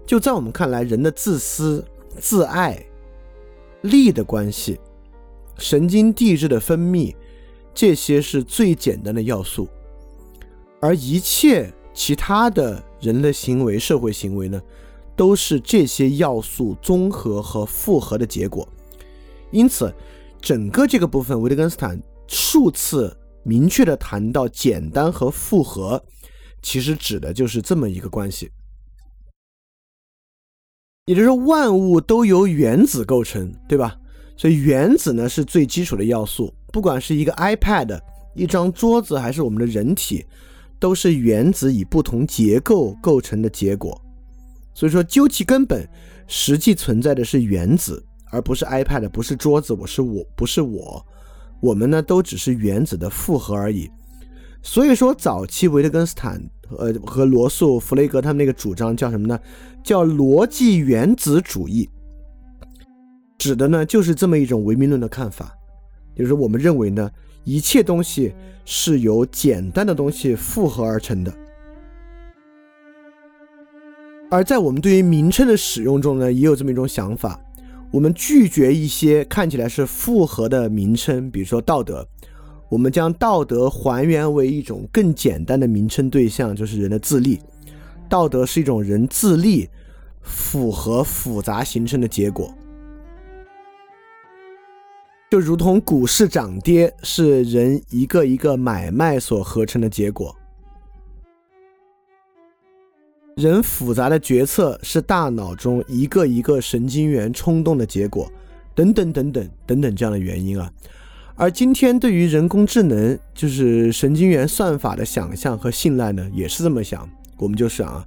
[0.05, 1.83] 就在我们看来，人的自私、
[2.17, 2.81] 自爱、
[3.81, 4.79] 利的关系，
[5.57, 7.15] 神经递质的分泌，
[7.73, 9.67] 这些是最简单的要素，
[10.79, 14.61] 而一切其他的人的行为、社会行为呢，
[15.15, 18.67] 都是这些要素综合和复合的结果。
[19.51, 19.93] 因此，
[20.41, 23.17] 整个这个部分，维特根斯坦数次。
[23.43, 26.03] 明确的谈到简单和复合，
[26.61, 28.51] 其实指的就是这么一个关系，
[31.05, 33.97] 也就是说万物都由原子构成，对吧？
[34.37, 37.99] 所以原子呢是最基础的要素，不管是一个 iPad、
[38.35, 40.25] 一张桌子，还是我们的人体，
[40.79, 43.99] 都是原子以不同结构构成的结果。
[44.73, 45.87] 所以说，究其根本，
[46.27, 51.05] 实际存在的是原子，而不是 iPad，不是桌子，我是我，不是我。
[51.59, 53.87] 我们呢都只是原子的复合而已，
[54.63, 56.41] 所以说早期维特根斯坦
[56.75, 59.39] 呃和罗素、弗雷格他们那个主张叫什么呢？
[59.83, 61.87] 叫逻辑原子主义，
[63.37, 65.55] 指的呢就是这么一种唯名论的看法，
[66.15, 67.09] 就是我们认为呢
[67.43, 68.33] 一切东西
[68.65, 71.33] 是由简单的东西复合而成的，
[74.29, 77.39] 而在我们对于名称的使用中呢也有这么一种想法。
[77.91, 82.07] 我们拒绝一些看起来是复合的名称，比如说道德。
[82.69, 87.37] 我们将道德还原为一种更简单的名称对象，就是人的自立。
[88.07, 89.67] 道德是一种人自立
[90.21, 92.49] 复合复杂形成的结果，
[95.31, 100.35] 就如同股市涨跌是人一个一个买卖所合成的结果。
[103.37, 108.29] 人复杂的决策是大脑中一个一个神经元冲动的结果，
[108.75, 110.69] 等等等等等等这样的原因啊。
[111.35, 117.09] 而今天对于人工智能，就是神经元算法的想象和信赖呢，也是这么想。
[117.37, 118.05] 我们就想啊，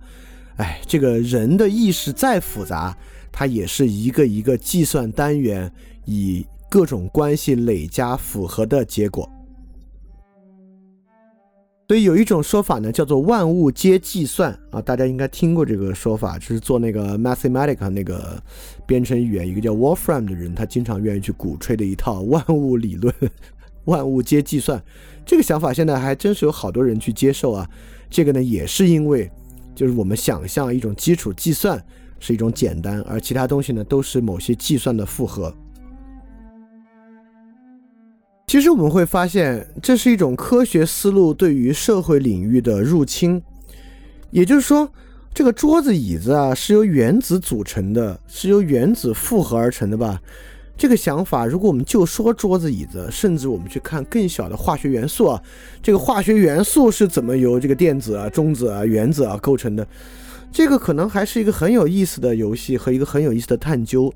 [0.56, 2.94] 哎，这个人的意识再复杂，
[3.32, 5.72] 它也是一个一个计算单元
[6.04, 6.44] 以
[6.74, 9.30] 各种关系累加复合的结果。
[11.86, 18.42] 所以有一种说法呢，叫做万物皆计算啊，大家应该听过这个说法，就是做那个 Mathematica 那个
[18.88, 23.14] 编程语言，一个叫 Wolfram 的人，他经常愿意去鼓吹的一套万物理论，
[23.86, 24.82] 万物皆计算。
[25.24, 27.70] 这个想法现在还真是有好多人去接受啊。
[28.10, 29.30] 这个呢，也是因为
[29.76, 31.80] 就是我们想象一种基础计算
[32.18, 35.54] 是一种简单，而其他东西呢都是某些计算的复合。
[38.46, 43.42] 其实我们会发现，这是一种科学思路对于社会领域的入侵。
[44.30, 44.88] 也就是说，
[45.32, 50.20] 这个桌子、椅子啊，是由原子组成的，是由原子复合而成的吧？
[50.76, 55.42] 这个想法，如果我们就说桌子、椅子，甚至我们去看更小的化学元素啊，
[55.82, 59.86] 这个化学元素是怎么由这个电子啊、中子啊、原子啊构成的？
[60.52, 64.12] 这个可能还是一个很有意思的游戏和一个很有意思的探究。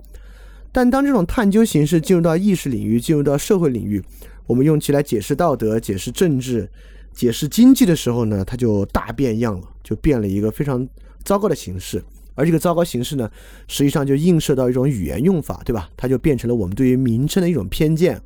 [0.79, 4.01] 但当这种探究形式进入到意识领域、进入到社会领域，
[4.47, 6.71] 我们用其来解释道德、解释政治、
[7.13, 10.89] 解释经济的时候呢，它就大变样了，就变了一个非常
[11.25, 12.01] 糟糕的形式。
[12.37, 13.29] 而这个糟糕形式呢，
[13.67, 15.91] 实际上就映射到一种语言用法，对吧？
[15.97, 18.23] 它就变成了我们对于名称的一种偏见，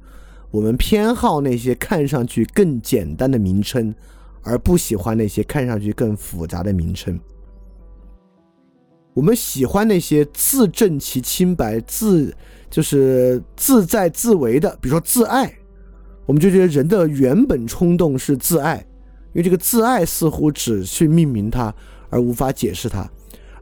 [0.50, 3.94] 我们偏好那些看上去更简单的名称，
[4.42, 7.18] 而不喜欢那些看上去更复杂的名称。
[9.14, 12.34] 我们喜欢那些自证其清白、自
[12.70, 15.52] 就是自在自为的，比如说自爱，
[16.24, 18.76] 我们就觉得人的原本冲动是自爱，
[19.34, 21.74] 因为这个自爱似乎只去命名它，
[22.08, 23.06] 而无法解释它，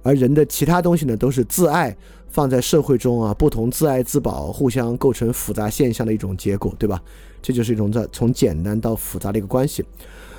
[0.03, 1.97] 而人的其他东西呢，都是自爱
[2.29, 7.03] 放在社会中啊，不同自爱自保，互相构成复杂现象的一种结果，对吧？
[7.43, 9.85] 这就是一种在从简单到复杂的一个关系。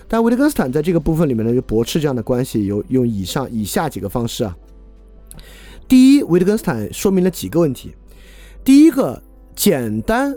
[0.07, 4.55] 但维特根斯坦在这个部分里面呢，就驳斥这样的关系，有用以上以下几个方式啊。
[5.91, 7.93] 第一，维特根斯坦说明了几个问题。
[8.63, 9.21] 第一个，
[9.53, 10.33] 简单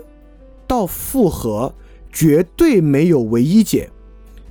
[0.67, 1.73] 到复合
[2.11, 3.89] 绝对没有唯一解。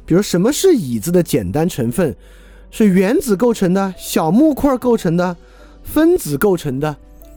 [0.07, 2.17] 比如，什么是椅子的简单成分？
[2.71, 5.37] 是原子构成的、小木块构成的、
[5.83, 6.97] 分子构成的，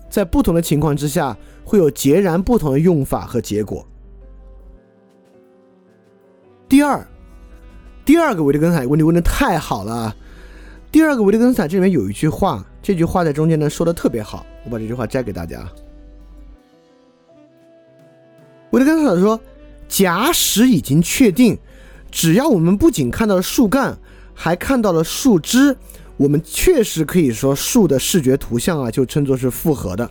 [0.09, 3.85] 在不同的情况之下，会有截然不同的用法和结果。
[6.69, 7.05] 第二，
[8.05, 10.15] 第二个维特根斯坦问题问的太好了。
[10.97, 12.65] 第二个维特根斯坦这里面有一句话。
[12.81, 15.63] 这句话在中间呢说的特别好，我把这句话摘给大家。
[18.71, 19.39] 维特根斯坦说，
[19.87, 21.55] 假使已经确定，
[22.09, 23.95] 只要我们不仅看到了树干，
[24.33, 25.77] 还看到了树枝，
[26.17, 30.09] 我们确实可以说树的视觉图像啊，就称作是复合的。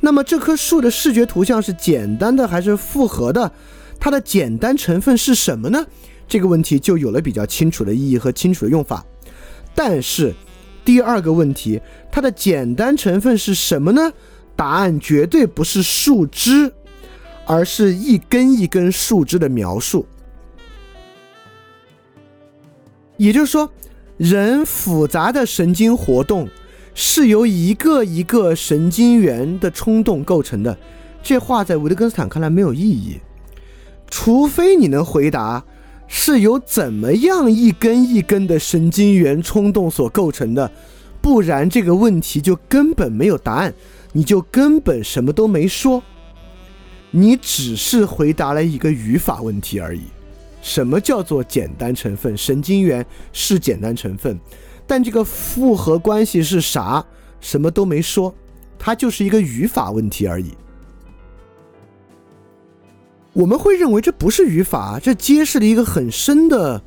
[0.00, 3.52] 那么这棵树的视觉图像是简单的还是复合的？
[4.00, 5.86] 它的简单成分是什么呢？
[6.26, 9.06] 这个问题就有了比较清楚的意义和清楚的用法。
[9.74, 10.34] 但是
[10.84, 11.80] 第二个问题，
[12.10, 14.12] 它的简单成分是什么呢？
[14.54, 16.72] 答案绝对不是树枝，
[17.46, 20.06] 而是一根一根树枝的描述。
[23.16, 23.70] 也就是说，
[24.16, 26.48] 人复杂的神经活动
[26.94, 30.76] 是由一个一个神经元的冲动构成的。
[31.22, 33.20] 这话在维特根斯坦看来没有意义。
[34.10, 35.64] 除非你能回答
[36.14, 40.70] 是由怎么样一根一根的神经元冲动所构成的，
[41.22, 43.72] 不然这个问题就根本没有答案，
[44.12, 46.02] 你就根本什么都没说，
[47.10, 50.02] 你只是回答了一个语法问题而已。
[50.60, 52.36] 什么叫做简单成分？
[52.36, 54.38] 神经元是简单成分，
[54.86, 57.02] 但这个复合关系是啥？
[57.40, 58.32] 什么都没说，
[58.78, 60.52] 它就是一个语法问题而已。
[63.32, 66.82] 我们会认为这不是语法，这揭示了一个很深的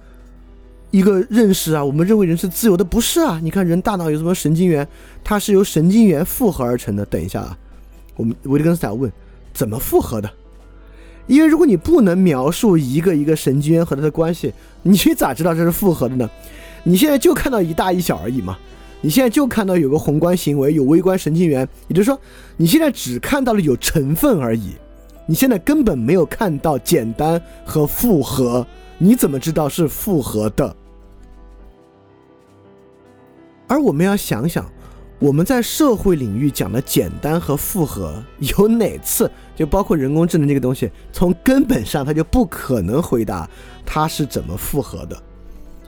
[0.92, 1.84] 一个认识啊！
[1.84, 3.40] 我们认为人是自由的，不是啊？
[3.42, 4.88] 你看人大脑有什么神经元？
[5.24, 7.04] 它是由神经元复合而成的。
[7.06, 7.58] 等一下啊，
[8.16, 9.12] 我们维特根斯坦问
[9.54, 10.30] 怎么复合的？
[11.26, 14.54] 因为如果你不能描述一个一个神经元和它的关系，
[14.84, 16.30] 你咋知道这是复合的呢？
[16.84, 18.56] 你现在就看到一大一小而已嘛？
[19.02, 22.20] 你现在就看到有个宏观行为，有微观神经元，也就是说，
[22.58, 24.74] 你现在只看到了有成分而已。
[25.26, 28.66] 你现在根本没有看到简单和复合，
[28.98, 30.76] 你怎么知道是复合的？
[33.68, 34.72] 而我们要想想，
[35.18, 39.30] 我们在社会领域讲的简单和复合有哪次？
[39.56, 43.50] 就包括人工智能这个东西，从根本上它就不可能回答
[43.84, 45.18] 它是怎么复合的。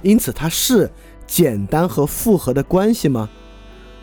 [0.01, 0.89] 因此，它是
[1.27, 3.29] 简单和复合的关系吗？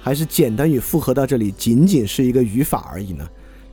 [0.01, 3.27] 还是简单与复合到这里仅仅是一个语法而已呢？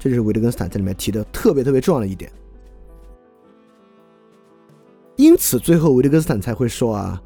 [0.04, 2.32] 这就是维特根斯坦在里面提的特别特别重要的一点，
[5.16, 7.22] 因此最后维特根斯坦才会说啊，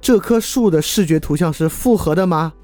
[0.00, 2.54] 这棵树的视觉图像是复合的吗？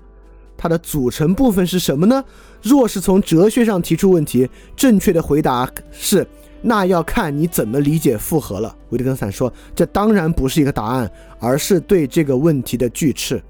[0.57, 2.25] 它的组成部分是什么呢？
[2.63, 6.27] 若是从哲学上提出问题，正确的回答是，
[6.63, 8.75] 那要看你怎么理解复合了。
[8.89, 13.43] 维特根斯坦说，这当然不是一个答案，而是对这个问题的拒斥，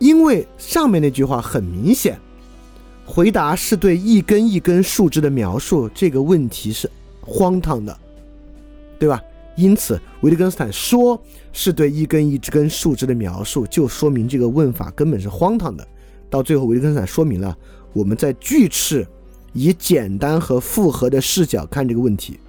[0.00, 2.18] 因为上面那句话很明显。
[3.14, 6.90] 回答是对一根一根树枝的描述，这个问题是
[7.20, 7.94] 荒唐的，
[8.98, 9.22] 对吧？
[9.54, 11.22] 因此，维特根斯坦说
[11.52, 15.86] 是对一根一根树枝的描述，就说明这个问法根本是荒唐的。
[16.30, 17.54] 到最后，维特根斯坦说明了
[17.92, 19.06] 我们在拒斥
[19.52, 22.40] 以简单和复合的视角看这个问题，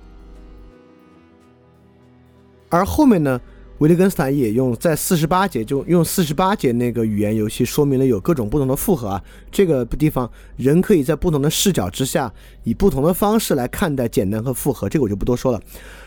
[2.69, 3.41] 而后面呢？
[3.83, 9.21] 维特根斯坦也用在四十八节，就用四十八节那个语言游戏说明了有各种不同的复合啊。
[9.51, 12.33] 这个地方人可以在不同的视角之下，
[12.63, 15.61] 以不同的方式来看待简单和复合，这个我就不多说了。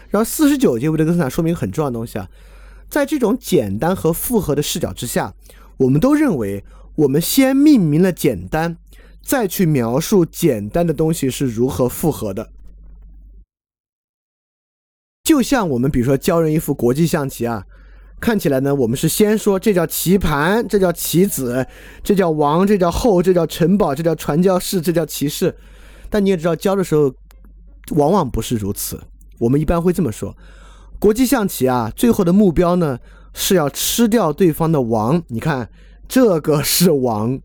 [0.09, 2.27] 然后四十九节维特根斯坦说明很重要的东西啊，
[2.89, 5.35] 在这种简单和复合的视角之下，
[5.77, 8.78] 我们都认为我们先命名了简单，
[9.23, 12.48] 再去描述简单的东西是如何复合的。
[15.27, 17.65] 就像我们比如说教人一副国际象棋啊，
[18.20, 21.66] 看起来呢，我们是先说这叫棋盘，这叫棋子，
[22.05, 25.53] 这叫王，这叫后，这叫城堡，这叫传教士，这叫骑士。
[26.09, 27.12] 但你也知道，教的时候
[27.97, 29.01] 往往不是如此。
[29.40, 30.32] 我们一般会这么说：
[31.01, 32.97] 国际象棋啊，最后的目标呢
[33.35, 35.20] 是要吃掉对方的王。
[35.27, 35.69] 你看，
[36.07, 37.36] 这个是王，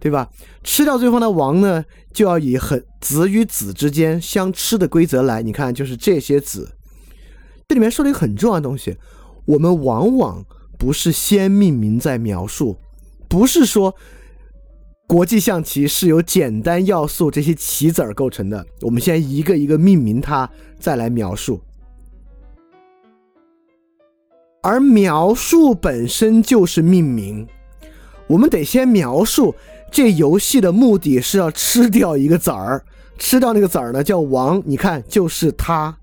[0.00, 0.30] 对吧？
[0.64, 5.42] 吃掉对方的王呢，就要以很子与子之间相吃的规则来。
[5.42, 6.72] 你看，就是这些子。
[7.68, 8.96] 这里面说了一个很重要的东西，
[9.44, 10.42] 我们往往
[10.78, 12.78] 不是先命名再描述，
[13.28, 13.94] 不是说
[15.06, 20.48] 国际象棋是由简单要素这些棋子儿构成的，我们先一个一个命名它，
[20.80, 21.60] 再来描述。
[24.62, 27.46] 而描述本身就是命名，
[28.28, 29.54] 我们得先描述
[29.92, 32.82] 这游戏的目的是要吃掉一个子儿，
[33.18, 35.94] 吃掉那个子儿呢叫王，你看就是它，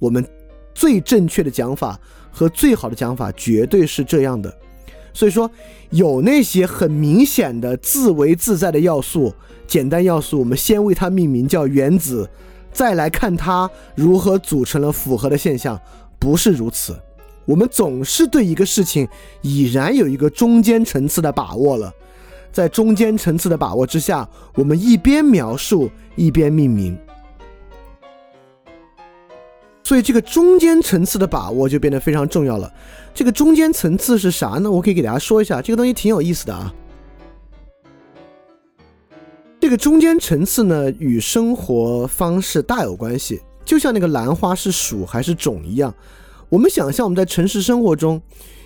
[0.00, 0.26] 我们。
[0.74, 1.98] 最正确的讲法
[2.30, 4.52] 和最好的讲法绝对是这样的，
[5.12, 5.50] 所以说
[5.90, 9.32] 有那些很明显的自为自在的要素，
[9.66, 12.28] 简单要素，我们先为它命名叫原子，
[12.72, 15.80] 再来看它如何组成了复合的现象，
[16.18, 16.98] 不是如此。
[17.44, 19.06] 我们总是对一个事情
[19.42, 21.92] 已然有一个中间层次的把握了，
[22.50, 26.98] 在中间层次的把握之下，我们一边描述一边命名。
[29.84, 32.72] 所以这个中间层次的把握就变得非常重要了。
[33.14, 34.70] 这个中间层次是啥呢？
[34.70, 36.74] 我可以给大家说一下，这个东西挺有意思的啊。
[39.60, 43.40] 这个中间层次呢，与生活方式大有关系。
[43.64, 45.94] 就像那个兰花是属还是种一样，
[46.48, 48.20] 我们想象我们在城市生活中，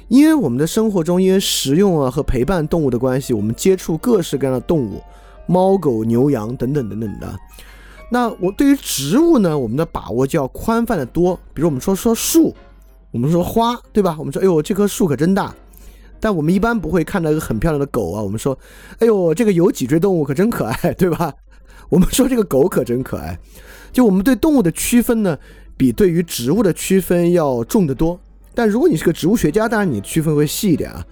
[0.08, 5.00] 因为我们的生活中因为食用啊和陪伴动物的关系，我们接触各式各样的动物，
[5.46, 7.38] 猫狗牛羊等等等等的。
[8.10, 11.38] 那我对于植物呢，我们的把握就要宽泛的多。
[11.52, 12.54] 比如我们说说树，
[13.10, 14.16] 我们说花，对吧？
[14.18, 15.54] 我们说，哎呦，这棵树可真大。
[16.18, 18.22] 但我们一般不会看到一个很漂亮的狗啊。
[18.22, 18.58] 我们说，
[18.98, 21.32] 哎呦，这个有脊椎动物可真可爱，对吧？
[21.90, 23.38] 我们说这个狗可真可爱。
[23.92, 25.38] 就我们对动物的区分呢，
[25.76, 28.18] 比对于植物的区分要重得多。
[28.54, 31.04] 但如果你是个植物学家，当然你区分会细一点啊。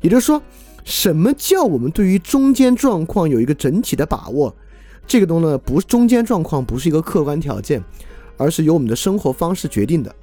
[0.00, 0.42] 也就是说，
[0.84, 4.54] 什么叫我们对于中间状况有一个整体的把握？
[5.06, 7.82] 这个东西呢，不中间状况，不是一个客观条件，
[8.36, 10.14] 而是由我们的生活方式决定的。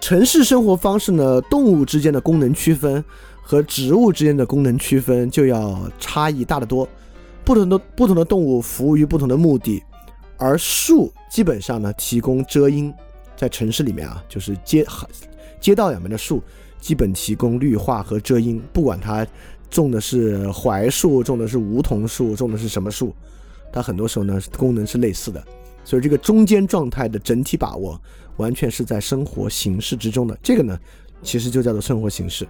[0.00, 3.02] 城市生活方式呢，动物之间的功能区分
[3.40, 6.86] 和植物之间的功能区分就要差异大得多。
[7.44, 9.82] 不同的不同的动物服务于不同的目的，
[10.36, 12.92] 而树基本上呢提供遮阴，
[13.36, 14.84] 在城市里面啊，就是街
[15.60, 16.42] 街道两边的树
[16.80, 19.26] 基本提供绿化和遮阴，不管它。
[19.72, 23.12] 种的是槐树，种的是梧桐树，种的是什么树？
[23.72, 25.42] 它很多时候呢功能是类似的，
[25.82, 27.98] 所以这个中间状态的整体把握，
[28.36, 30.38] 完全是在生活形式之中的。
[30.42, 30.78] 这个呢，
[31.22, 32.46] 其实就叫做生活形式。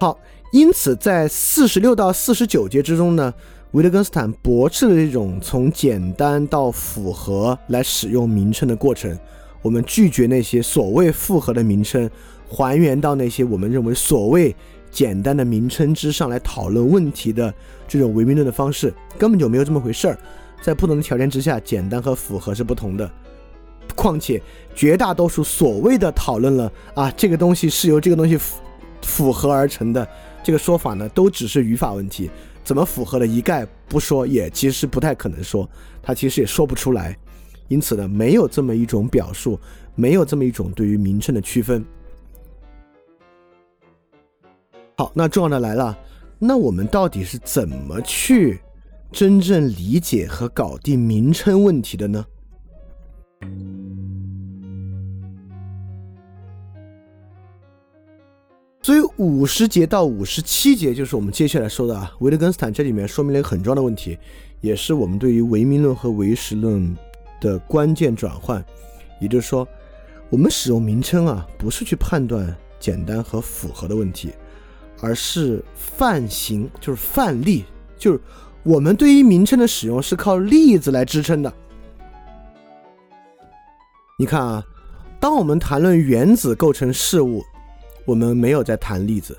[0.00, 0.18] 好，
[0.52, 3.32] 因此在四十六到四十九节之中呢，
[3.70, 9.16] 维特根斯坦驳斥了这种从简单到复合来使用名称的过程。
[9.62, 12.10] 我们拒绝那些所谓复合的名称。
[12.50, 14.54] 还原到那些我们认为所谓
[14.90, 17.54] 简单的名称之上来讨论问题的
[17.86, 20.18] 这种唯名论的方式，根本就没有这么回事儿。
[20.60, 23.08] 在不同的条件之下，简单和符合是不同的。
[23.94, 24.42] 况且
[24.74, 28.60] 绝大多数所谓的讨论了啊，这个东西是由这个东西符
[29.02, 30.06] 符合而成的
[30.42, 32.28] 这个说法呢，都只是语法问题。
[32.62, 35.68] 怎么符合的，一概不说，也其实不太可能说，
[36.02, 37.16] 他其实也说不出来。
[37.68, 39.58] 因此呢，没有这么一种表述，
[39.94, 41.84] 没有这么一种对于名称的区分。
[45.00, 45.98] 好，那重要的来了，
[46.38, 48.60] 那我们到底是怎么去
[49.10, 52.22] 真正理解和搞定名称问题的呢？
[58.82, 64.18] 所以五十节到五十七节就是我们接下来说的啊，维特根斯坦这里面说明了一个很重要的问题，
[64.60, 66.94] 也是我们对于唯名论和唯实论
[67.40, 68.62] 的关键转换。
[69.18, 69.66] 也就是说，
[70.28, 74.30] 我们使用名称啊，不是去判断简单和符合的问题。
[75.00, 77.64] 而是范型，就是范例，
[77.98, 78.20] 就是
[78.62, 81.52] 我们对于名称的使用是靠例子来支撑的。
[84.18, 84.64] 你看啊，
[85.18, 87.42] 当我们谈论原子构成事物，
[88.04, 89.34] 我们没有在谈例子；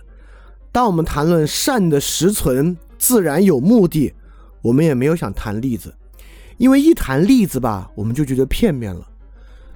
[0.72, 4.14] 当我们谈论善的实存、自然有目的，
[4.62, 5.94] 我们也没有想谈例子，
[6.58, 9.08] 因为一谈例子吧，我们就觉得片面了。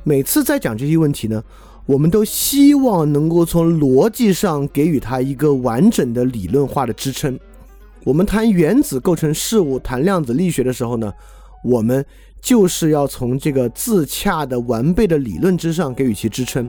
[0.03, 1.44] 每次在讲这些问题呢。
[1.86, 7.40] 我们都希望能够从逻辑上给予它一个完整的理论化的支撑。
[8.03, 11.14] 我们谈原子构成事物、谈量子力学的时候呢，
[11.64, 12.03] 我们
[12.41, 16.68] 就是要从这个自洽的完备的理论之上给予其支撑。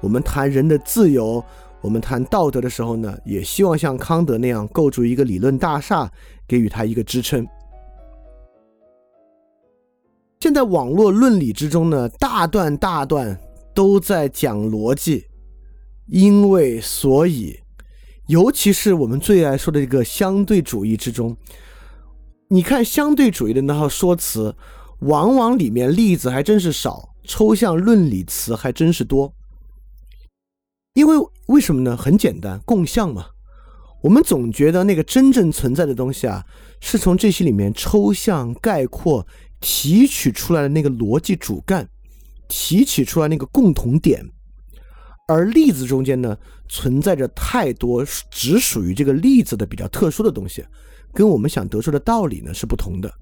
[0.00, 1.44] 我们谈人的自由，
[1.80, 6.10] 我们谈道德的时候呢，也希望像康德那样构筑一个理论大厦，
[6.48, 7.46] 给予它一个支撑。
[10.40, 13.38] 现在网络论理之中呢，大段大段。
[13.76, 15.26] 都在讲逻辑，
[16.06, 17.60] 因为所以，
[18.26, 21.36] 尤其是我们最爱说的这个相对主义之中，
[22.48, 24.56] 你看相对主义的那套说辞，
[25.00, 29.34] 往往里面例子还真是少，抽象论理词还真是多。
[30.94, 31.14] 因为
[31.48, 31.94] 为什么呢？
[31.94, 33.26] 很简单，共相嘛。
[34.02, 36.46] 我们总觉得那个真正存在的东西啊，
[36.80, 39.26] 是从这些里面抽象概括
[39.60, 41.86] 提取出来的那个逻辑主干。
[42.48, 44.24] 提取出来那个共同点，
[45.28, 46.36] 而例子中间呢，
[46.68, 50.64] 存在着太多只属于这个例子的比较特殊的东西，
[51.12, 53.12] 跟我们想得出的道理呢是不同的。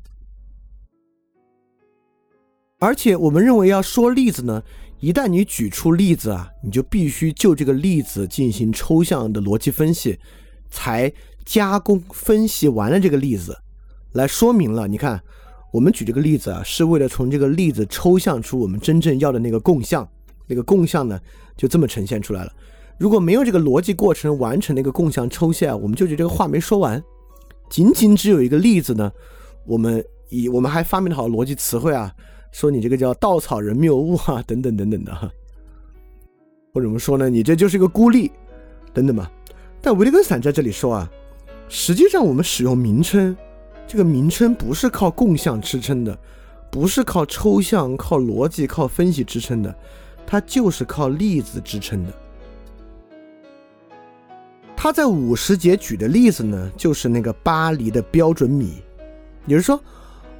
[2.78, 4.62] 而且我们认为要说例子呢，
[5.00, 10.18] 一旦你举出例子啊，你就必须就这个例子进行抽象的逻辑分析，
[10.68, 11.12] 才
[11.44, 13.58] 加工分析完了这个例子，
[14.12, 14.86] 来说明了。
[14.86, 15.22] 你看。
[15.74, 20.08] 我们举这个例子啊，是为了从这个例子抽象出我们真正要的那个共相。
[20.46, 21.20] 那个共相呢，
[21.56, 22.52] 就这么呈现出来了。
[22.96, 27.02] 如果没有这个逻辑过程完成那个共相抽象，我们就觉得这个话没说完。
[27.68, 29.10] 仅仅只有一个例子呢，
[29.66, 32.14] 我们以我们还发明了好多逻辑词汇啊，
[32.52, 35.28] 说你这个叫稻草人谬误啊，等等等等的哈。
[36.72, 38.30] 或者我们说呢，你这就是一个孤立，
[38.92, 39.28] 等等吧。
[39.82, 41.10] 但维特根斯坦在这里说啊，
[41.68, 43.36] 实际上我们使用名称，
[43.86, 46.18] 这个名称不是靠共相支撑的，
[46.70, 49.74] 不是靠抽象、靠逻辑、靠分析支撑的，
[50.26, 52.12] 它就是靠例子支撑的。
[54.76, 58.82] 他在五十节举的例子呢，就是那个巴黎的标准米，
[59.46, 59.80] 也就是说。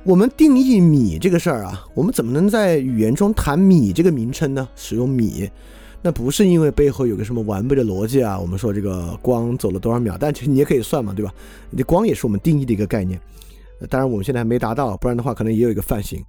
[0.06, 4.68] 我们定义米这个事儿啊，我们怎么能在语言中谈米这个名称呢？
[4.76, 5.50] 使用米，
[6.06, 8.38] 那不是因为背后有个什么完备的逻辑啊？
[8.38, 11.32] 我们说这个光走了多少秒，但其实你也可以算嘛，对吧？
[11.70, 13.18] 你的光也是我们定义的一个概念。
[13.88, 16.22] 当然我们现在还没达到，不然的话可能也有一个范型。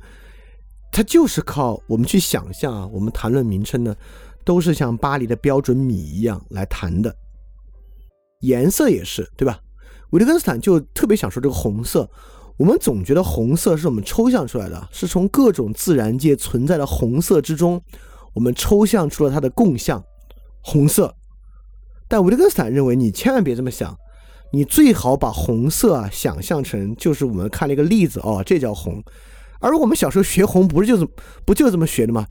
[0.94, 3.94] 它就是靠我们去想象啊，我们谈论名称呢，
[4.46, 7.14] 都是像巴黎的标准米一样来谈的。
[8.40, 9.60] 颜色也是，对吧？
[10.12, 12.10] 维特根斯坦就特别想说这个红色。
[12.56, 17.82] 我们总觉得红色是我们抽象出来的，是从各种自然界存在的红色之中，
[18.36, 20.04] 我们抽象出了它的共相，
[20.62, 21.16] 红色。
[22.08, 23.98] 但维特根斯坦认为，你千万别这么想，
[24.52, 29.04] 你最好把红色啊想象成就是我们看了一个例子哦，这叫红。
[29.60, 31.08] 而我们小时候学红不是就是
[31.46, 32.28] 不就这么学的吗？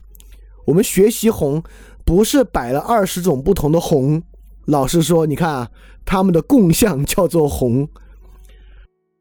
[0.65, 1.61] 我们学习红
[2.05, 4.23] 不是摆了二十种不同的红，
[4.65, 5.69] 老师说你看啊，
[6.05, 7.89] 它们的共相叫做红。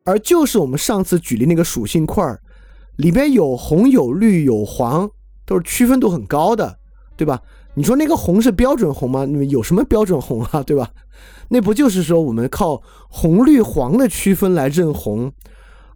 [0.04, 2.40] 而就是我们上次举例那个属性块儿，
[2.96, 5.10] 里边有红有绿有黄，
[5.46, 6.78] 都是区分度很高的，
[7.16, 7.40] 对吧？
[7.74, 9.24] 你说那个红是标准红吗？
[9.24, 10.90] 你们有什么标准红啊，对吧？
[11.48, 15.32] 那不就是说我们靠红绿黄的区分来认红，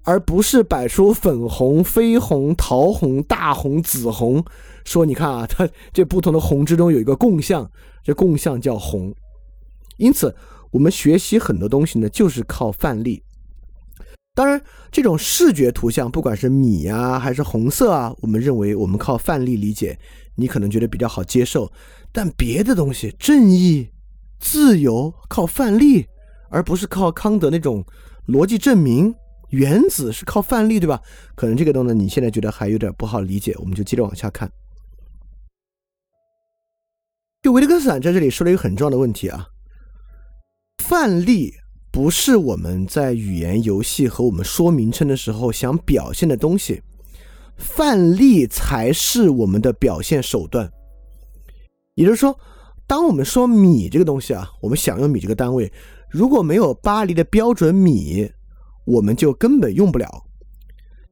[0.03, 4.45] 而不是摆出粉红、绯红、桃红、大红、紫红，
[4.85, 7.71] 说你看啊，它 这不同的红之中有一个共相，
[8.03, 9.15] 这共相叫红。
[9.97, 10.35] 因此，
[10.71, 13.23] 我们学习很多东西呢，就是靠范例。
[14.39, 14.63] 当然，
[14.93, 19.99] 这种视觉图像，不管是米啊还是红色啊，我们认为我们靠范例理解，
[20.37, 21.73] 你可能觉得比较好接受。
[22.13, 23.89] 但别的东西，正义、
[24.39, 26.07] 自由，靠范例，
[26.51, 27.85] 而不是靠康德那种
[28.29, 29.13] 逻辑证明。
[29.49, 31.03] 原子是靠范例，对吧？
[31.35, 34.49] 可能这个东西你现在觉得还有点不好理解，我们就接着往下看。
[37.43, 39.49] 就维特根斯坦在这里说了一个很重要的问题啊，
[40.85, 41.55] 范例。
[41.91, 46.83] 不是我们在语言游戏和我们说名称的时候想表现的东西，
[47.57, 50.71] 范例才是我们的表现手段。
[51.95, 52.39] 也就是说，
[52.87, 55.73] 当我们说米这个东西啊，我们想用米这个单位，
[56.11, 58.31] 如果没有巴黎的标准米，
[58.85, 60.25] 我们就根本用不了。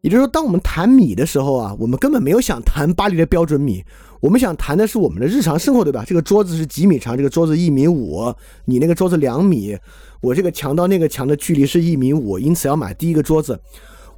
[0.02, 3.84] 也就是说，当我们谈米的时候啊，我们根本没有想谈巴黎的标准米，
[4.20, 6.04] 我们想谈的是我们的日常生活，对吧？
[6.06, 7.16] 这个桌子是几米长？
[7.16, 8.34] 这个桌子一米五，
[8.64, 9.76] 你那个桌子两米。
[10.22, 13.60] 我这个墙到那个墙的距离是一米五，因此要买第一个桌子。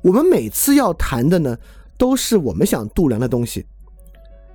[0.00, 1.58] 我们每次要谈的呢，
[1.98, 3.66] 都是我们想度量的东西，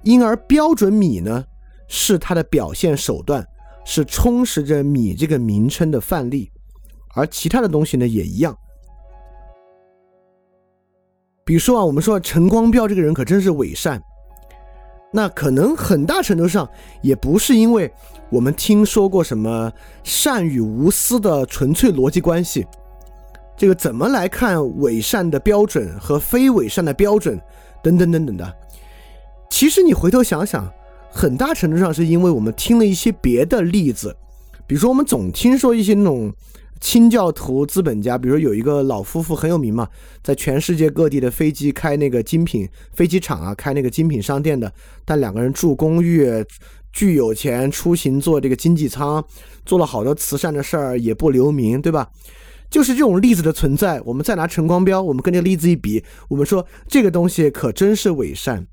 [0.03, 1.43] 因而标准米呢
[1.87, 3.45] 是它的表现手段，
[3.85, 6.49] 是充实着米这个名称的范例，
[7.13, 8.57] 而其他的东西呢也一样。
[11.43, 14.01] 比如说啊，我们说陈光标这个人可真是伪善。
[15.15, 16.67] 那可能很大程度上
[17.03, 17.89] 也不是因为
[18.31, 19.71] 我们听说过什么
[20.03, 22.65] 善与无私的纯粹逻辑关系，
[23.55, 27.39] 这个怎么来看伪善的标准和非伪善的标准
[27.83, 28.53] 等等等等的。
[29.51, 30.67] 其实你回头想想，
[31.11, 34.15] 很大程度上是因为我们听了一些别的例子，
[34.65, 36.33] 比如说我们总听说一些那种。
[36.83, 39.87] 清教徒资本家，比如有一个老夫妇很有名嘛，
[40.21, 44.71] 在全世界各地的飞机开那个精品飞机场啊，开那个精品商店的。
[45.05, 46.27] 但两个人住公寓，
[46.91, 49.23] 巨有钱，出行坐这个经济舱，
[49.65, 52.09] 做了好多慈善的事儿，也不留名，对吧？
[52.69, 54.01] 就是这种例子的存在。
[54.01, 58.67] 我们再拿陈光标，我们跟这个例子一比，我们说这个东西可真是伪善，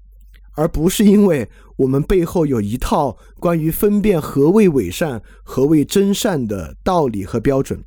[0.57, 7.81] 而不是因为我们背后有一套关于分辨何谓伪善、何谓真善的道理和标准。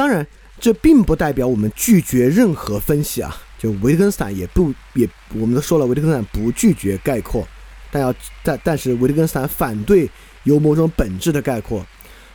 [0.00, 0.26] 当然，
[0.58, 3.36] 这并不代表我们拒绝任何分析啊。
[3.58, 7.46] 就维特根斯坦也不也，我们都说了，维特根斯坦不拒绝概括，
[7.90, 10.08] 但要但但是维特根斯坦反对
[10.44, 11.84] 有某种本质的概括，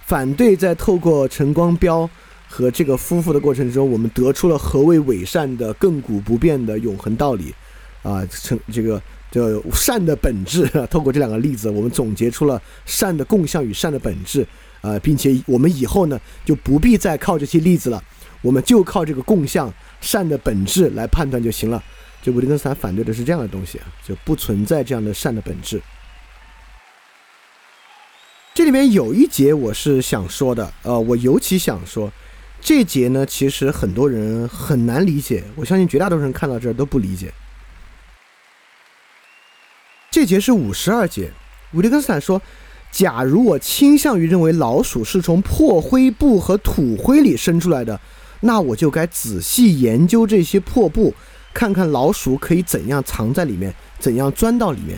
[0.06, 2.08] 反对在透过陈光标
[2.48, 7.52] 和这个夫妇的过程中，我们得出了何为伪善的亘古不变的永恒道理
[8.04, 8.24] 啊。
[8.28, 9.02] 成这个
[9.32, 14.46] 就善的本质，透过这两个例子，我们总结出了善的共相与善的本质。
[14.86, 18.03] 呃，并且我们以后呢就不必再靠这些例子了，
[18.41, 21.84] 我们就靠这个共相善的本质来判断就行了。
[22.22, 25.82] 就维特根斯坦反对的是这样的东西啊，就不存在这样的善的本质。
[28.53, 32.12] 这里面有一节我是想说的，呃，我尤其想说，
[32.62, 37.34] 这节呢，其实很多人很难理解，我相信绝大多数人看到这儿都不理解。
[40.10, 41.32] 这节是五十二节，
[41.74, 42.41] 维特根斯坦说
[42.95, 47.99] ：“假如我倾向于认为老鼠是从破灰布和土灰里生出来的，
[48.39, 51.13] 那我就该仔细研究这些破布，
[51.53, 54.97] 看看老鼠可以怎样藏在里面，怎样钻到里面。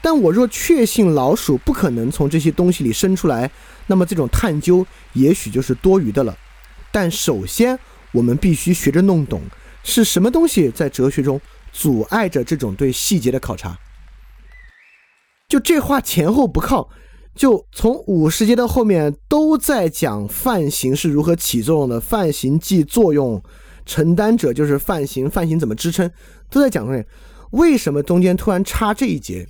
[0.00, 3.50] 但我若确信老鼠不可能从这些东西里生出来，
[3.88, 6.34] 那么这种探究也许就是多余的了。
[6.90, 7.78] 但首先，
[8.12, 9.42] 我们必须学着弄懂
[9.84, 11.38] 是什么东西在哲学中
[11.72, 13.78] 阻碍着这种对细节的考察。”
[15.46, 16.88] 就这话前后不靠，
[17.34, 23.42] 就从五十节到后面都在讲范型是如何起作用的，范型即作用，
[23.86, 26.10] 承担者就是范型，范型怎么支撑，
[26.50, 27.06] 都在讲这
[27.52, 29.46] 为什么中间突然插这一节？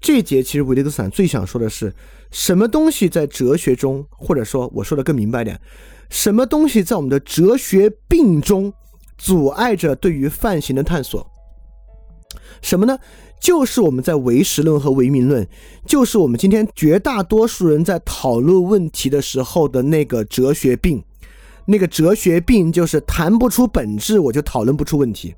[0.00, 1.94] 这一节其实维特根斯坦最想说的是，
[2.30, 5.58] 什么东西在哲学中，或者说我说的更明白点，
[6.10, 8.72] 什么东西在我们的哲学病中
[9.16, 11.26] 阻碍着对于范型的探索？
[12.60, 12.98] 什么呢？
[13.44, 15.46] 就是我们在唯实论和唯名论，
[15.84, 21.04] 就是我们今天绝大多数人在讨论问题的时候的那个哲学病，
[21.66, 25.34] 那个哲学病就是谈不出本质，我就讨论不出问题，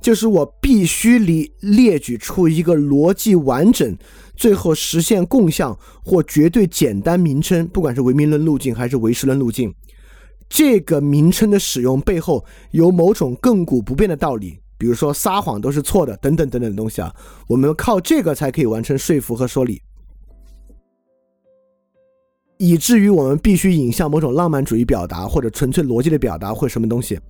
[0.00, 3.94] 就是我必须列列举出一个逻辑完整，
[4.34, 9.74] 最后实现共相或绝对简单名称，不管是唯名论路径还是唯实论路径，
[10.48, 14.58] 这个名称的使用背后有某种亘古不变的道理。
[14.80, 17.14] 比如说撒谎都是错的，等等等等的东西啊，
[17.46, 19.82] 我们靠这个才可以完成说服和说理，
[22.56, 27.20] 以至于我们必须引向某种浪漫主义表达，或者纯粹逻辑的表达，或什么东西。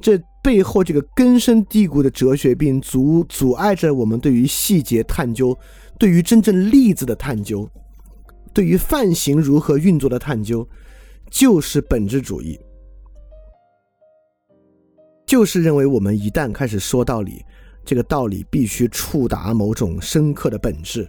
[0.00, 5.58] 这背后这个根深蒂固的哲学病阻阻碍着我们对于细节探究，
[5.98, 7.68] 对于真正例子的探究，
[8.52, 10.68] 对于范型如何运作的探究，
[11.28, 12.56] 就是本质主义。
[15.26, 17.44] 就是认为我们一旦开始说道理，
[17.84, 21.08] 这个道理必须触达某种深刻的本质。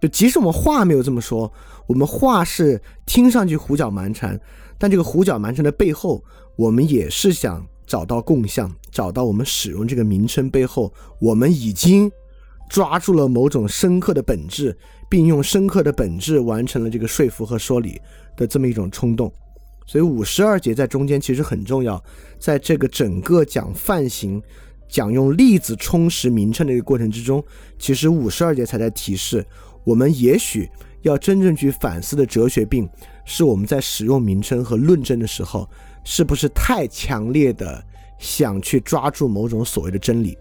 [0.00, 1.52] 就即使我们话没有这么说，
[1.86, 4.40] 我们话是听上去胡搅蛮缠，
[4.78, 6.24] 但这个胡搅蛮缠的背后，
[6.56, 10.90] 我们也是想找到共相，找到我们使用这个名称背后，
[11.20, 12.10] 我们已经
[12.70, 14.74] 抓住了某种深刻的本质，
[15.10, 18.00] 并用深刻的本质完成了这个说服和说理
[18.36, 19.30] 的这么一种冲动。
[19.90, 22.00] 所以五十二节在中间其实很重要，
[22.38, 24.40] 在这个整个讲范型、
[24.88, 27.42] 讲用例子充实名称的一个过程之中，
[27.76, 29.44] 其实五十二节才在提示
[29.82, 30.70] 我们，也许
[31.02, 32.88] 要真正去反思的哲学病，
[33.24, 35.68] 是我们在使用名称和论证的时候，
[36.04, 37.84] 是不是太强烈的
[38.16, 40.38] 想去抓住某种所谓的真理。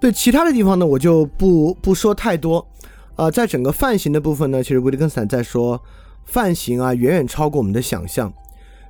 [0.00, 2.66] 对其他的地方呢，我就不不说太多。
[3.14, 5.80] 啊，在整个范型的部分呢，其实维特根斯坦在说。
[6.26, 8.32] 范型啊，远远超过我们的想象，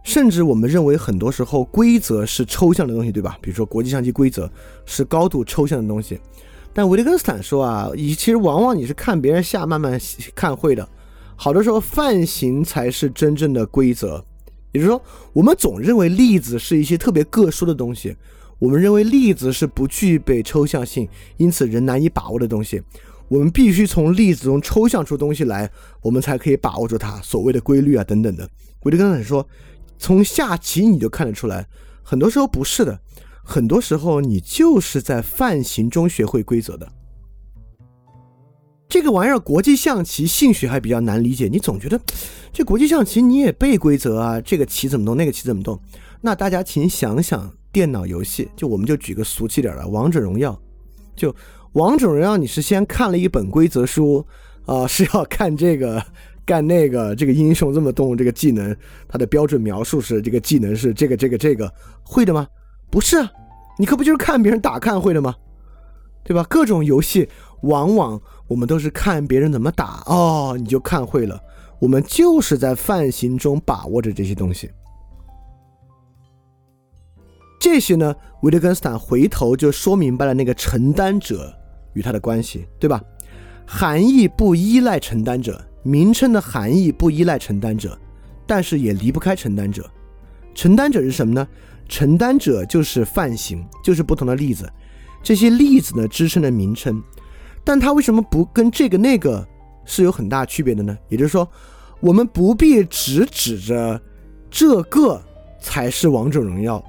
[0.03, 3.39] 甚至我们认为很多时候规则是抽象的东西，对吧？
[3.41, 4.51] 比如说国际象棋规则
[4.85, 6.19] 是高度抽象的东西。
[6.73, 9.99] 但维特根斯坦说啊，其实往往你是看别人下慢慢
[10.35, 10.87] 看会的，
[11.37, 14.23] 好多时候范型才是真正的规则。
[14.73, 15.03] 也就是说，
[15.33, 18.15] 我们总认为例子是一些特别个殊的东西，
[18.59, 21.09] 我们认为例子是不具备抽象性，
[21.39, 22.83] 因此人难以把握的东西。
[23.29, 25.69] 我们必须从例子中抽象出东西来，
[26.01, 28.49] 我们才可以把握住它所谓的规律啊等等的。
[28.85, 29.47] 维特根斯坦说，
[29.99, 31.67] 从下棋你就看得出来，
[32.05, 33.01] 很多时候不是的，
[33.43, 36.89] 很多时候你就是在犯型中学会规则的。
[38.89, 42.01] 这个玩意儿国际象棋兴许还比较难理解，你总觉得
[42.53, 45.77] 这国际象棋你也背规则啊，这个棋怎么动，那个棋怎么动。
[46.21, 50.53] 那大家请想想电脑游戏，就我们就举个俗气点的《王者荣耀》，
[51.17, 51.35] 就。
[51.77, 54.27] 王者荣耀，你是先看了一本规则书
[54.65, 56.03] 啊， 是要看这个
[56.47, 58.75] 干那个，这个英雄这么动，这个技能
[59.07, 61.71] 它的标准描述是这个技能是这个这个这个
[62.03, 62.49] 会的吗？
[62.91, 63.31] 不是啊，
[63.79, 65.35] 你可不就是看别人打看会的吗？
[66.25, 66.43] 对吧？
[66.49, 67.29] 各种游戏
[67.61, 71.39] 往往我们都是看别人怎么打哦，你就看会了。
[71.79, 74.71] 我们就是在范型中把握着这些东西。
[77.61, 81.55] 这些呢，维特根斯坦回头就说明白了那个承担者。
[81.97, 83.03] 与它的关系，对吧？
[83.67, 87.99] 含义不依赖承担者，名称的含义不依赖承担者，
[88.47, 89.91] 但是也离不开承担者。
[90.55, 91.49] 承担者是什么呢？
[91.89, 94.71] 承担者就是范型，就是不同的例子。
[95.23, 97.03] 这些例子呢，支撑的名称，
[97.65, 99.47] 但它为什么不跟这个那个
[99.85, 100.97] 是有很大区别的呢？
[101.09, 101.49] 也就是说，
[102.01, 104.01] 我们不必只指着
[104.51, 105.21] 这个
[105.61, 106.85] 才是王者荣耀，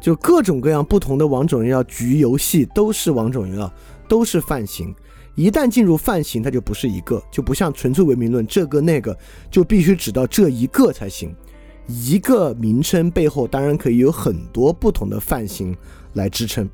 [0.00, 3.70] 就各种各样不同的王者荣耀局游戏都是王者荣耀。
[4.08, 4.94] 都是泛型，
[5.34, 9.16] 一旦进入泛型，它就不是一个，就不像纯粹唯名论，这个那个
[9.50, 11.34] 就必须指到这一个才行。
[11.86, 15.76] 一个名称背后当然可以有很多不同的泛型
[16.12, 16.68] 来支撑。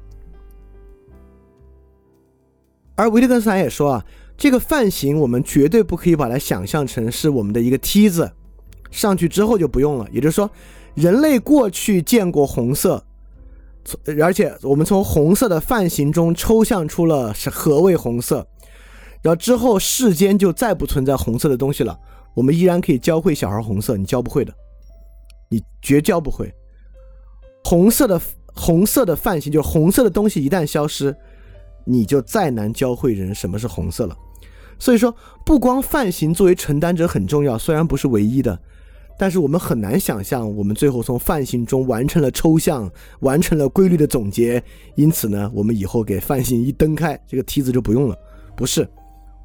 [2.94, 4.04] 而维特根斯坦也说啊，
[4.36, 8.30] 这个泛型我们绝对不可以把它想象成是我们的一个梯子，
[8.90, 10.06] 上去之后就不用了。
[10.12, 10.50] 也就是说，
[10.94, 13.02] 人类过去见过红色。
[14.22, 18.46] 而且我们从红色的泛形中抽象出了是何谓红色，
[19.22, 21.98] 然后之后世间就再不存在红色的东西了。
[22.34, 24.52] 我们依然可以教会小孩红色，你教不会的，
[25.48, 26.52] 你绝教不会。
[27.64, 28.20] 红色的
[28.54, 31.16] 红色的泛形就是红色的东西一旦消失，
[31.84, 34.16] 你就再难教会人什么是红色了。
[34.78, 38.58] 所以说，不光泛形作为承担者很重要，虽然不是唯一的。
[39.18, 42.88] 但是我们很难想象，我们最后从泛形中完成了抽象，
[43.20, 44.62] 完成了规律的总结。
[44.94, 48.16] 因此呢，我们以后给泛形一蹬开，这个梯子就不用了。
[48.56, 48.88] 不是，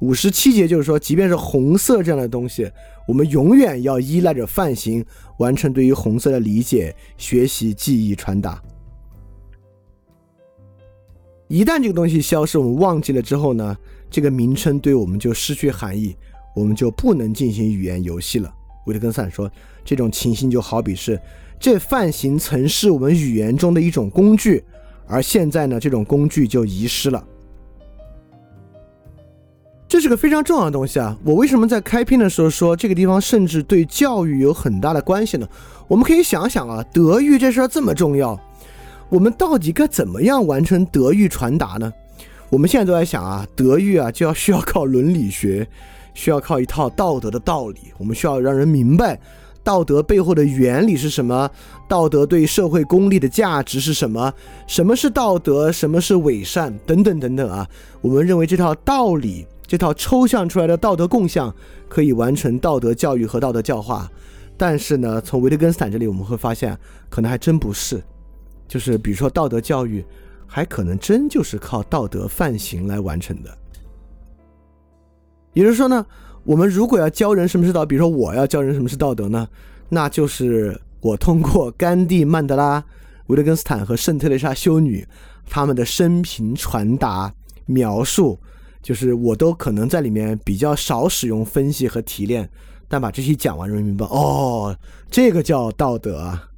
[0.00, 2.70] 五十七节就是说，即便是红色这样的东西，
[3.08, 5.04] 我们永远要依赖着泛形
[5.38, 8.62] 完成对于红色的理解、学习、记忆、传达。
[11.48, 13.76] 一旦这个东西消失，我们忘记了之后呢，
[14.08, 16.16] 这个名称对我们就失去含义，
[16.54, 18.54] 我们就不能进行语言游戏了。
[18.84, 19.50] 维特根斯坦说
[19.84, 21.20] ：“这种情形就好比是，
[21.58, 24.62] 这泛型曾是我们语言中的一种工具，
[25.06, 27.24] 而现在呢，这种工具就遗失了。
[29.86, 31.16] 这是个非常重要的东西啊！
[31.24, 35.48] 我为什么在开篇的时候说这个地方甚至对教育有很大的关系呢？
[35.86, 38.38] 我们可以想想啊，德育这事儿这么重要，
[39.08, 41.92] 我们到底该怎么样完成德育传达呢？
[42.50, 45.66] 我们现在都在想啊，德育啊，就要需要靠伦理学。”
[46.14, 49.20] 需要靠一套道德的道理，我们需要让人明白
[49.62, 51.50] 道德背后的原理是什么，
[51.88, 54.32] 道德对社会公利的价值是什么，
[54.66, 57.68] 什么是道德，什么是伪善，等等等等啊。
[58.00, 61.54] 我们认为这套道理，这套抽象出来的道德共相，
[61.88, 64.08] 可以完成道德教育和道德教化。
[64.56, 66.78] 但是呢，从维特根斯坦这里我们会发现，
[67.08, 68.02] 可能还真不是。
[68.68, 70.04] 就是比如说道德教育，
[70.46, 73.58] 还可能真就是靠道德范型来完成的。
[75.54, 76.04] 也就是说呢，
[76.44, 79.48] 我们如果要教人什么是道，比如说我要教人什么是道德呢，
[79.88, 82.84] 那就是我通过甘地、曼德拉、
[83.28, 85.06] 维特根斯坦和圣特蕾莎修女
[85.48, 87.32] 他们的生平传达
[87.66, 88.38] 描述，
[88.82, 92.50] 就是我都可能在里面比较少使用分析和提炼，
[92.88, 94.76] 但把这些讲完，人明白哦，
[95.10, 96.48] 这个叫道德啊。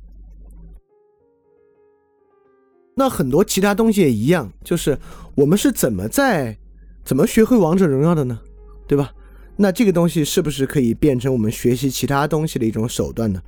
[2.94, 4.98] 那很多其他东西也一样，就是
[5.34, 6.56] 我们是怎么在
[7.04, 8.40] 怎么学会王者荣耀的呢？
[8.86, 9.12] 对吧？
[9.56, 13.40] 那这个东西是不是可以变成我们学习其他东西的一种手段呢？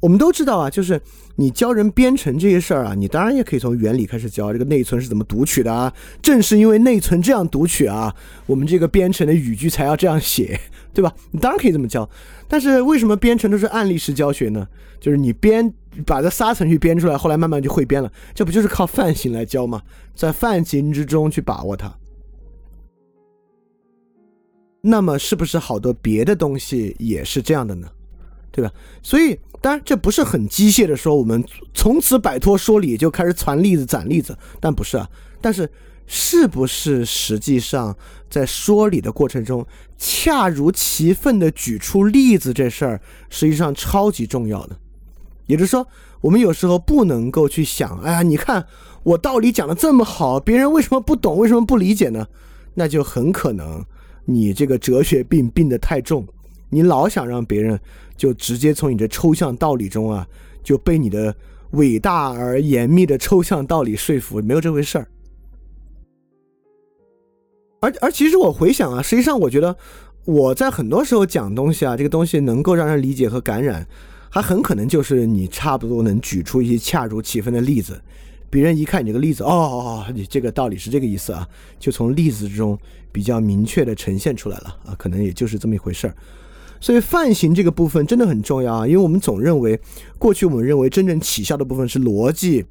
[0.00, 1.00] 我们都知道啊，就是
[1.36, 5.92] 你教人编程这些事儿啊，你当然也可以从原理开始教，这个内存是怎么读取的啊？
[6.20, 8.12] 正是因为内存这样读取啊，
[8.46, 10.58] 我们这个编程的语句才要这样写，
[10.92, 11.14] 对吧？
[11.30, 12.08] 你当然可以这么教，
[12.48, 14.66] 但是为什么编程都是案例式教学呢？
[14.98, 15.72] 就是你编
[16.04, 19.82] 把这仨程序编出来，后来慢慢就会编了，这不就是靠范型来教吗？
[20.16, 21.94] 在范型之中去把握它。
[24.82, 27.88] 那么是不是好多别的东西也是这样的呢？
[28.50, 28.70] 对吧？
[29.00, 31.42] 所以当然这不是很机械的说，我们
[31.72, 35.08] 从此摆脱说理就开始攒例子、攒例子，但不是啊。
[35.40, 35.70] 但是
[36.06, 37.96] 是不是实际上
[38.28, 39.64] 在说理的过程中，
[39.96, 43.00] 恰如其分的举出例子这事儿，
[43.30, 44.76] 实际上超级重要的。
[45.46, 45.86] 也就是说，
[46.20, 48.66] 我们有时候不能够去想，哎呀，你看
[49.04, 52.26] 我道理讲的这么好，别人为什么不懂，为什么不理解呢？
[52.74, 53.84] 那就很可能。
[54.24, 56.26] 你这个哲学病病得太重，
[56.70, 57.78] 你老想让别人
[58.16, 60.26] 就直接从你的抽象道理中啊，
[60.62, 61.34] 就被你的
[61.72, 65.08] 伟大而严密的抽象道理说服，没有这回事儿。
[67.80, 69.76] 而而其实我回想啊，实际上我觉得
[70.24, 73.84] 我在很多时候讲东西啊，这个东西能够让人理解和感染，
[74.30, 78.00] 还很可能就是你差不多能举出一些恰如其分的例子。
[78.52, 81.48] 别人一看你这个例子，哦，你这个道理是这个意思啊，
[81.78, 82.78] 就从例子之中
[83.10, 86.14] 比较明确的呈现出来了啊，可能也就是这么一回事儿。
[86.78, 89.80] 所以范型这个部分真的很重要啊，因为我们总认为
[90.18, 92.62] 过去我们认为真正起效的部分是逻辑，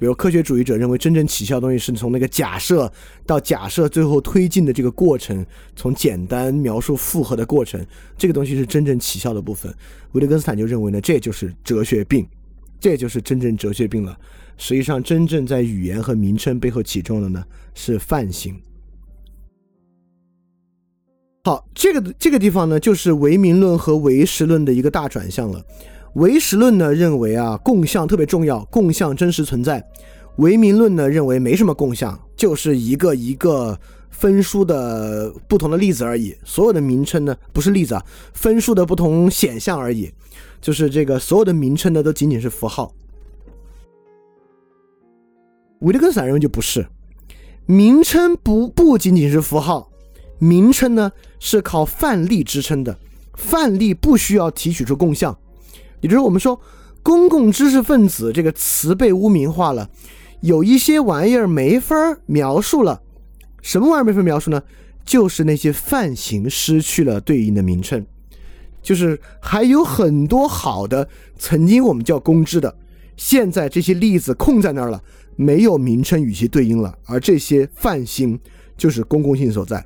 [0.00, 2.92] 比如科学主义者认为真正起效的东西是从那个假设
[3.24, 5.46] 到假设最后推进的这个过程，
[5.76, 7.80] 从简单描述复合的过程，
[8.16, 9.72] 这个东西是真正起效的部分。
[10.12, 12.26] 维特根斯坦就认为呢，这就是哲学病，
[12.80, 14.18] 这就是真正哲学病了。
[14.58, 17.44] 实际上，真正在语言和名称背后起作用的呢，
[17.74, 18.60] 是泛型。
[21.44, 25.64] 好，这个这个地方呢，就是唯名论和唯实论的一个大转向了。
[26.14, 29.80] 唯实论呢认为啊，共相特别重要，共相真实存在；
[30.36, 33.78] 唯名论呢认为没什么共相，就是一个一个
[34.10, 36.36] 分数的不同的例子而已。
[36.44, 38.04] 所有的名称呢，不是例子啊，
[38.34, 40.10] 分数的不同显象而已。
[40.60, 42.92] 就是这个所有的名称呢，都仅仅是符号。
[45.80, 46.86] 维特根斯坦认为就不是，
[47.66, 49.90] 名称不不仅仅是符号，
[50.38, 52.98] 名称呢是靠范例支撑的，
[53.34, 55.36] 范例不需要提取出共相。
[56.00, 56.60] 也就是我们说，
[57.02, 59.88] 公共知识分子这个词被污名化了，
[60.40, 61.94] 有一些玩意儿没法
[62.26, 63.02] 描述了。
[63.62, 64.62] 什么玩意儿没法描述呢？
[65.04, 68.04] 就是那些范型失去了对应的名称，
[68.82, 72.76] 就是还有很多好的，曾经我们叫公知的，
[73.18, 75.02] 现在这些例子空在那儿了，
[75.36, 78.40] 没有名称与其对应了，而这些范型
[78.78, 79.84] 就是公共性所在。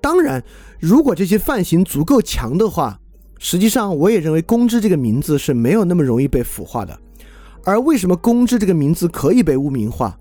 [0.00, 0.42] 当然，
[0.80, 2.98] 如果这些范型足够强的话。
[3.40, 6.98] 实际上，我也认为“公知”这个名字是没有那么容易被腐化的。
[7.62, 10.18] 而为什么“公知”这个名字可以被污名化？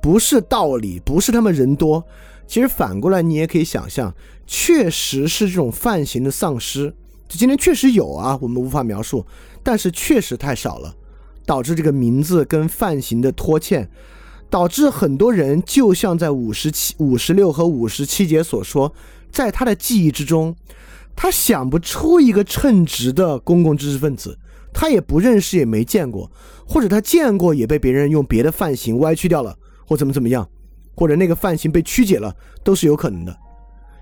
[0.00, 2.04] 不是道理，不是他们人多。
[2.46, 4.14] 其实反过来，你也可以想象，
[4.46, 6.94] 确实是这种范型的丧失。
[7.26, 9.26] 就今天确实有啊，我们无法描述，
[9.66, 10.94] 但是确实太少了，
[11.44, 13.90] 导致这个名字跟范型的拖欠，
[14.48, 18.94] 导致很多人就像在五十七、五十六和五十七节所说，
[19.32, 20.54] 在他的记忆之中。
[21.16, 24.38] 他想不出一个称职的公共知识分子，
[24.72, 26.30] 他也不认识，也没见过，
[26.64, 30.48] 或者他见过，也被别人用别的范型歪曲掉了，或怎么怎么样，
[30.94, 33.36] 或者那个范型被曲解了，都是有可能的。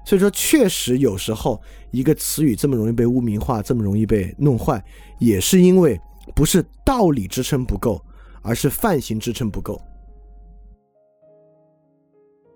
[0.04, 1.60] 所以说，确实有时候
[1.90, 4.82] 一个词语这么容易被污名化，这么容易被弄坏，
[5.18, 6.00] 也是因为
[6.34, 8.00] 不是道理支撑不够，
[8.42, 9.80] 而是范型支撑不够。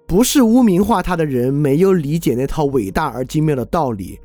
[0.07, 4.19] 不是污名化他的人没有理解那套伟大而精妙的道理。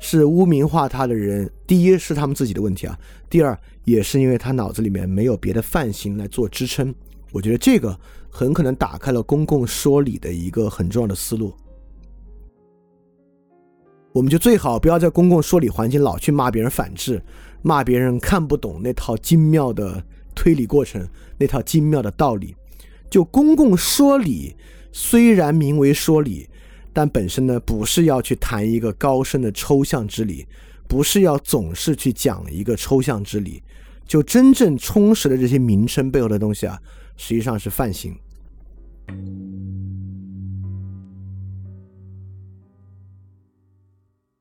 [0.00, 2.96] 是污名化他的人，第一是他们自己的问题啊，
[3.28, 6.94] 第二也是因为他脑子里面没有别的范型来做支撑。
[7.32, 7.98] 我觉得这个
[8.30, 11.52] 很可能打开了公共说理的一个很重要的思路。
[14.12, 17.22] 我们就最好不要在公共说理环境老去骂别人反制，
[17.62, 20.04] 骂别人看不懂那套精妙的
[20.34, 21.06] 推理过程，
[21.36, 22.54] 那套精妙的道理。
[23.10, 24.54] 就公共说理，
[24.92, 26.48] 虽然名为说理。
[26.90, 30.44] 但本身呢，不是要去谈一个高深的抽象之理，
[30.88, 33.62] 不是要总是去讲一个抽象之理，
[34.04, 36.76] 就真正充实的这些名称背后的东西啊，
[37.16, 38.16] 实际上是泛型。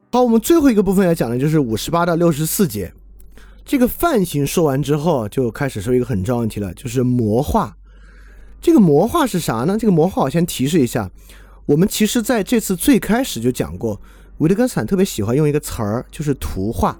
[0.10, 2.94] 好，我们最后一个部分要讲的就是五十八到六十四节。
[3.66, 7.76] 这个泛型说完之后，就开始说一个很重要问题了，就是魔化。
[8.62, 9.78] 这个魔化是啥呢？
[9.78, 11.12] 这个魔化我先提示一下。
[11.66, 14.00] 我们其实在这次最开始就讲过，
[14.38, 16.98] 维特根斯坦特别喜欢用一个词儿，就是图画。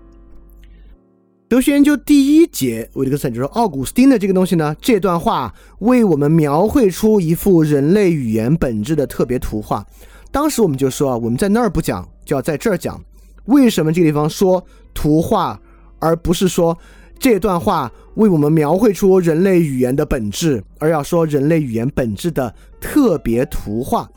[1.48, 9.88] 哲学研究第一节，维特根斯坦就说，奥古斯丁的这个东西呢，这段话为我们描绘出一幅人类语言本质的特别图画。
[10.30, 13.02] 当时我们就说啊，我们在那儿不讲，就要在这儿讲。
[13.46, 14.64] 为什么这个地方说
[14.94, 15.58] 图画，
[16.00, 16.78] 而不是说
[17.18, 24.08] 这段话为我们描绘出人类语言的本质，而要说人类语言本质的特别图画？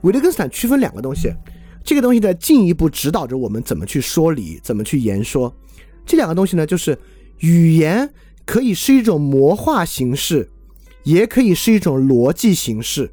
[0.00, 1.30] 维特根斯坦区分两个东西，
[1.84, 5.54] 这个东西在进一步指导着我们怎么去说理，怎么去言说。
[6.06, 6.98] 这两个东西呢，就是
[7.40, 8.08] 语言
[8.46, 10.48] 可以是一种魔化形式，
[11.04, 13.10] 也可以是一种逻辑形式。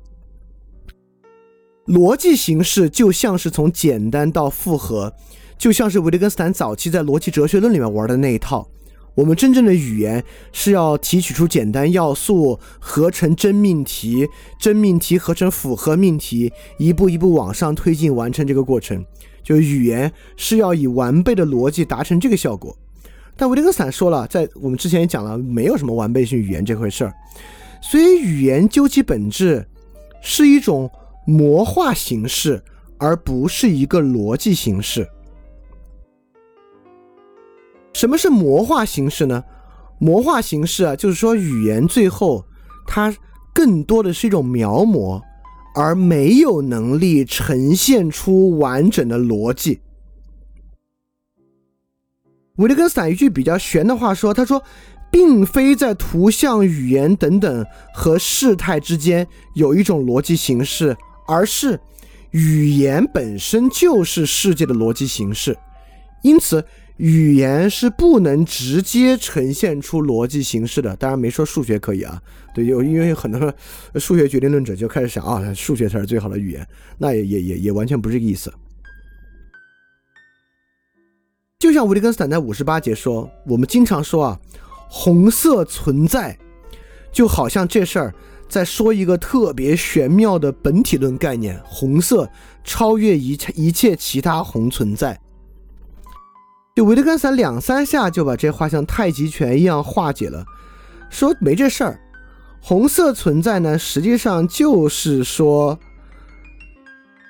[1.88, 5.14] 逻辑形式就像是从简单到复合，
[5.58, 8.68] 就像是维特根斯坦早期在逻辑哲学论里面玩的那一套。
[9.16, 14.28] 我们真正的语言是要提取出简单要素，合成真命题，
[14.60, 19.04] 真命题合成复合命题，一步一步往上推进，完成这个过程。
[19.42, 22.78] 就语言是要以完备的逻辑达成这个效果。
[23.36, 27.14] 但维特根斯坦说了，在我们之前也讲了，没有什么完备性语言这回事儿。
[27.82, 29.66] 所以语言究其本质
[30.22, 30.92] 是一种
[31.30, 32.64] 魔化形式，
[32.98, 35.06] 而不是一个逻辑形式。
[37.92, 39.44] 什么是魔化形式呢？
[40.00, 42.46] 魔化形式啊，就是说语言最后
[42.86, 43.14] 它
[43.54, 45.22] 更多的是一种描摹，
[45.76, 49.82] 而没有能力呈现出完整的逻辑。
[52.56, 54.64] 维特根斯坦一句比较玄的话说：“他说，
[55.12, 60.96] 并非在图像、语言等等和事态之间有一种逻辑形式，
[61.28, 61.80] 而是
[62.32, 65.58] 语言本身就是世界的逻辑形式，
[66.24, 66.66] 因此。”
[66.98, 72.20] 语言是不能直接呈现出逻辑形式的，当然没说数学可以啊。
[72.56, 73.54] 对，有因为很多
[74.00, 76.68] 数学决定论者就开始想啊，数学才是最好的语言，
[76.98, 78.52] 那也也也也完全不是这个意思。
[81.60, 84.40] 就像维特根斯坦在五十八节说，我们经常说啊，
[84.90, 86.36] 红色存在，
[87.12, 88.16] 就好像这事儿
[88.50, 92.30] 再说一个特别玄妙的本体论概念：红色
[92.64, 95.20] 超越一切一切其他红存在。
[96.76, 100.46] 就维特根斯坦两三下就把这话像太极拳一样化解了，
[101.10, 102.00] 说没这事儿。
[102.62, 105.80] 红色存在呢，实际上就是说，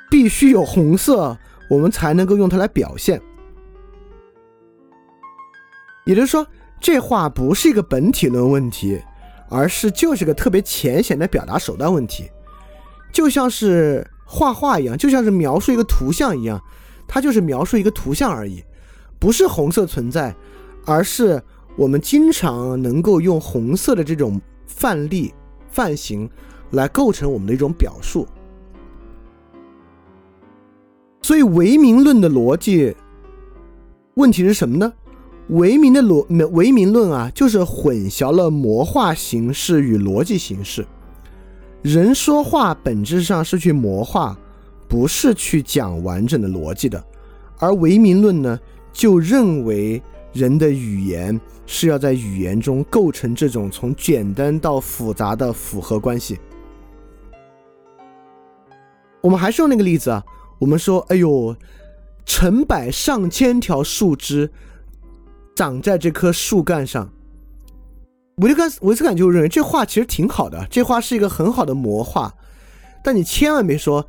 [0.10, 1.38] 必须有红色，
[1.70, 3.22] 我们才能够用它来表现。
[6.06, 6.48] 也就是说，
[6.80, 9.02] 这话不是一个本体论问题，
[9.50, 12.30] 而是就是个特别浅显的表达手段问题，
[13.12, 16.62] 就像是画画一样，就像是描述一个图像一样，
[17.08, 18.64] 它就是描述一个图像而已，
[19.20, 20.36] 不是红色存在，
[20.86, 21.42] 而是
[21.76, 25.34] 我们经常能够用红色的这种范例、
[25.70, 26.30] 范型
[26.72, 28.28] 来构成我们的一种表述。
[31.22, 32.96] 所以唯名论的逻辑
[34.14, 34.94] 问题是什么呢？
[35.50, 40.86] 唯名的逻唯名论啊，就是混淆了魔化形式与逻辑形式。
[41.82, 44.38] 人说话本质上是去魔化，
[44.90, 47.02] 不是去讲完整的逻辑的。
[47.60, 48.60] 而唯名论呢，
[48.92, 50.02] 就认为
[50.34, 56.38] 人的语言是要在语言中构成这种从简单到复杂的复合关系。
[59.22, 60.24] 我们还是用那个例子啊，
[60.60, 61.56] 我们说，哎呦，
[62.26, 64.52] 成百上千条树枝。
[65.58, 67.12] 长在这棵树干上，
[68.36, 72.32] 维特根维斯坎就认为这话其实挺好的，这话是一个很好的魔化，
[73.04, 74.08] 但你千万别说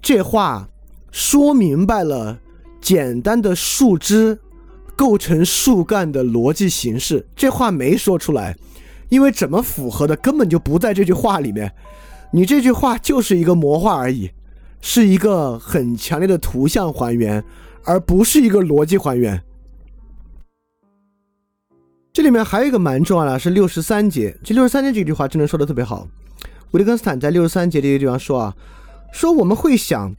[0.00, 0.70] 这话
[1.12, 2.38] 说明白了
[2.80, 4.38] 简单的树枝
[4.96, 8.56] 构成树干的逻辑形式，这话没说出来，
[9.10, 11.70] 因为怎么符合的根本就不在这句话里面，
[12.32, 14.30] 你这句话就是一个魔化而已，
[14.80, 17.44] 是一个很强烈的图像还原，
[17.84, 19.42] 而不是一个逻辑还原。
[22.16, 24.34] 这里面还有一个蛮重要的，是六十三节。
[24.42, 26.08] 这六十三节这句话真的说的特别好。
[26.70, 28.56] 维特根斯坦在六十三节这个地方说啊，
[29.12, 30.16] 说我们会想，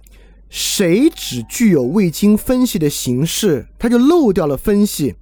[0.48, 5.16] 谁只具有未经分析的形式，他就漏掉了分析；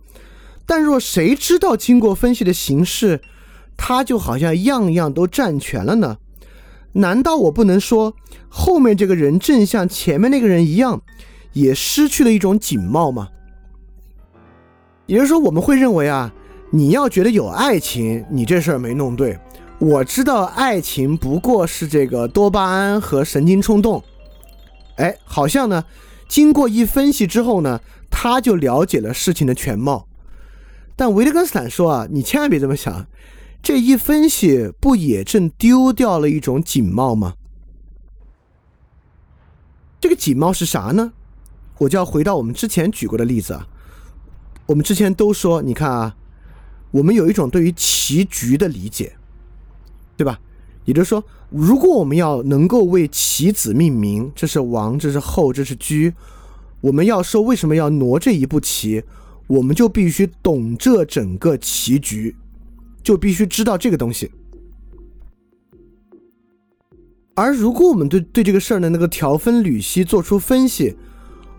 [0.66, 3.22] 但若谁知道经过分析的形式，
[3.78, 6.18] 他就好像样样都占全了呢？
[6.92, 8.14] 难道我不能说，
[8.50, 11.02] 后面这个人正像前面那个人一样，
[11.54, 13.30] 也失去了一种景貌吗？
[15.06, 16.34] 也就是说，我们会认为啊。
[16.76, 19.40] 你要觉得有爱情，你这事儿没弄对。
[19.80, 24.04] 我知道爱情不过是这个多巴胺和神经冲动。
[24.98, 25.86] 哎，好像呢，
[26.28, 27.80] 经过一分析之后呢，
[28.12, 30.06] 他就了解了事情的全貌。
[30.98, 33.08] 但维特根斯坦说啊，你千万别这么想，
[33.64, 37.36] 这一分析不也正丢掉了一种景貌吗？
[40.02, 41.14] 这个景貌是啥呢？
[41.78, 43.66] 我就要回到我们之前举过的例子啊。
[44.66, 46.18] 我们之前都说，你看啊。
[46.96, 49.18] 我们有一种对于棋局的理解，
[50.16, 50.40] 对吧？
[50.86, 56.14] 也就是说，如果我们要能够为棋子命名，这是王，这是后，这是车，
[56.80, 59.04] 我们要说为什么要挪这一步棋，
[59.48, 62.34] 我们就必须懂这整个棋局，
[63.04, 64.32] 就必须知道这个东西。
[67.34, 70.96] 而如果我们对对这个事儿的那个条分缕析做出分析，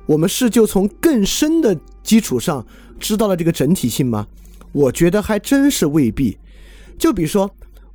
[0.07, 2.67] 我们是就从更深的基础上
[2.99, 4.27] 知道了这个整体性吗？
[4.73, 6.39] 我觉得还真是未必。
[6.99, 7.51] 就比如说，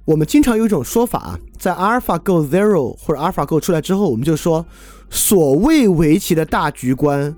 [0.05, 4.65] 我们经常有一种说法，在 AlphaGo Zero 或者 AlphaGo 出来之后，我们就说，
[5.09, 7.35] 所谓围棋的大局观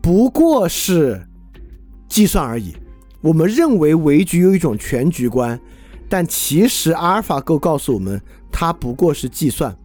[0.00, 1.26] 不过是
[2.08, 2.74] 计算而已。
[3.20, 5.60] 我们认为围局有一种全局观，
[6.08, 8.20] 但其实 AlphaGo 告诉我们，
[8.50, 9.76] 它不过是计算。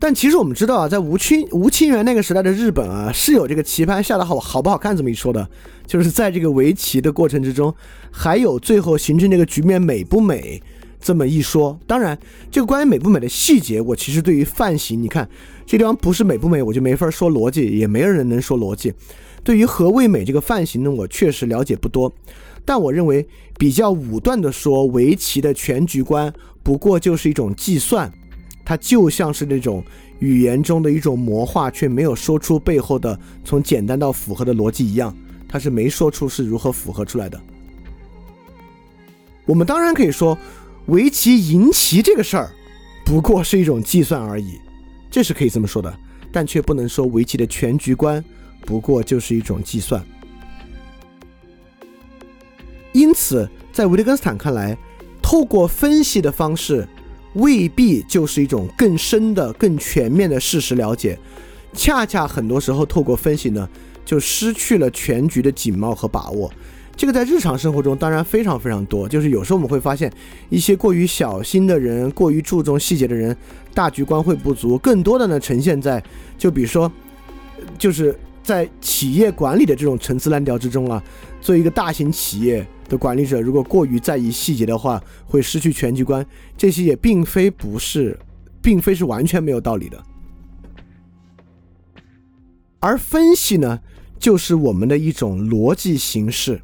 [0.00, 5.48] 但其实我们知道啊，在吴清吴清源那个时代的日本啊，是有这个棋盘下的好好不好看这么一说的，
[5.88, 7.74] 就是在这个围棋的过程之中，
[8.12, 10.62] 还有最后形成这个局面美不美
[11.00, 11.76] 这么一说。
[11.86, 12.16] 当然，
[12.50, 15.28] 这个关于美不美的细节，我其实对于范型，你看
[15.66, 18.92] 这地方不是美不美，我就没法说逻辑，也没有人能说逻辑。
[19.42, 22.12] 对于何谓美这个范型呢，我确实了解不多。
[22.64, 26.30] 但我认为比较武断的说，围棋的全局观
[26.62, 28.12] 不过就是一种计算。
[28.62, 29.82] 它就像是那种
[30.18, 35.16] 语言中的一种魔化，却没有说出背后的从简单到符合的逻辑一样，
[35.48, 37.40] 他是没说出是如何符合出来的。
[39.46, 40.36] 我们当然可以说，
[40.86, 42.50] 围棋赢棋这个事儿
[43.04, 44.58] 不过是一种计算而已，
[45.10, 45.98] 这是可以这么说的，
[46.30, 48.22] 但却不能说围棋的全局观
[48.66, 50.04] 不过就是一种计算。
[52.92, 54.76] 因此，在维特根斯坦看来，
[55.22, 56.86] 透过分析的方式。
[57.34, 61.16] 未必就是一种更深的、更全面的事实了解，
[61.72, 63.68] 恰恰很多时候透过分析呢，
[64.08, 66.50] 就失去了全局的景貌和把握。
[66.96, 70.10] 这个在日常生活中当然非常非常多，就是有时候我们会发现
[70.48, 73.36] 一些过于小心的人、过于注重细节的人，
[73.74, 74.78] 大局观会不足。
[74.78, 76.02] 更多的呢，呈现在
[76.38, 76.90] 就比如说，
[77.76, 81.04] 就是在企业管理的这种陈词滥调之中啊。
[81.38, 86.24] 作为一个大型企业的管理者，如果过于在意细节的话，会失去全局观。
[86.56, 88.18] 这些也并非不是，
[88.62, 90.02] 并非是完全没有道理的。
[92.80, 93.80] 而分析呢，
[94.18, 96.60] 就是我们的一种逻辑形式。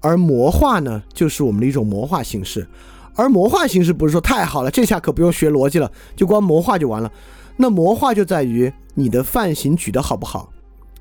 [0.00, 2.66] 而魔化呢，就是我们的一种魔化形式。
[3.14, 7.12] 而魔化形式不是说太好了，这下可不用学逻辑了，就光魔化就完了。
[7.56, 10.52] 那魔化就在于你的范型举得好不好，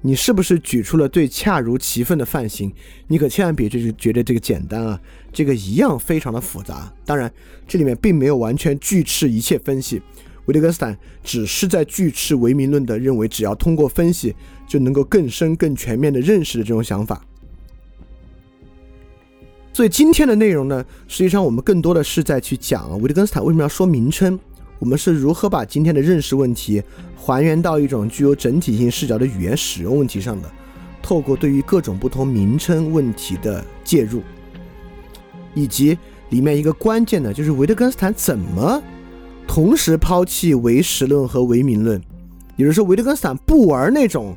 [0.01, 2.73] 你是不是举出了最恰如其分的范型？
[3.05, 4.99] 你可千万别就是觉得这个简单啊，
[5.31, 6.91] 这个一样非常的复杂。
[7.05, 7.31] 当然，
[7.67, 10.01] 这里面并没有完全拒斥一切分析。
[10.45, 14.35] 维特根斯坦只是在拒斥唯名论的认为，只要通过分析
[14.68, 17.22] 就能够更深更全面的认识的这种想法。
[19.73, 24.39] 所以今天的内容呢，实际上我们更多的是在去讲维特根斯坦为什么要说名称，
[24.80, 26.81] 我们是如何把今天的认识问题
[27.15, 30.52] 还原到一种具有整体性视角的语言使用问题上的，
[30.99, 34.23] 透过对于各种不同名称问题的介入，
[35.53, 35.95] 以及
[36.31, 38.81] 里面一个关键的，就是维特根斯坦怎么
[39.48, 42.02] 同时抛弃唯实论和唯名论，
[42.56, 44.35] 也就是说，维特根斯坦不玩那种。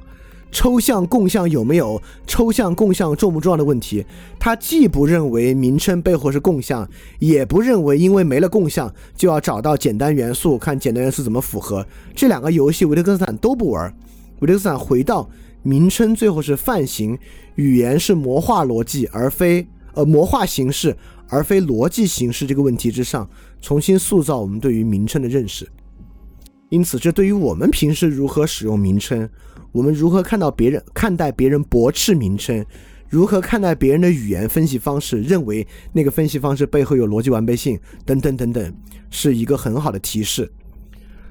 [0.52, 2.01] 抽象共相有没有？
[2.27, 4.05] 抽象共相重不重要的问题？
[4.39, 11.86] 他既不认为名称背后是共相，也不认为因为没了共相就要找到简单元素，看简单元素怎么符合。
[12.14, 13.94] 这两个游戏，维特根斯坦都不玩。
[14.40, 15.28] 维特根斯坦回到
[15.62, 17.16] 名称最后是泛型，
[17.55, 20.97] 语言是魔化逻辑而非呃魔化形式
[21.28, 23.28] 而非逻辑形式这个问题之上，
[23.60, 25.68] 重新塑造我们对于名称的认识。
[26.70, 29.28] 因此，这对于我们平时如何使用名称。
[29.72, 32.64] 我们如何看到别人看待别人驳斥名称？
[33.09, 35.20] 如何看待别人的语言分析方式？
[35.22, 38.74] 认为那个分析方式背后有逻辑完备性等等等等，
[39.10, 40.51] 是一个很好的提示。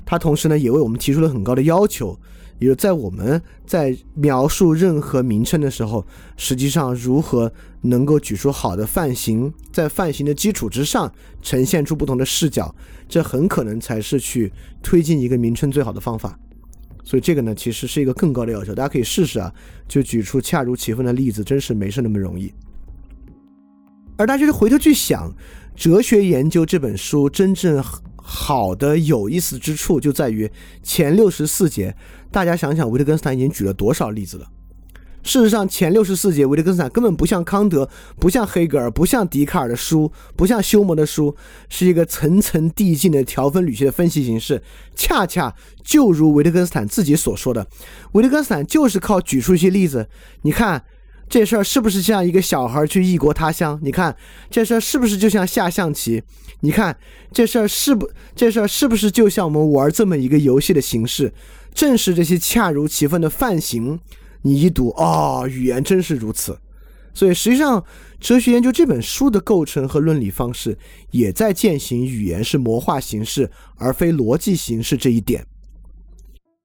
[0.05, 2.19] 它同时呢，也为我们提出了很高的要求，
[2.59, 6.05] 也就在我们在描述任何名称的时候，
[6.35, 7.51] 实际上如何
[7.81, 11.09] 能够举出好的范型，在范型的基础之上
[11.41, 12.75] 呈现出不同的视角，
[13.07, 14.51] 这很可能才是去
[14.81, 16.37] 推进一个名称最好的方法。
[17.03, 19.53] 所以这个呢，其实是一个更高的要求，大家可以试试啊，
[19.87, 22.53] 就举出恰如其分的例子，真是没事那么容易。
[24.17, 25.31] 而大家就回头去想，
[25.75, 27.83] 《哲学研究》这本书真正
[28.15, 30.51] 好的有意思之处，就在于
[30.83, 31.95] 前六十四节，
[32.29, 34.47] 大家想想，维特根斯坦已经举了多少例子了。
[35.21, 37.87] 事实上，前六十四节维特根斯坦根本不像康德，
[38.19, 41.35] 不像黑格尔，不像笛卡尔的书，不像休谟的书，
[41.67, 44.61] 是一个层层递进的条分缕析的分析形式。
[44.95, 47.67] 恰恰就如维特根斯坦自己所说的，
[48.13, 50.07] 维特根斯坦就是靠举出一些例子。
[50.43, 50.83] 你看
[51.27, 53.77] 这事儿是不是像一个小孩去异国他乡？
[53.83, 54.15] 你看
[54.49, 56.23] 这事儿是不是就像下象棋？
[56.61, 56.97] 你看
[57.31, 61.33] 这事儿是不这事儿是不是就像我们玩这么一个游戏的形式？
[61.73, 63.99] 正是这些恰如其分的范型。
[64.41, 66.57] 你一读哦，语言真是如此，
[67.13, 67.83] 所以实际上，
[68.19, 70.77] 哲学研究这本书的构成和论理方式，
[71.11, 75.45] 也在践行语言是魔化形式而非逻辑形式这一点。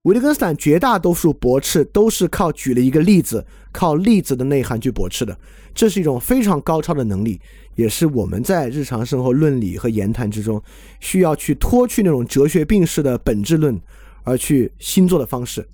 [0.02, 5.36] 维特根斯坦绝大多数驳斥都是靠举了一个例子，靠例子的内涵去驳斥的，
[5.74, 7.40] 这是一种非常高超的能力，
[7.74, 10.62] 也是我们在日常生活论理和言谈之中
[11.00, 13.80] 需要去脱去那种哲学病式的本质论，
[14.24, 15.66] 而去新做的方式。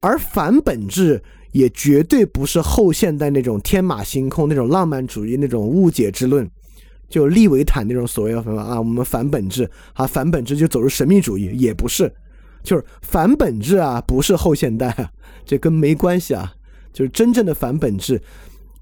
[0.00, 1.22] 而反本质
[1.52, 6.48] 也绝对不是后现代那种天马行空、那种浪漫主义、那种误解之论，
[7.08, 12.10] 就利维坦那种所谓的什么啊，我们反本质啊，反本质就走入神秘主义，也不是，
[12.62, 15.10] 就是反本质啊，不是后现代，
[15.44, 16.54] 这跟没关系啊，
[16.92, 18.22] 就是真正的反本质，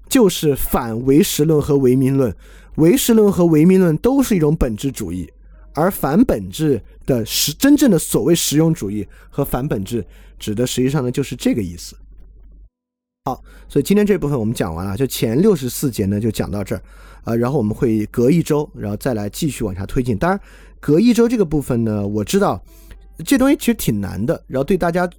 [0.07, 2.33] 就是反唯实论和唯名论，
[2.75, 5.29] 唯实论和唯名论都是一种本质主义。
[5.73, 10.05] 而反本质的实真正的所谓实用主义和反本质，
[10.37, 11.95] 指的实际上呢就是这个意思。
[13.25, 16.81] 好，所以今天这部分我们讲完了，就前六十四节呢就讲到这儿，
[17.23, 20.17] 啊，然后我们会隔一周，然后再来继续往下推进。
[20.17, 20.39] 当然，
[20.79, 22.61] 隔一周这个部分呢，我知道
[23.25, 25.09] 这东西其实挺难的，然后对大家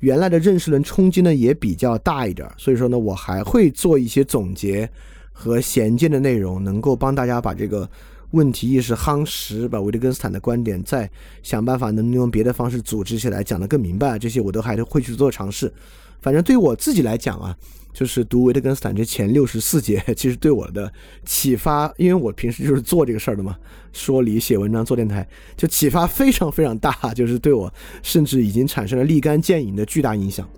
[0.00, 4.90] 原来的认识论冲击呢也比较大一点，所以说呢，我还会做一些总结
[5.32, 7.88] 和衔接的内容，能够帮大家把这个。
[8.34, 11.08] 问题意识夯实，把维特根斯坦的观点再
[11.42, 14.18] 想办法能用别的方式组织起来，讲得更明白。
[14.18, 15.72] 这些我都还是会去做尝试。
[16.20, 17.56] 反正对于我自己来讲啊，
[17.94, 20.92] 就是读维特根斯坦这前六十四节，其实对我的
[21.24, 23.56] 启发，因为我平时就是做这个事儿的嘛，
[23.92, 25.24] 说理、写文章、做电台，
[25.56, 30.48] 就启发非常非常大，就是对我甚至已经产生了立竿见影的巨大影响。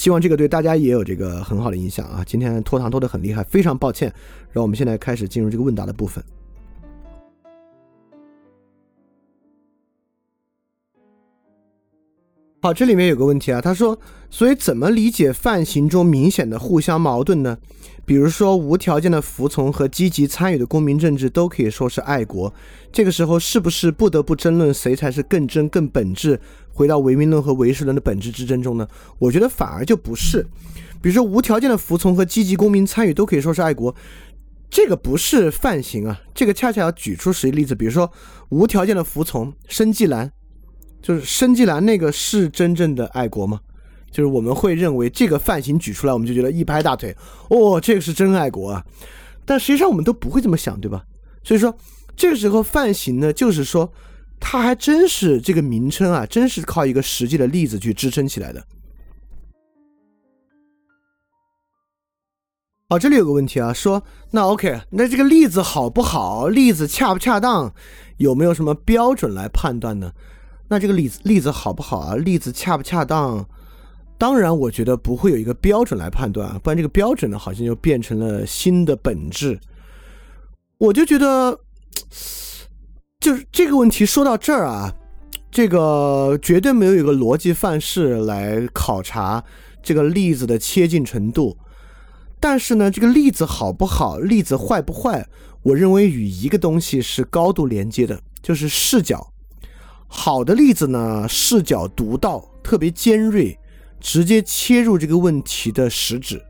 [0.00, 2.24] 希望这个对大家也有这个很好的影响啊！
[2.26, 4.10] 今天拖堂拖得很厉害，非常抱歉。
[4.50, 6.24] 让我们现在开始进入这个问答的部分。
[12.62, 13.98] 好，这里面有个问题啊，他说，
[14.30, 17.58] 所以怎么理解范型中明显的互相矛盾呢？
[18.06, 22.52] 比如说，无条件的服从和积极参与的公民政治都可以说是爱国，
[22.90, 26.40] 这个时候是不是不得不争论谁才是更真更本质？
[26.72, 28.88] 回到唯民论和唯实论的本质之争中呢？
[29.18, 30.46] 我觉得反而就不是。
[31.02, 33.94] 比如说，无条件的服从和积极公民参与都可以说是爱国，
[34.70, 36.20] 这个不是范型啊。
[36.34, 38.10] 这个恰恰要举出实际例子，比如说
[38.50, 40.30] 无条件的服从，生计兰，
[41.00, 43.60] 就是生计兰那个是真正的爱国吗？
[44.10, 47.16] 就是我们会认为这个范型举出来，我们就觉得一拍大腿，
[47.48, 48.84] 哦，这个是真爱国啊。
[49.44, 51.02] 但实际上我们都不会这么想，对吧？
[51.42, 51.74] 所以说
[52.14, 53.92] 这个时候范型呢，就是说。
[54.40, 58.66] 它还真是这个名称啊，真是靠一个实际的例子去支撑起来的。
[62.88, 64.02] 哦，这里有个问题啊，说
[64.32, 66.48] 那 OK，那这个例子好不好？
[66.48, 67.72] 例子恰不恰当？
[68.16, 70.10] 有没有什么标准来判断呢？
[70.66, 72.16] 那这个例子例子好不好啊？
[72.16, 73.46] 例子恰不恰当？
[74.18, 79.60] 当然，我觉得不会有一个标准来判断，不然这个标准呢，好像就变成了新的本质。
[80.78, 81.60] 我就觉得。
[83.20, 84.94] 就是这个问题说到这儿啊，
[85.50, 89.44] 这个绝对没有一个逻辑范式来考察
[89.82, 91.58] 这个例子的切近程度。
[92.40, 95.28] 但是呢，这个例子好不好，例子坏不坏，
[95.62, 99.30] 我认为与一个东西是高度连接的，就是视角。
[100.08, 103.58] 好的例子呢，视角独到，特别尖锐，
[104.00, 106.42] 直接切入这个问题的实质。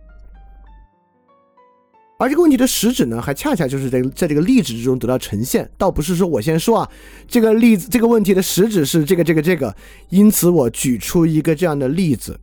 [2.21, 6.91] 而这个问题的实质呢，还恰恰就是在在这个例子之中得到呈现，倒不是说我先说啊，
[7.27, 9.75] 这个例子这个问题的实质是这个这个这个，
[10.11, 12.39] 因此我举出一个这样的例子。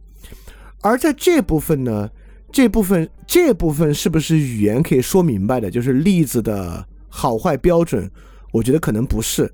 [0.82, 2.10] 而在这部分呢，
[2.52, 5.70] 这部分这部分是不是语言可以说明白的？
[5.70, 8.10] 就是例子的好坏标准，
[8.52, 9.54] 我觉得可能不是。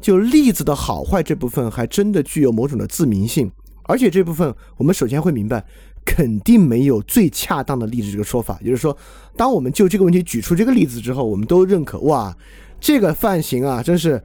[0.00, 3.50] 就例子的好坏这部分，还真的具有某种的自明性。
[3.88, 5.64] 而且这部分，我们首先会明白。
[6.06, 8.96] 肯定没有最恰当的例子这个说法，也就是说，
[9.36, 12.34] 当我们就这个问题举出这个例子之后，我们都认可哇，
[12.80, 14.22] 这个范型啊，真是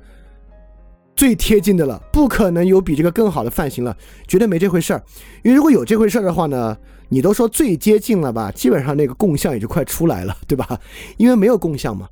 [1.16, 3.98] 最贴近的了，不可能有比这个更好的范型了，
[4.28, 5.04] 绝对没这回事儿。
[5.44, 6.78] 因为如果有这回事儿的话呢，
[7.10, 10.80] 你都说最接近了吧，基本上那个共相也就快出来了，对吧？
[11.18, 12.08] 因为没有共相嘛，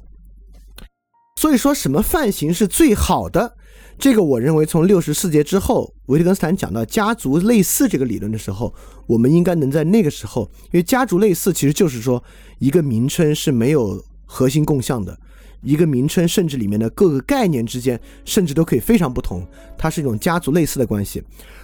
[1.38, 3.56] 所以说什么范型是最好的？
[4.00, 8.74] 这个我认为，从六十四节之后，维特根斯坦讲到家族类似这个理论的时候，
[9.06, 12.24] 我们应该能在那个时候，因为家族类似其实就是说
[12.60, 15.20] 一个名称是没有核心共相的，
[15.62, 19.46] 一个名称甚至里面的各个概念之间甚至都可以非常不同，
[19.78, 21.22] 它是一种家族类似的关系。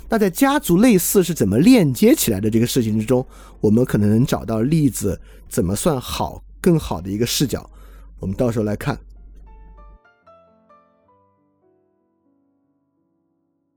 [0.10, 3.26] 那在家族类似是怎么链接起来的这个事情之中，
[3.62, 5.18] 我们可能能找到例子，
[5.48, 7.70] 怎么算好更好的一个视角，
[8.20, 8.99] 我们到时候来看。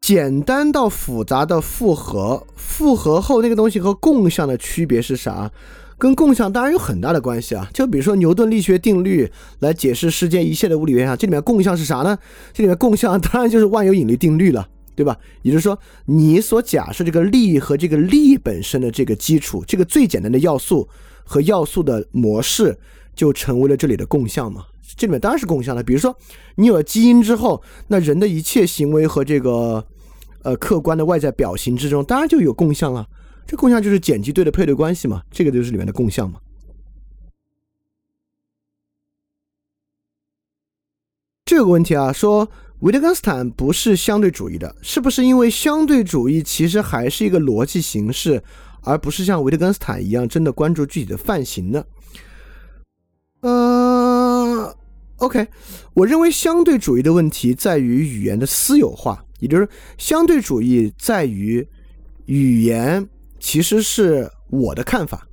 [0.09, 5.53] 简单到复杂的复合，复合后那个东西和共相的区别是啥？
[5.99, 7.69] 跟共相当然有很大的关系啊。
[7.75, 12.17] 就比如说牛顿力学定律来解释世间一切的物理现象，这里面共相是啥呢？
[12.55, 14.67] 这里面共相当然就是万有引力定律了，
[14.97, 15.15] 对吧？
[15.43, 20.89] 也就是说，你所假设这个力和这个力本身的这个基础，这个最简单的要素
[21.23, 22.79] 和要素的模式，
[23.15, 24.65] 就成为了这里的共相嘛。
[24.97, 25.83] 这里面当然是共相了。
[25.83, 26.17] 比如说，
[26.55, 29.85] 你有了基因之后，那人的一切行为和这个。
[30.43, 33.09] 呃，客观的外在表型之中，当然就有共相了。
[33.47, 36.39] 这共相就是碱基对的配对关系嘛，这个就是里面的共相嘛。
[41.47, 42.47] 这个问题啊，说
[42.81, 48.45] 维特根斯坦不是相对主义的，是不是因为相对主义其实还是一个逻辑形式，
[48.83, 51.85] 而不是像维特根斯坦一样真的关注具体的范型呢？
[53.41, 54.77] 呃
[55.17, 55.49] ，OK，
[55.95, 59.25] 我认为相对主义的问题在于语言的私有化。
[59.39, 61.67] 也就是相对主义在于
[62.27, 63.09] 语言
[63.39, 65.27] 其实是我的看法，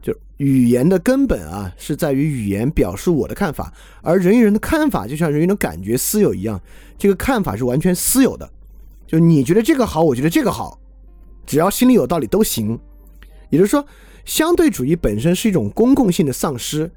[0.00, 3.72] 就语言的根本啊是在于语言表述我的看法，
[4.02, 6.60] 而人与人的看法就像人与人的感觉私有一样，
[6.98, 8.50] 这个看法是完全私有的，
[9.06, 10.80] 就你觉得这个好，我觉得这个好，
[11.46, 12.78] 只要心里有道理都行。
[13.50, 13.86] 也就是说，
[14.24, 16.90] 相对主义本身是一种公共性的丧失。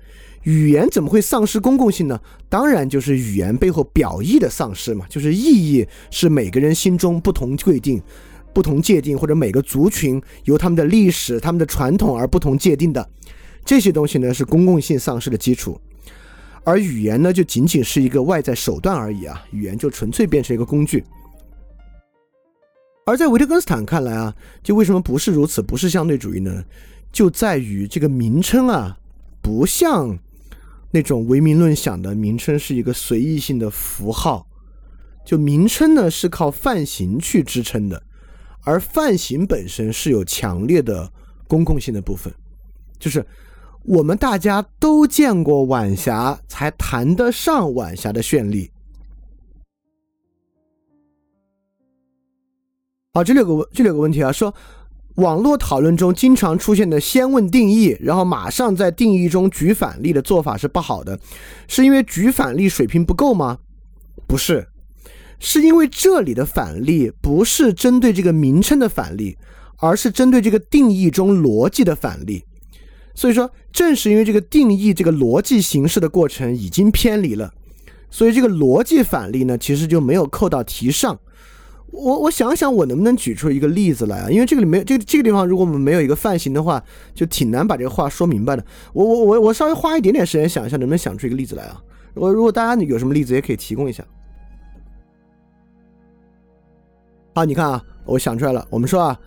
[0.45, 2.19] 语言怎么会丧失公共性呢？
[2.49, 8.01] 当然就是语言背后表意的丧失嘛，就是意义是每个人心中不同规定、
[8.53, 13.09] 不同界定，或者每个族群由他们的历史、他们的传统而不同界定的
[13.65, 15.79] 这些东西呢，是公共性丧失的基础。
[16.63, 21.03] 而语言呢，就仅仅是一个外在手段而已啊，语言就纯粹变成一个工具。
[23.07, 26.63] 而在维特根斯坦看来啊，就为什么不是如此，不是相对主义呢？
[27.11, 28.97] 就在于这个名称啊，
[29.41, 30.17] 不像
[30.95, 34.47] 那种唯名论想的名称是一个随意性的符号，
[35.25, 38.01] 就名称呢是靠范型去支撑的，
[38.61, 41.11] 而范型本身是有强烈的
[41.49, 42.33] 公共性的部分，
[42.97, 43.25] 就是
[43.83, 48.71] 我们大家都见过晚霞，才谈得上晚霞的绚丽。
[53.13, 54.55] 好，这里有个问，这里有个问题啊，说
[55.15, 61.17] 网络讨论中经常出现的先问定义，然后马上在定义中举反例的做法是不好的，
[61.67, 63.59] 是因为举反例水平不够吗？
[64.27, 64.67] 不是，
[65.39, 69.37] 是因为这里的反例不是针对这个名称的反例，
[69.77, 72.43] 而是针对这个定义中逻辑的反例。
[73.13, 77.53] 所以说，正是因为这个定义这个逻辑形式的过程已经偏离了，
[78.09, 81.17] 所以这个逻辑反例呢，其实就没有扣到题上。
[81.91, 84.29] 我我想想，我能不能举出一个例子来啊？
[84.29, 86.83] 因为这个里没这这个地方，如果我们没有一个范型的话，
[87.13, 88.65] 就挺难把这个话说明白的。
[88.91, 91.81] 我我我我稍微花一点点时间想一下，能不能想出一个例子来啊？
[92.13, 94.03] 如果如果大家有什么例子，也可以提供一下。
[97.33, 98.65] 好，你看啊，我想出来了。
[98.69, 99.19] 我们说啊，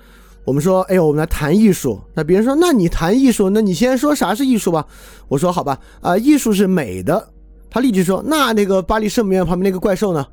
[0.44, 2.00] 我们说，哎呦，我们来谈艺术。
[2.14, 4.86] 那别人说，那你谈艺术，那你先说啥是艺术吧？
[5.28, 7.28] 我说好吧，啊，艺术是美的。
[7.70, 10.26] 他立即说，那那个巴黎圣母院旁边那个怪兽呢？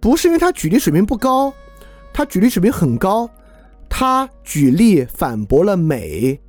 [0.00, 1.52] 不是因为他举例水平不高，
[2.12, 3.28] 他举例水平很高，
[3.88, 6.40] 他举例反驳了美，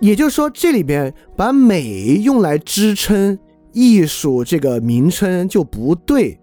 [0.00, 3.38] 也就是说这里边把美用来支撑
[3.72, 6.38] 艺术这个名称就不对，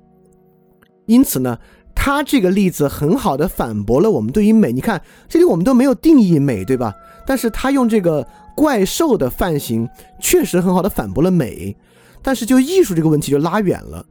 [1.06, 1.58] 因此呢，
[1.95, 4.72] 他这个例子很好的反驳了我们对于美。
[4.72, 6.93] 你看这里我们都没有定义美，对吧？
[7.25, 9.88] 但是他用这个怪兽的范型，
[10.19, 11.75] 确实很好的反驳了美，
[12.22, 14.06] 但是就艺术这个问题就拉远了。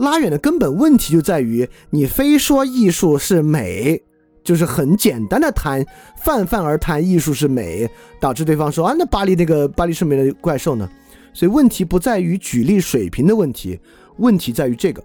[0.00, 4.02] 拉远的根本问题就在于，你非说艺术是美，
[4.42, 5.84] 就是很简单的谈，
[6.16, 7.88] 泛泛而谈艺术是美，
[8.18, 10.88] 导致对方说啊，那巴黎那个巴黎圣母的怪兽呢？
[11.34, 13.78] 所以问题不在于举例水平的问题，
[14.16, 15.04] 问题在于这个。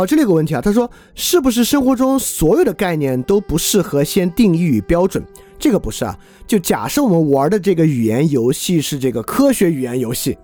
[0.00, 5.22] 好，这里有个问题啊，他说是不是生活中所有的概念都不适合先定义与标准？
[5.58, 10.38] 这个不是啊，就假设我们玩的这个语言游戏是这个科学语言游戏，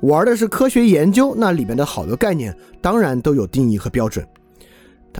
[0.00, 4.26] 玩的是科学研究，那里面的好多概念当然都有定义和标准。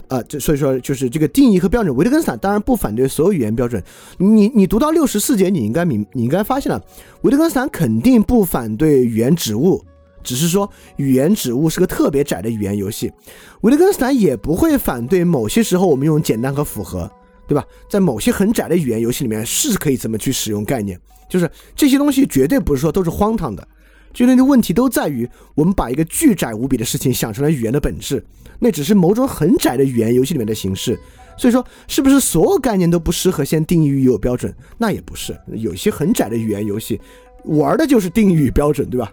[0.09, 3.81] 呃，这所以说就是这个定义和标准，维特根斯坦当然不反对所有语言标准。
[4.17, 6.83] 你你读到六十四节，你应该明你应该发现了，
[7.21, 9.81] 维特根斯坦肯定不反对语言指物，
[10.23, 13.11] 只是说语言指物是个特别窄的语言游戏。
[13.61, 17.11] 维特根斯坦也不会反对某些时候我们用简单和复合。
[17.47, 17.65] 对吧？
[17.89, 23.67] 在某些很窄的语言游戏里面是可以这么去使用概念，就是这些东西绝对不是说都是荒唐的，
[24.13, 28.23] 就那个问题都在于我们把一个巨窄无比的事情想成了语言的本质，
[28.59, 30.97] 那只是某种很窄的语言游戏里面的形式。
[31.37, 34.55] 所以说，是不是所有概念都不适合先定义与有标准？
[34.77, 37.01] 那也不是，有些很窄的语言游戏
[37.43, 39.11] 玩的就是定义与标准，对吧？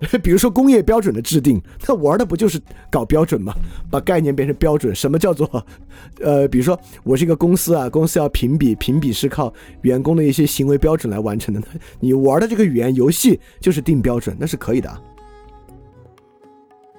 [0.22, 2.60] 比如说工业标准的制定， 那玩的不就是
[2.90, 3.52] 搞标准吗？
[3.90, 4.94] 把概念变成标准。
[4.94, 5.66] 什么叫做，
[6.22, 9.52] 呃，比如说我是一个公司啊，公司要评比，评比是靠
[9.82, 11.60] 员工的一些行为标准来完成的。
[11.98, 15.02] 你玩的这个语言游戏就是定标准，那是可以的。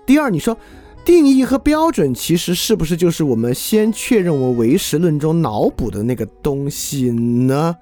[0.05, 0.57] 第二，你说
[1.05, 7.75] 定义和标准其实是不是就是我们先确认我唯实论中脑补的那个东西呢？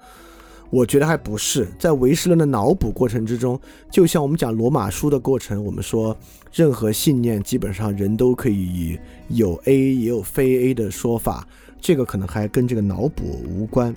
[0.70, 3.58] 我觉得还不是在唯识论的脑补过程之中，
[3.90, 6.14] 就像我们讲罗马书的过程，我们说
[6.52, 8.98] 任何信念基本上人都可以
[9.28, 11.48] 有 A 也有非 A 的说法，
[11.80, 13.96] 这个可能还跟这个脑补无关。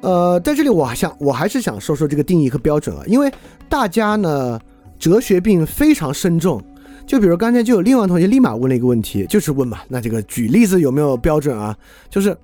[0.00, 3.32] 呃，在这里我想我还是想说说这个定义和标准啊，因为
[3.68, 4.60] 大家呢
[4.96, 6.62] 哲学病非常深重，
[7.04, 11.76] 就比如刚才就有另外同学立马问了一个问题，就是问嘛，那这个举例子有没有标准啊？
[12.08, 12.36] 就是。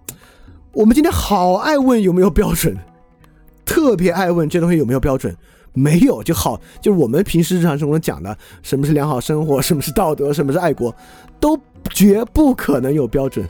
[0.72, 2.76] 我们今天好爱问有没有标准，
[3.64, 5.34] 特别爱问这东西有没有标准，
[5.72, 6.60] 没有就好。
[6.80, 10.94] 就是我们平时日常生活中讲的，什么是良好生活，什么是道德，什么是爱国，
[11.40, 11.58] 都
[11.90, 13.47] 绝不可能有标准。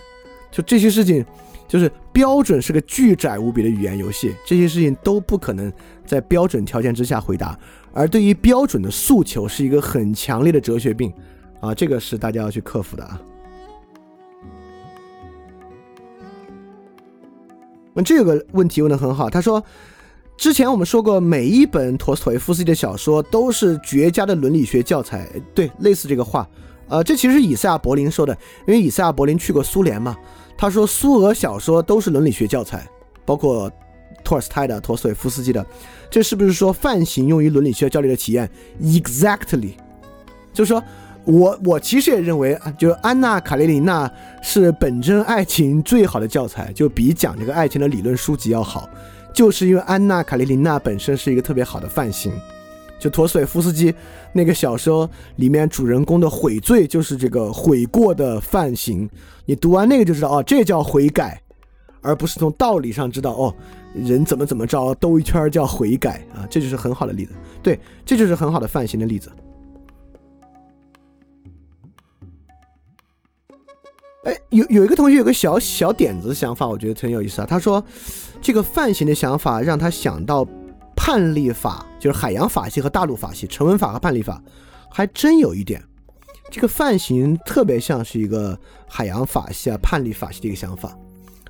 [0.51, 1.25] 就这些事情，
[1.67, 5.71] 就是标准是个巨窄无比的语言游戏，这些事情都不可能
[6.07, 7.59] 在标准条件之下回答。
[7.93, 11.13] 而对于标准的诉求，是一个很强烈的哲学病
[11.61, 13.21] 啊，这个是大家要去克服的啊。
[18.05, 19.63] 这个问题问的很好，他说，
[20.37, 26.49] 之前我们说过，每一本陀思妥耶夫斯基的小说都是绝佳的伦理学教材，对，类似这个话，
[26.89, 28.33] 呃，这其实是以赛亚柏林说的，
[28.67, 30.17] 因为以赛亚柏林去过苏联嘛，
[30.57, 32.89] 他说苏俄小说都是伦理学教材，
[33.25, 33.71] 包括
[34.25, 35.65] 托尔斯泰的、陀思妥耶夫斯基的，
[36.11, 38.49] 这是不是说泛型用于伦理学教育的体验
[38.81, 39.73] ？Exactly，
[40.53, 40.83] 就是说
[41.31, 48.89] 我我其实也认为，就安娜卡列尼娜是本真爱情最好的教材，就比讲这个爱情的理论书籍要好，
[49.35, 52.33] 就是因为安娜卡列尼娜本身是一个特别好的范型。
[52.99, 53.95] 就陀思妥耶夫斯基
[54.33, 59.09] 那个小说里面主人公的悔罪，就是这个悔过的范型。
[59.45, 61.39] 你读完那个就知道，哦，这叫悔改，
[62.01, 63.55] 而不是从道理上知道，哦，
[63.95, 67.33] 人怎么怎么着兜一圈叫悔改啊，这就是很好的例子。
[67.63, 69.31] 对，这就是很好的范型的例子。
[74.29, 77.47] 哎，有有一个同学有个小小点子想法，我觉得挺有意思啊。
[77.49, 77.83] 他说，
[78.41, 80.47] 这个范型的想法让他想到。
[81.01, 84.43] 判例法就是海洋法系和大陆法系，成文法和判例法
[84.91, 85.81] 还真有一点，
[86.51, 90.95] 这个范型特别像是一个海洋法系啊判例法系的一个想法，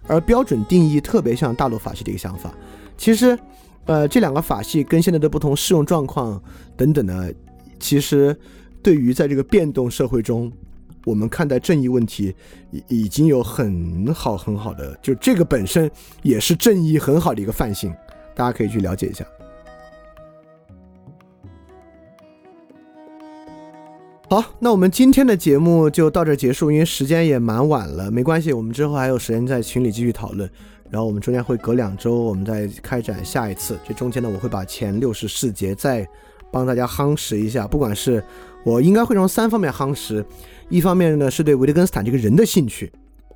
[0.07, 2.52] 而标准定义特别像大陆法系的一个想法。
[2.98, 3.36] 其实，
[3.86, 6.40] 呃，这两个法系跟现在的不同适用状况
[6.76, 7.28] 等等呢，
[7.81, 8.39] 其实
[8.82, 10.52] 对于在这个变动社会中，
[11.04, 12.34] 我们看待正义问题
[12.70, 15.90] 已已经有很好很好的，就这个本身
[16.22, 17.94] 也是正义很好的一个范型，
[18.34, 19.24] 大家可以去了解一下。
[24.30, 30.48] 好，那我们今天的节目就到这结束，因为时间也蛮晚了，没关系，我们之后还有时间在群里继续讨论。
[30.90, 33.78] 然后我们中间会隔两周，我们再开展下一次。
[33.86, 36.06] 这中间呢，我会把前六十四节再
[36.50, 37.66] 帮大家夯实一下。
[37.66, 38.24] 不管是
[38.64, 40.24] 我应该会从三方面夯实，
[40.68, 42.92] 一方面呢是对维特根斯坦这个人的兴趣，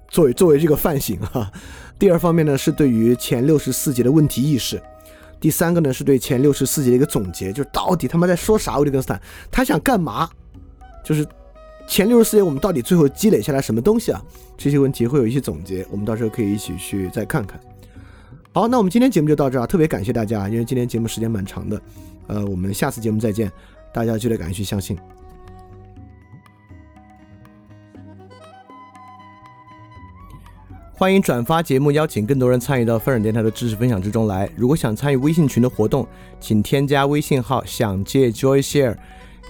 [0.08, 1.50] 作为作为这个范型哈；
[1.98, 4.78] 第二方面呢是对于前六十四节的问题意识；
[5.40, 8.78] 第三个呢是对前六十四节的一个总结，就是到底他妈在说啥？
[8.78, 9.20] 维特根斯坦
[9.50, 10.28] 他想干嘛？
[11.04, 11.26] 就是
[11.88, 14.22] 前六十四节，我们到底最后积累下来什么东西啊？
[14.56, 17.58] 这些问题会有一些总结，我们到时候可以一起去再看看。
[18.52, 21.80] 好，那我们今天节目就到这儿，特别感谢大家，因为今天节目时间蛮长的。
[22.26, 23.50] 呃，我们下次节目再见，
[23.94, 24.96] 大家记得敢于去相信。
[31.02, 34.48] 欢迎转发节目，邀请更多人参与到分享电台的知识分享之中来。
[34.54, 36.06] 如果想参与微信群的活动，
[36.38, 38.94] 请添加微信号“想借 Joy Share”。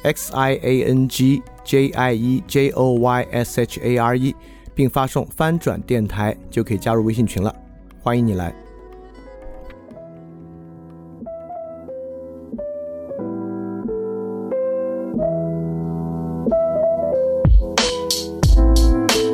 [0.02, 4.18] x i a n g j i e j o y s h a r
[4.18, 4.34] e，
[4.74, 7.54] 并发送“翻转电台”就可以加入微信群了，
[8.00, 8.54] 欢迎你来。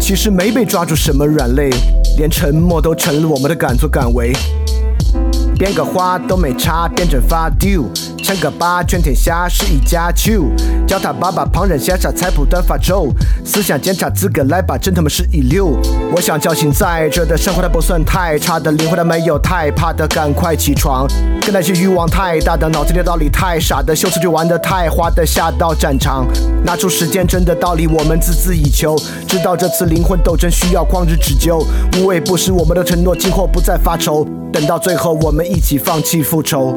[0.00, 1.70] 其实没被抓住什么软肋，
[2.16, 4.32] 连沉默都成了我们的敢作敢为。
[5.58, 7.84] 编个花都没差，变成发丢。
[8.26, 10.50] 称个八，全天下是一家球。
[10.84, 13.06] 叫他爸爸，旁人羡煞，菜谱短发愁。
[13.44, 15.78] 思想检查资格来吧，真他妈是一流。
[16.12, 21.06] 我想叫醒在这的生活，它不算太差的灵魂，它没有太怕的，赶快起床。
[21.42, 26.26] 跟那些欲望太大的，脑子里的道理太傻的，秀词就玩的太花的，下到战场，
[26.64, 28.96] 拿出时间真的道理，我们孜孜以求。
[29.28, 31.64] 知道这次灵魂斗争需要旷日持久，
[31.96, 34.26] 无畏不是我们的承诺，今后不再发愁。
[34.52, 36.76] 等到最后，我们一起放弃复仇。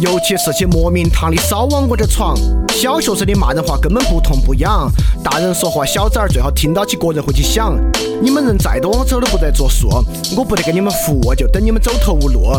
[0.00, 2.34] 尤其是些莫名堂的少往我这闯。
[2.68, 4.90] 小学生的骂人话根本不痛不痒，
[5.22, 7.78] 大人说话小崽儿最好听到起个人会去想。
[8.22, 9.88] 你们人再多，我走都不得作数，
[10.36, 12.52] 我不得给你们服务，就等你们走投无路。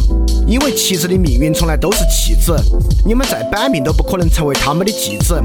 [0.45, 2.55] 因为棋子的命运从来都是弃子，
[3.05, 5.41] 你们再板命都不可能成为他们的继子。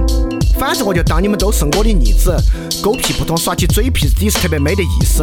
[0.59, 2.35] 反正我就当你们都是我的逆子，
[2.83, 5.23] 狗屁不通耍起嘴皮子，底是特别没得意思。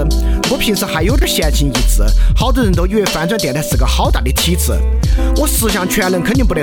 [0.51, 2.03] 我平时还有点闲情逸致，
[2.35, 4.71] 好多人都以为翻转电台是个好大的体制。
[5.37, 6.62] 我十项全能肯定不得